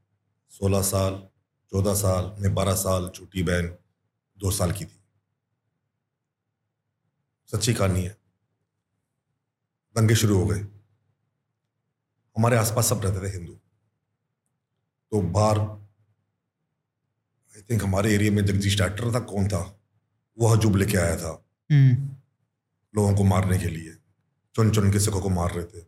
सोलह 0.50 0.82
साल 0.82 1.30
चौदह 1.72 1.94
साल 1.94 2.36
में 2.40 2.56
बारह 2.56 2.76
साल 2.76 3.10
छोटी 3.10 3.44
बहन 3.44 3.68
दो 4.38 4.52
साल 4.52 4.72
की 4.72 4.86
थी। 4.86 5.04
सच्ची 7.48 7.74
कहानी 7.74 8.02
है। 8.02 8.18
दंगे 9.96 10.16
शुरू 10.16 10.40
हो 10.40 10.48
गए। 10.48 10.60
हमारे 12.38 12.58
आसपास 12.58 12.90
सब 12.90 13.02
रहते 13.04 13.28
थे 13.28 13.32
हिंदू। 13.32 13.54
तो 15.12 15.22
बाहर 15.22 15.60
आई 17.56 17.62
थिंक 17.62 17.84
हमारे 17.84 18.16
एरिया 18.16 18.32
में 18.32 18.46
जगदीश 18.46 18.80
डॉक्टर 18.80 19.14
था 19.14 19.20
कौन 19.20 19.48
था? 19.48 19.80
वह 20.40 20.58
हजूब 20.58 20.76
लेके 20.76 20.98
आया 20.98 21.16
था। 21.16 21.46
हम्म, 21.72 22.16
लोगों 22.98 23.16
को 23.16 23.24
मारने 23.24 23.58
के 23.58 23.68
लिए 23.68 23.98
चुन 24.56 24.72
चुन 24.72 24.92
के 24.92 25.00
सिखों 25.00 25.22
को 25.22 25.30
मार 25.30 25.52
रहे 25.52 25.66
थे। 25.66 25.86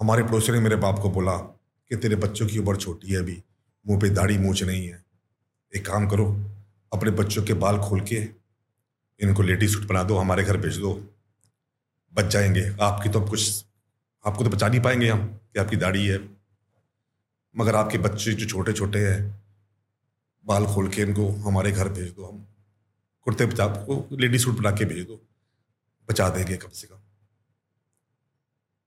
हमारे 0.00 0.22
पड़ोसी 0.22 0.52
ने 0.52 0.60
मेरे 0.60 0.76
बाप 0.76 0.98
को 0.98 1.10
बोला 1.10 1.36
कि 1.88 1.96
तेरे 1.96 2.16
बच्चों 2.16 2.46
की 2.46 2.58
उम्र 2.58 2.76
छोटी 2.76 3.08
है 3.08 3.18
अभी, 3.18 3.42
मुँह 3.88 4.00
पे 4.00 4.10
दाढ़ी 4.10 4.38
मूछ 4.38 4.62
नहीं 4.62 4.88
है। 4.88 5.04
एक 5.76 5.86
काम 5.86 6.08
करो, 6.08 6.50
अपने 6.92 7.10
बच्चों 7.10 7.42
के 7.42 7.54
बाल 7.54 7.78
खोल 7.78 8.00
के 8.00 8.28
इनको 9.20 9.42
लेडी 9.42 9.68
सूट 9.68 9.86
बना 9.86 10.02
दो, 10.02 10.18
हमारे 10.18 10.44
घर 10.44 10.56
भेज 10.56 10.78
दो। 10.78 11.14
बच 12.14 12.24
जाएँगे। 12.24 12.76
आपकी 12.80 13.08
तो 13.08 13.20
कुछ, 13.20 13.64
आपको 14.26 14.44
तो 14.44 14.50
बचा 14.50 14.68
नहीं 14.68 14.80
पाएँगे 14.80 15.08
हम 15.08 15.26
कि 15.26 15.60
आपकी 15.60 15.76
दाढ़ी 15.76 16.06
है। 16.06 16.28
मगर 17.56 17.74
आपके 17.74 17.98
बच्चे 17.98 18.32
जो 18.32 18.46
छोटे 18.46 18.72
छोटे 18.72 18.98
हैं, 18.98 19.42
बाल 20.46 20.66
खोल 20.66 20.88
के 20.88 21.02
इनको 21.02 21.28
हमारे 21.28 21.72
घर 21.72 21.88
भेज 21.88 22.10
दो 22.12 22.24
हम। 22.24 22.46
कुर्ते 23.22 23.46
पजाब 23.46 23.76
को 23.76 24.16
लेडी 24.16 24.38
सूट 24.38 24.58
बना 24.58 24.70
के 24.70 24.84
भेज 24.84 25.06
दो। 25.06 25.27
बचा 26.08 26.28
देंगे 26.28 26.56
कम 26.56 26.68
से 26.68 26.86
कम। 26.86 27.00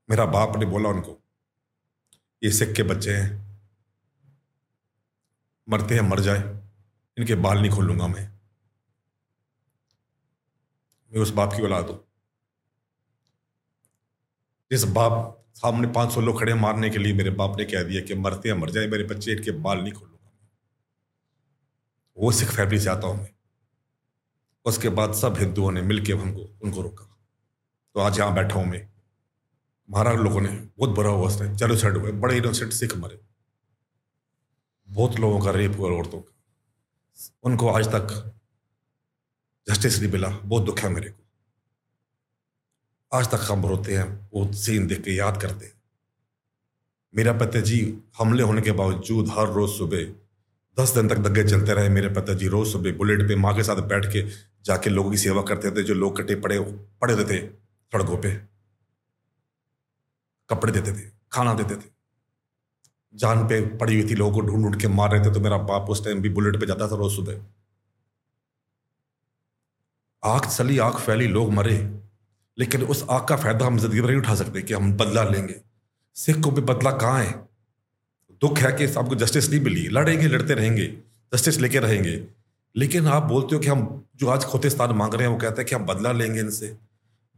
मेरा 0.09 0.25
बाप 0.25 0.57
ने 0.57 0.65
बोला 0.65 0.89
उनको, 0.89 1.17
ये 2.41 2.51
सिख 2.51 2.75
के 2.75 2.83
बच्चे 2.83 3.13
हैं, 3.13 3.29
मरते 5.67 5.95
हैं, 5.95 6.01
मर 6.01 6.19
जाए, 6.19 6.39
इनके 7.17 7.35
बाल 7.35 7.59
नहीं 7.59 7.71
खोलूँगा 7.71 8.07
मैं। 8.07 8.27
मैं 11.11 11.21
उस 11.21 11.29
बाप 11.29 11.53
की 11.53 11.61
औलाद 11.61 11.89
हूँ। 11.89 11.99
जिस 14.71 14.83
बाप 14.83 15.37
सामने 15.55 15.87
पाँच 15.87 16.11
सौ 16.11 16.21
लोग 16.21 16.39
खड़े 16.39 16.53
मारने 16.53 16.89
के 16.89 16.97
लिए, 16.97 17.13
मेरे 17.13 17.29
बाप 17.31 17.57
ने 17.57 17.65
कह 17.65 17.83
दिया 17.83 18.01
कि 18.01 18.15
मरते 18.15 18.49
हैं, 18.49 18.55
मर 18.57 18.69
जाए, 18.69 18.87
मेरे 18.87 19.03
बच्चे 19.03 19.31
इनके 19.31 19.51
बाल 19.51 19.79
नहीं 19.79 19.93
खोलूँगा 19.93 20.09
वो 22.17 22.31
सिख 22.31 22.49
फैमिली 22.49 22.79
से 22.79 22.89
आता 22.89 23.07
हूँ 23.07 23.17
मैं। 23.17 23.29
उसके 24.65 24.89
बाद 24.89 25.13
सब 25.13 25.37
हिंदुओं 25.37 25.71
ने 25.71 25.81
मिलकर 25.81 26.13
हमको, 26.13 26.59
उनको 26.63 26.81
रोका। 26.81 27.05
तो 27.95 27.99
आज 27.99 28.19
यहाँ 28.19 28.33
बैठा 28.33 28.55
हूँ 28.55 28.65
मैं। 28.65 28.89
महाराज 29.89 30.17
लोगों 30.17 30.41
ने 30.41 30.49
बहुत 30.49 30.89
बुरा 30.89 31.09
हुआ 31.09 31.27
उसने 31.27 31.55
जेनोसाइड 31.55 31.97
हुए 31.97 32.11
बड़े 32.11 32.37
इनोसेंट 32.37 32.71
सिख 32.73 32.97
मरे। 32.97 33.19
बहुत 34.89 35.19
लोगों 35.19 35.39
का 35.39 35.51
रेप 35.51 35.77
हुआ 35.77 35.91
औरतों 35.91 36.19
का। 36.19 36.35
उनको 37.43 37.69
आज 37.69 37.87
तक 37.87 38.33
जस्टिस 39.67 39.99
नहीं 39.99 40.11
मिला, 40.11 40.29
बहुत 40.29 40.63
दुख 40.63 40.79
है 40.79 40.89
मेरे 40.89 41.09
को। 41.09 41.23
आज 43.11 43.27
तक 43.27 43.39
हम 43.41 43.65
रोते 43.65 43.97
हैं, 43.97 44.29
वो 44.33 44.53
सीन 44.53 44.87
देख 44.87 45.01
के 45.01 45.11
याद 45.11 45.41
करते 45.41 45.65
हैं। 45.65 45.73
मेरा 47.15 47.33
पिताजी 47.33 47.97
हमले 48.17 48.43
होने 48.43 48.61
के 48.61 48.71
बावजूद 48.71 49.29
हर 49.29 49.47
रोज 49.47 49.69
सुबह 49.69 50.03
दस 50.77 50.89
दिन 50.89 51.07
तक 51.09 51.17
दंगे 51.17 51.43
चलते 51.43 51.73
रहे। 51.73 51.89
मेरे 51.89 52.09
पिताजी 52.09 52.47
रोज 52.47 52.71
सुबह 52.71 52.91
बुलेट 52.91 53.27
पे 53.27 53.35
माँ 53.35 53.55
के 53.55 53.63
साथ 53.63 53.75
बैठ 53.75 54.05
के 54.05 54.50
जाके 54.65 54.89
लोगों 54.89 55.11
की 55.11 55.17
सेवा 55.17 55.41
करते 55.41 55.71
थे 55.71 55.83
जो 55.83 55.93
लोग 55.93 56.17
कटे 56.17 56.35
पड़े 56.35 56.59
पड़े 57.01 57.13
रहते 57.13 57.33
थे 57.33 57.47
सड़कों 57.91 58.17
पे। 58.17 58.31
कपड़े 60.49 60.73
देते 60.73 60.91
थे, 60.91 61.09
खाना 61.31 61.53
देते 61.53 61.75
थे। 61.75 61.89
जान 63.13 63.43
पे 63.47 63.59
पड़ी 63.77 63.99
हुई 63.99 64.09
थी, 64.09 64.15
लोगों 64.15 64.33
को 64.33 64.41
ढूंढ 64.41 64.63
ढूंढ 64.63 64.75
के 64.81 64.87
मार 64.87 65.11
रहे 65.11 65.25
थे 65.25 65.33
तो 65.33 65.39
मेरा 65.39 65.57
बाप 65.63 65.89
उस 65.89 66.03
टाइम 66.05 66.21
भी 66.21 66.29
बुलेट 66.29 66.59
पे 66.59 66.65
जाता 66.65 66.87
था 66.87 66.95
रोज 66.95 67.15
सुबह। 67.15 67.41
आग 70.23 70.45
चली, 70.45 70.77
आग 70.77 70.93
फैली, 70.95 71.27
लोग 71.27 71.51
मरे। 71.53 71.77
लेकिन 72.57 72.83
उस 72.83 73.05
आग 73.09 73.27
का 73.27 73.35
फ़ायदा 73.35 73.65
हम 73.65 73.77
ज़िंदगी 73.77 74.01
नहीं 74.01 74.17
उठा 74.17 74.35
सकते 74.35 74.61
कि 74.61 74.73
हम 74.73 74.93
बदला 74.93 75.23
लेंगे। 75.23 75.55
सिख 76.15 76.39
को 76.39 76.51
भी 76.51 76.61
बदला 76.61 76.91
कहाँ 76.91 77.23
है? 77.23 77.31
दुख 78.41 78.57
है 78.57 78.71
कि 78.71 78.85
आपको 78.93 79.15
जस्टिस 79.15 79.49
नहीं 79.49 79.59
मिली। 79.59 79.87
लड़ेंगे, 79.87 80.27
लड़ते 80.27 80.53
रहेंगे 80.53 80.85
जस्टिस 81.33 81.59
लेके 81.59 81.79
रहेंगे। 81.79 82.15
लेकिन 82.75 83.07
आप 83.07 83.23
बोलते 83.23 83.55
हो 83.55 83.61
कि 83.61 83.67
हम 83.67 84.05
जो 84.15 84.27
आज 84.27 84.43
खोतेस्तान 84.43 84.91
मांग 84.91 85.13
रहे 85.13 85.27
हैं, 85.27 85.33
वो 85.33 85.39
कहते 85.39 85.61
हैं 85.61 85.69
कि 85.69 85.75
हम 85.75 85.85
बदला 85.85 86.11
लेंगे 86.11 86.39
इनसे। 86.39 86.77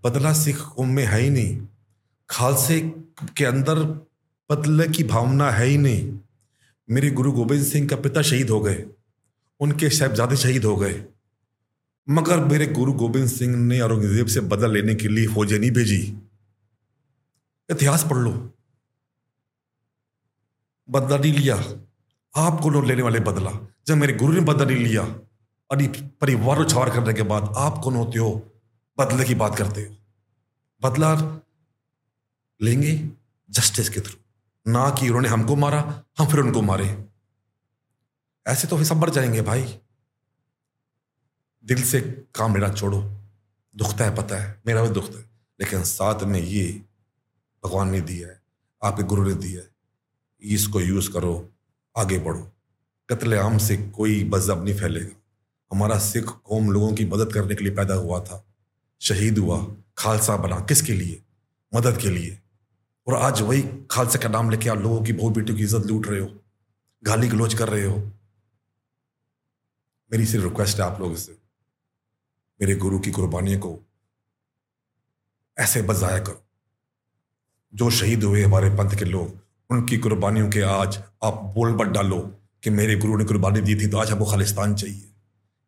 बदला 0.03 0.33
सिख 0.33 0.57
कौम 0.57 0.89
में 0.89 1.05
है 1.05 1.19
ही 1.19 1.29
नहीं। 1.29 1.67
खालसे 2.29 2.81
के 3.37 3.45
अंदर 3.45 3.75
बदले 4.51 4.87
की 4.87 5.03
भावना 5.03 5.51
है 5.51 5.65
ही 5.65 5.77
नहीं। 5.77 6.19
मेरे 6.89 7.11
गुरु 7.11 7.31
गोविंद 7.31 7.65
सिंह 7.65 7.87
का 7.87 7.95
पिता 7.95 8.21
शहीद 8.21 8.49
हो 8.49 8.59
गए। 8.59 8.85
उनके 9.59 9.89
साहबजादे 9.89 10.35
शहीद 10.35 10.65
हो 10.65 10.75
गए। 10.75 11.05
मगर 12.09 12.39
मेरे 12.39 12.67
गुरु 12.67 12.93
गोविंद 12.93 13.27
सिंह 13.27 13.55
ने 13.55 13.81
औरंगज़ेब 13.81 14.27
से 14.27 14.39
बदला 14.39 14.67
लेने 14.67 14.95
के 14.95 15.07
लिए 15.07 15.27
फौजें 15.27 15.59
नहीं 15.59 15.71
भेजी। 15.71 16.17
इतिहास 17.71 18.03
पढ़ 18.03 18.17
लो। 18.17 18.53
बदला 20.89 21.17
नहीं 21.17 21.33
लिया। 21.33 21.63
आप 22.35 22.59
कौन 22.61 22.87
लेने 22.87 23.01
वाले 23.01 23.19
बदला। 23.19 23.51
जब 23.87 23.95
मेरे 23.95 24.13
गुरु 24.13 24.33
ने 24.33 24.39
बदला 24.39 24.65
नहीं 24.65 24.77
लिया 24.77 25.01
और 25.71 25.87
परिवार 26.21 26.59
उछावर 26.59 26.89
करने 26.89 27.13
के 27.13 27.21
बाद 27.21 27.53
आप 27.57 27.81
कौन 27.83 27.95
होते 27.95 28.19
हो? 28.19 28.51
बदले 28.99 29.25
की 29.25 29.35
बात 29.35 29.57
करते 29.57 29.81
हो। 29.81 29.95
बदला 30.89 31.39
लेंगे 32.61 33.09
जस्टिस 33.49 33.89
के 33.89 33.99
थ्रू। 33.99 34.15
ना 34.71 34.89
कि 34.89 35.07
उन्होंने 35.07 35.29
हमको 35.29 35.55
मारा, 35.55 36.03
हम 36.17 36.27
फिर 36.27 36.39
उनको 36.39 36.61
मारे। 36.61 37.05
ऐसे 38.47 38.67
तो 38.67 38.77
फिर 38.77 38.85
सब 38.85 38.97
मर 38.97 39.09
जाएँगे 39.09 39.41
भाई। 39.41 39.79
दिल 41.65 41.83
से 41.83 42.01
काम 42.35 42.53
मेरा 42.53 42.69
छोड़ो। 42.69 43.01
दुखता 43.75 44.03
है, 44.05 44.15
पता 44.15 44.35
है। 44.35 44.61
मेरा 44.67 44.83
भी 44.83 44.89
दुखता 44.89 45.19
है। 45.19 45.25
लेकिन 45.61 45.83
साथ 45.83 46.23
में 46.23 46.39
ये 46.39 46.85
भगवान 47.65 47.89
ने 47.89 48.01
दिया 48.01 48.27
है, 48.27 48.41
आपके 48.83 49.03
गुरु 49.03 49.23
ने 49.23 49.33
दिया 49.33 49.61
है। 49.61 49.69
इसको 50.41 50.81
यूज़ 50.81 51.11
करो। 51.11 51.52
आगे 51.97 52.19
बढ़ो। 52.19 52.51
कत्ले 53.09 53.37
आम 53.37 53.57
से 53.57 53.77
कोई 53.77 54.23
मज़हब 54.23 54.65
नहीं 54.65 54.75
फैलेगा। 54.75 55.15
हमारा 55.71 55.99
सिख 55.99 56.25
कौम 56.25 56.71
लोगों 56.71 56.93
की 56.93 57.05
मदद 57.05 57.33
करने 57.33 57.55
के 57.55 57.63
लिए 57.63 57.75
पैदा 57.75 57.93
हुआ 57.93 58.19
था। 58.19 58.45
शहीद 58.99 59.37
हुआ, 59.37 59.75
खालसा 59.97 60.37
बना। 60.37 60.59
किसके 60.59 60.93
लिए? 60.93 61.23
मदद 61.75 61.97
के 61.97 62.09
लिए। 62.09 62.39
और 63.07 63.15
आज 63.15 63.41
वही 63.41 63.61
खालसा 63.91 64.19
का 64.19 64.29
नाम 64.29 64.49
लेके 64.49 64.69
आप 64.69 64.77
लोगों 64.77 65.03
की 65.03 65.13
बहु 65.13 65.29
बेटियों 65.29 65.57
की 65.57 65.63
इज़्ज़त 65.63 65.85
लूट 65.85 66.07
रहे 66.07 66.19
हो। 66.19 66.41
गाली 67.03 67.27
गलोच 67.27 67.53
कर 67.53 67.69
रहे 67.69 67.85
हो। 67.85 67.97
मेरी 70.11 70.25
सिर्फ़ 70.25 70.45
रिक्वेस्ट 70.45 70.77
है 70.77 70.83
आप 70.83 71.01
लोगों 71.01 71.15
से। 71.15 71.31
मेरे 72.61 72.75
गुरु 72.75 72.99
की 72.99 73.11
कुर्बानियों 73.11 73.59
को 73.59 73.79
ऐसे 75.57 75.81
बजाया 75.81 76.19
करो। 76.19 76.45
जो 77.75 77.89
शहीद 77.89 78.23
हुए 78.23 78.43
हमारे 78.43 78.69
पंथ 78.69 78.99
के 78.99 79.05
लोग 79.05 79.42
उनकी 79.73 79.97
कुर्बानियों 79.97 80.49
के 80.49 80.61
आज 80.61 80.97
आप 81.23 81.41
बोल 81.55 81.73
बट 81.73 81.87
डालो 81.87 82.19
कि 82.63 82.69
मेरे 82.69 82.95
गुरु 82.95 83.17
ने 83.17 83.25
कुर्बानी 83.25 83.61
दी 83.61 83.75
थी 83.75 83.87
तो 83.87 83.97
आज 83.97 84.11
हमको 84.11 84.25
खालिस्तान 84.25 84.75
चाहिए। 84.75 85.09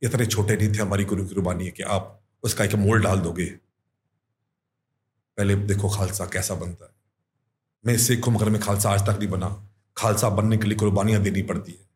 इतने 0.01 0.25
छोटे 0.25 0.55
नहीं 0.57 0.73
थे 0.73 0.77
हमारी 0.77 1.03
गुरु 1.03 1.25
की 1.25 1.35
कुर्बानी 1.35 1.69
कि 1.71 1.83
आप 1.83 2.21
उसका 2.43 2.63
एक 2.63 2.75
मोल 2.75 3.01
डाल 3.01 3.19
दोगे। 3.19 3.45
पहले 5.37 5.55
देखो 5.55 5.89
खालसा 5.89 6.25
कैसा 6.25 6.55
बनता 6.55 6.85
है। 6.85 6.91
मैं 7.85 7.97
सिख 7.97 8.27
हूँ, 8.27 8.33
मगर 8.33 8.49
मैं 8.49 8.61
खालसा 8.61 8.89
आज 8.89 9.01
तक 9.01 9.19
नहीं 9.19 9.29
बना। 9.29 9.69
खालसा 9.97 10.29
बनने 10.29 10.57
के 10.57 10.67
लिए 10.67 10.77
कुर्बानियाँ 10.77 11.21
देनी 11.21 11.41
पड़ती 11.41 11.71
है। 11.71 11.87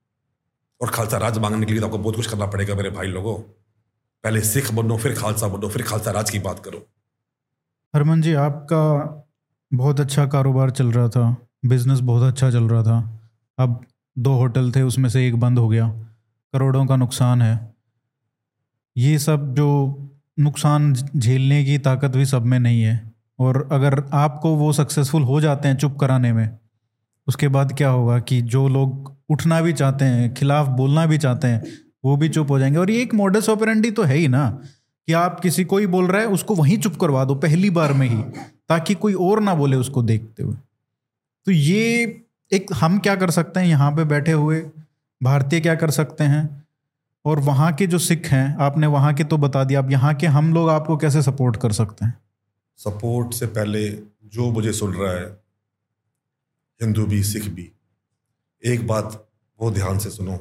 और 0.81 0.89
खालसा 0.89 1.17
राज 1.17 1.37
मांगने 1.37 1.65
के 1.65 1.71
लिए 1.71 1.81
तो 1.81 1.85
आपको 1.85 1.97
बहुत 1.97 2.15
कुछ 2.15 2.27
करना 2.27 2.45
पड़ेगा 2.45 2.75
मेरे 2.75 2.89
भाई 2.89 3.07
लोगों। 3.07 3.39
पहले 4.23 4.41
सिख 4.41 4.71
बनो, 4.71 4.97
फिर 4.97 5.15
खालसा 5.15 5.47
बनो, 5.47 5.69
फिर 5.69 5.81
खालसा 5.81 6.11
राज 6.11 6.29
की 6.29 6.39
बात 6.39 6.59
करो। 6.59 6.87
हरमन 7.95 8.21
जी, 8.21 8.33
आपका 8.33 8.81
बहुत 9.73 9.99
अच्छा 9.99 10.25
कारोबार 10.25 10.69
चल 10.69 10.91
रहा 10.91 11.09
था। 11.09 11.48
बिज़नेस 11.65 11.99
बहुत 11.99 12.23
अच्छा 12.23 12.51
चल 12.51 12.63
रहा 12.63 12.83
था। 12.83 13.19
अब 13.57 13.85
दो 14.17 14.33
होटल 14.33 14.71
थे, 14.71 14.81
उसमें 14.81 15.09
से 15.09 15.27
एक 15.27 15.39
बंद 15.39 15.59
हो 15.59 15.69
गया। 15.69 15.89
करोड़ों 16.53 16.85
का 16.85 16.95
नुकसान 16.95 17.41
है। 17.41 17.75
ये 18.97 19.19
सब 19.19 19.55
जो 19.55 19.97
नुकसान 20.39 20.93
झेलने 20.93 21.65
की 21.65 21.77
ताकत 21.77 22.09
भी 22.09 22.25
सब 22.25 22.45
में 22.45 22.59
नहीं 22.59 22.81
है। 22.81 23.11
और 23.39 23.69
अगर 23.71 24.03
आपको 24.13 24.55
वो 24.55 24.73
सक्सेसफुल 24.73 25.23
हो 25.23 25.41
जाते 25.41 25.67
हैं 25.67 25.77
चुप 25.77 25.97
कराने 25.97 26.33
में, 26.33 26.57
उसके 27.27 27.47
बाद 27.47 27.77
क्या 27.77 27.89
होगा 27.89 28.19
कि 28.19 28.41
जो 28.41 28.67
लोग 28.67 29.17
उठना 29.29 29.61
भी 29.61 29.73
चाहते 29.73 30.05
हैं, 30.05 30.33
खिलाफ 30.33 30.67
बोलना 30.67 31.05
भी 31.05 31.17
चाहते 31.17 31.47
हैं, 31.47 31.63
वो 32.05 32.17
भी 32.17 32.29
चुप 32.29 32.51
हो 32.51 32.59
जाएँगे। 32.59 32.77
और 32.77 32.91
ये 32.91 33.01
एक 33.01 33.13
मॉडस 33.13 33.49
ऑपरेंडी 33.49 33.91
तो 33.91 34.03
है 34.03 34.15
ही 34.15 34.27
ना, 34.27 34.59
कि 35.07 35.13
आप 35.13 35.39
किसी 35.39 35.63
को 35.63 35.77
ही 35.77 35.87
बोल 35.87 36.07
रहा 36.07 36.21
है, 36.21 36.27
उसको 36.27 36.55
वहीं 36.55 36.77
चुप 36.77 36.95
करवा 36.95 37.25
दो, 37.25 37.35
पहली 37.35 37.69
बार 37.69 37.93
में 37.93 38.07
ही, 38.07 38.21
ताकि 38.69 38.93
कोई 38.93 39.13
और 39.13 39.41
ना 39.41 39.55
बोले 39.55 39.77
उसको 39.77 40.03
देखते 40.03 40.43
हुए। 40.43 40.55
तो 41.49 41.53
ये 41.53 42.21
एक 42.53 42.65
हम 42.73 42.99
क्या 42.99 43.15
कर 43.15 43.31
सकते 43.31 43.59
हैं? 43.59 43.67
यहाँ 43.67 43.91
पे 43.91 44.03
बैठे 44.03 44.31
हुए 44.31 44.61
भारतीय 45.23 45.59
क्या 45.59 45.75
कर 45.75 45.91
सकते 45.91 46.23
हैं? 46.23 46.67
और 47.25 47.39
वहाँ 47.39 47.73
के 47.73 47.87
जो 47.87 47.99
सिख 47.99 48.27
हैं, 48.27 48.57
आपने 48.57 48.87
वहाँ 48.87 49.13
के 49.13 49.23
तो 49.23 49.37
बता 49.37 49.63
दिया, 49.63 49.79
अब 49.79 49.91
यहाँ 49.91 50.13
के 50.15 50.27
हम 50.27 50.53
लोग 50.53 50.69
आपको 50.69 50.97
कैसे 50.97 51.21
सपोर्ट 51.21 51.57
कर 51.57 51.71
सकते 51.71 52.05
हैं? 52.05 52.19
सपोर्ट 52.77 53.33
से 53.33 53.45
पहले 53.45 53.89
जो 54.25 54.51
मुझे 54.51 54.73
सुन 54.73 54.93
रहा 54.93 55.13
है, 55.13 55.25
हिंदू 56.81 57.05
भी, 57.05 57.23
सिख 57.23 57.49
भी, 57.49 57.71
एक 58.65 58.87
बात 58.87 59.29
वो 59.61 59.71
ध्यान 59.71 59.99
से 59.99 60.09
सुनो 60.09 60.37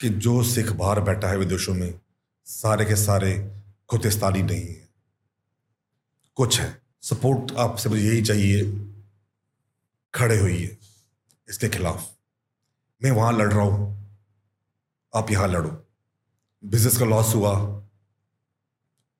कि 0.00 0.08
जो 0.08 0.42
सिख 0.42 0.72
बाहर 0.72 1.00
बैठा 1.00 1.28
है 1.28 1.38
विदेशों 1.38 1.74
में, 1.74 2.00
सारे 2.44 2.84
के 2.84 2.96
सारे 2.96 3.50
खुतिस्तानी 3.88 4.42
नहीं 4.42 4.62
है। 4.62 4.88
कुछ 6.34 6.60
है। 6.60 6.82
सपोर्ट 7.02 7.52
आपसे 7.58 7.88
मुझे 7.88 8.08
यही 8.08 8.22
चाहिए 8.22 8.90
खड़े 10.14 10.38
हुई 10.38 10.78
इसके 11.48 11.68
खिलाफ। 11.68 12.14
मैं 13.02 13.10
वहाँ 13.10 13.32
लड़ 13.32 13.52
रहा 13.52 13.62
हूँ। 13.62 14.10
आप 15.14 15.30
यहाँ 15.30 15.48
लड़ो। 15.48 15.86
बिज़नेस 16.64 16.98
का 16.98 17.04
लॉस 17.04 17.34
हुआ। 17.34 17.54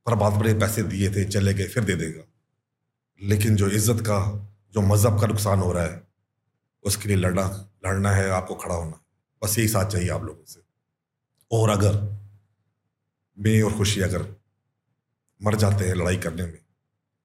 पर 0.06 0.14
बाद 0.14 0.32
बड़े 0.32 0.54
पैसे 0.54 0.82
दिए 0.82 1.10
थे, 1.10 1.24
चले 1.24 1.54
गए, 1.54 1.64
फिर 1.64 1.84
दे 1.84 1.94
देगा। 1.94 2.22
लेकिन 3.22 3.56
जो 3.56 3.68
इज़्ज़त 3.68 4.00
का, 4.00 4.48
जो 4.72 4.80
मज़हब 4.80 5.20
का 5.20 5.26
नुकसान 5.26 5.58
हो 5.58 5.72
रहा 5.72 5.84
है, 5.84 6.06
उसके 6.84 7.08
लिए 7.08 7.16
लड़ना 7.16 7.70
लड़ना 7.86 8.10
है, 8.10 8.30
आपको 8.30 8.54
खड़ा 8.54 8.74
होना। 8.74 9.04
बस 9.42 9.58
यही 9.58 9.68
साथ 9.68 9.90
चाहिए 9.90 10.08
आप 10.08 10.22
लोगों 10.22 10.44
से। 10.44 10.60
और 11.50 11.70
अगर 11.70 11.92
मैं 13.38 13.62
और 13.62 13.72
खुशी 13.72 14.00
अगर 14.00 14.36
मर 15.42 15.54
जाते 15.54 15.84
हैं 15.84 15.94
लड़ाई 15.94 16.16
करने 16.16 16.42
में, 16.42 16.58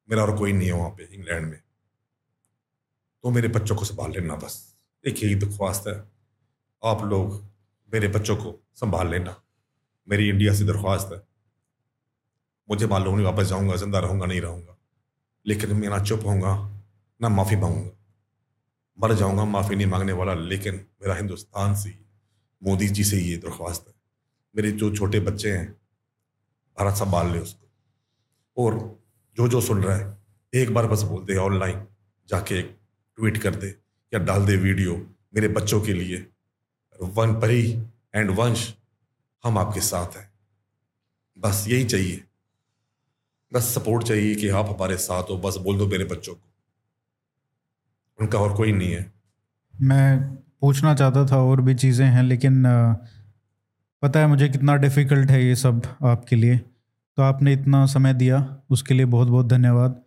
मेरा 0.09 0.23
और 0.23 0.37
कोई 0.37 0.53
नहीं 0.53 0.67
है 0.67 0.73
वहाँ 0.73 0.89
पे, 0.89 1.03
इंग्लैंड 1.03 1.47
में। 1.47 1.61
तो 3.23 3.29
मेरे 3.29 3.47
बच्चों 3.47 3.75
को 3.75 3.85
संभाल 3.85 4.11
लेना 4.11 4.35
बस। 4.35 4.77
एक 5.07 5.23
यही 5.23 5.35
दरख्वास्त 5.35 5.87
है। 5.87 6.03
आप 6.83 7.03
लोग 7.03 7.45
मेरे 7.93 8.07
बच्चों 8.07 8.35
को 8.35 8.67
संभाल 8.75 9.07
लेना। 9.07 9.41
मेरी 10.09 10.29
इंडिया 10.29 10.53
से 10.53 10.63
दरख्वास्त 10.63 11.09
है। 11.13 11.21
मुझे 12.69 12.87
मालूम 12.87 13.15
नहीं, 13.15 13.25
वापस 13.25 13.43
जाऊँगा, 13.43 13.75
ज़िंदा 13.75 13.99
रहूँगा, 13.99 14.25
नहीं 14.25 14.41
रहूँगा। 14.41 14.77
लेकिन 15.45 15.73
मैं 15.73 15.89
ना 15.89 16.03
चुप 16.03 16.25
होऊँगा, 16.25 16.81
ना 17.21 17.29
माफ़ी 17.29 17.55
मांगूँगा। 17.55 17.91
मर 18.99 19.13
जाऊँगा, 19.13 19.45
माफ़ी 19.45 19.75
नहीं 19.75 19.87
मांगने 19.87 20.11
वाला, 20.11 20.33
लेकिन 20.33 20.75
मेरा 20.75 21.15
हिंदुस्तान 21.15 21.75
से, 21.75 21.99
मोदी 22.63 22.87
जी 22.87 23.03
से 23.03 23.17
ये 23.17 23.37
दरख्वास्त 23.37 23.85
है। 23.87 23.93
मेरे 24.55 24.71
जो 24.71 24.95
छोटे 24.95 25.19
बच्चे 25.19 25.51
हैं, 25.51 25.73
भारत 26.79 26.95
संभाल 26.95 27.31
ले 27.31 27.39
उसको। 27.39 27.69
और 28.63 28.99
जो 29.35 29.47
जो 29.47 29.61
सुन 29.61 29.83
रहा 29.83 29.95
है, 29.95 30.17
एक 30.53 30.73
बार 30.73 30.87
बस 30.87 31.01
बोल 31.01 31.25
दे, 31.25 31.35
ऑनलाइन 31.35 31.87
जाके 32.29 32.55
एक 32.55 32.78
ट्वीट 33.19 33.37
कर 33.37 33.55
दे 33.55 33.67
या 34.13 34.19
डाल 34.21 34.45
दे 34.45 34.55
वीडियो 34.57 34.95
मेरे 35.35 35.47
बच्चों 35.47 35.81
के 35.81 35.93
लिए। 35.93 36.25
वन 36.99 37.33
परी 37.33 37.61
एंड 38.15 38.29
वंश 38.31 38.73
हम 39.43 39.57
आपके 39.57 39.79
साथ 39.81 40.17
हैं। 40.17 40.29
बस 41.37 41.65
यही 41.67 41.85
चाहिए। 41.85 42.23
बस 43.51 43.73
सपोर्ट 43.75 44.03
चाहिए 44.03 44.35
कि 44.35 44.49
आप 44.49 44.69
हमारे 44.69 44.97
साथ 44.97 45.29
हो। 45.29 45.37
बस 45.37 45.57
बोल 45.57 45.77
दो 45.77 45.87
मेरे 45.87 46.05
बच्चों 46.05 46.33
को। 46.33 46.47
उनका 48.19 48.39
और 48.39 48.55
कोई 48.55 48.71
नहीं 48.71 48.91
है। 48.91 49.11
मैं 49.73 50.35
पूछना 50.61 50.95
चाहता 50.95 51.25
था 51.25 51.37
और 51.37 51.61
भी 51.61 51.75
चीज़ें 51.75 52.05
हैं, 52.05 52.23
लेकिन 52.23 52.63
पता 54.03 54.19
है 54.19 54.27
मुझे 54.27 54.49
कितना 54.49 54.75
डिफ़िकल्ट 54.75 55.31
है 55.31 55.45
ये 55.45 55.55
सब 55.55 55.81
आपके 56.03 56.35
लिए। 56.35 56.57
तो 56.57 57.21
आपने 57.21 57.53
इतना 57.53 57.85
समय 57.85 58.13
दिया, 58.13 58.61
उसके 58.69 58.93
लिए 58.93 59.05
बहुत 59.05 59.27
बहुत 59.27 59.47
धन्यवाद। 59.47 60.03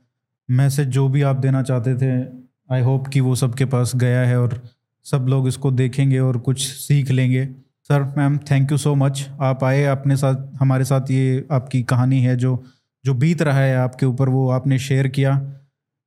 मैसेज 0.49 0.89
जो 0.89 1.09
भी 1.09 1.23
आप 1.23 1.37
देना 1.37 1.63
चाहते 1.63 1.95
थे 1.97 2.42
आई 2.73 2.83
होप 2.83 3.09
कि 3.09 3.21
वो 3.21 3.35
सबके 3.35 3.65
पास 3.65 3.93
गया 3.97 4.21
है 4.21 4.41
और 4.41 4.61
सब 5.07 5.27
लोग 5.29 5.49
इसको 5.49 5.71
देखेंगे 5.71 6.19
और 6.19 6.39
कुछ 6.39 6.67
सीख 6.67 7.11
लेंगे। 7.11 7.45
Sir 7.91 8.03
ma'am 8.19 8.39
thank 8.51 8.73
you 8.73 8.79
so 8.79 8.95
much 8.95 9.29
आप 9.41 9.65
आए 9.65 9.85
अपने 9.87 10.17
साथ, 10.17 10.37
हमारे 10.61 10.85
साथ 10.85 11.11
ये 11.11 11.47
आपकी 11.53 11.83
कहानी 11.83 12.21
है 12.21 12.37
जो 12.37 12.63
जो 13.05 13.15
बीत 13.15 13.43
रहा 13.43 13.59
है 13.59 13.77
आपके 13.77 14.07
ऊपर, 14.07 14.29
वो 14.29 14.49
आपने 14.51 14.79
शेयर 14.79 15.09
किया। 15.09 15.33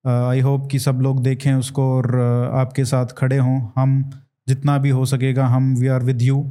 आई 0.05 0.39
होप 0.39 0.67
कि 0.71 0.79
सब 0.79 0.99
लोग 1.01 1.21
देखें 1.23 1.53
उसको 1.53 1.83
और 1.93 2.15
आपके 2.55 2.85
साथ 2.85 3.13
खड़े 3.17 3.37
हों। 3.37 3.59
हम 3.75 4.03
जितना 4.47 4.77
भी 4.77 4.89
हो 4.89 5.05
सकेगा, 5.05 5.45
हम 5.47 5.73
we 5.75 5.87
are 5.87 6.03
with 6.03 6.21
you 6.21 6.45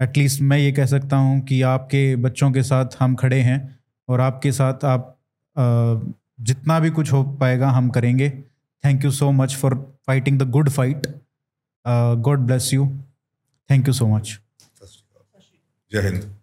at least 0.00 0.42
मैं 0.42 0.58
ये 0.58 0.72
कह 0.72 0.86
सकता 0.86 1.16
हूँ 1.16 1.40
कि 1.40 1.60
आपके 1.62 2.16
बच्चों 2.16 2.50
के 2.52 2.62
साथ 2.62 2.96
हम 3.00 3.14
खड़े 3.14 3.40
हैं 3.40 3.58
और 4.08 4.20
आपके 4.20 4.52
साथ 4.52 4.84
आप 4.84 5.16
जितना 6.40 6.78
भी 6.80 6.90
कुछ 6.90 7.12
हो 7.12 7.22
पाएगा, 7.40 7.68
हम 7.68 7.88
करेंगे। 7.88 8.32
Thank 8.82 9.02
you 9.02 9.10
so 9.10 9.32
much 9.32 9.56
for 9.56 9.72
fighting 10.06 10.38
the 10.38 10.44
good 10.44 10.72
fight. 10.72 11.06
Uh, 11.84 12.14
God 12.14 12.46
bless 12.46 12.72
you. 12.72 12.98
Thank 13.68 13.86
you 13.86 13.92
so 13.92 14.06
much. 14.06 14.40
Jai 15.90 16.02
Hind. 16.02 16.37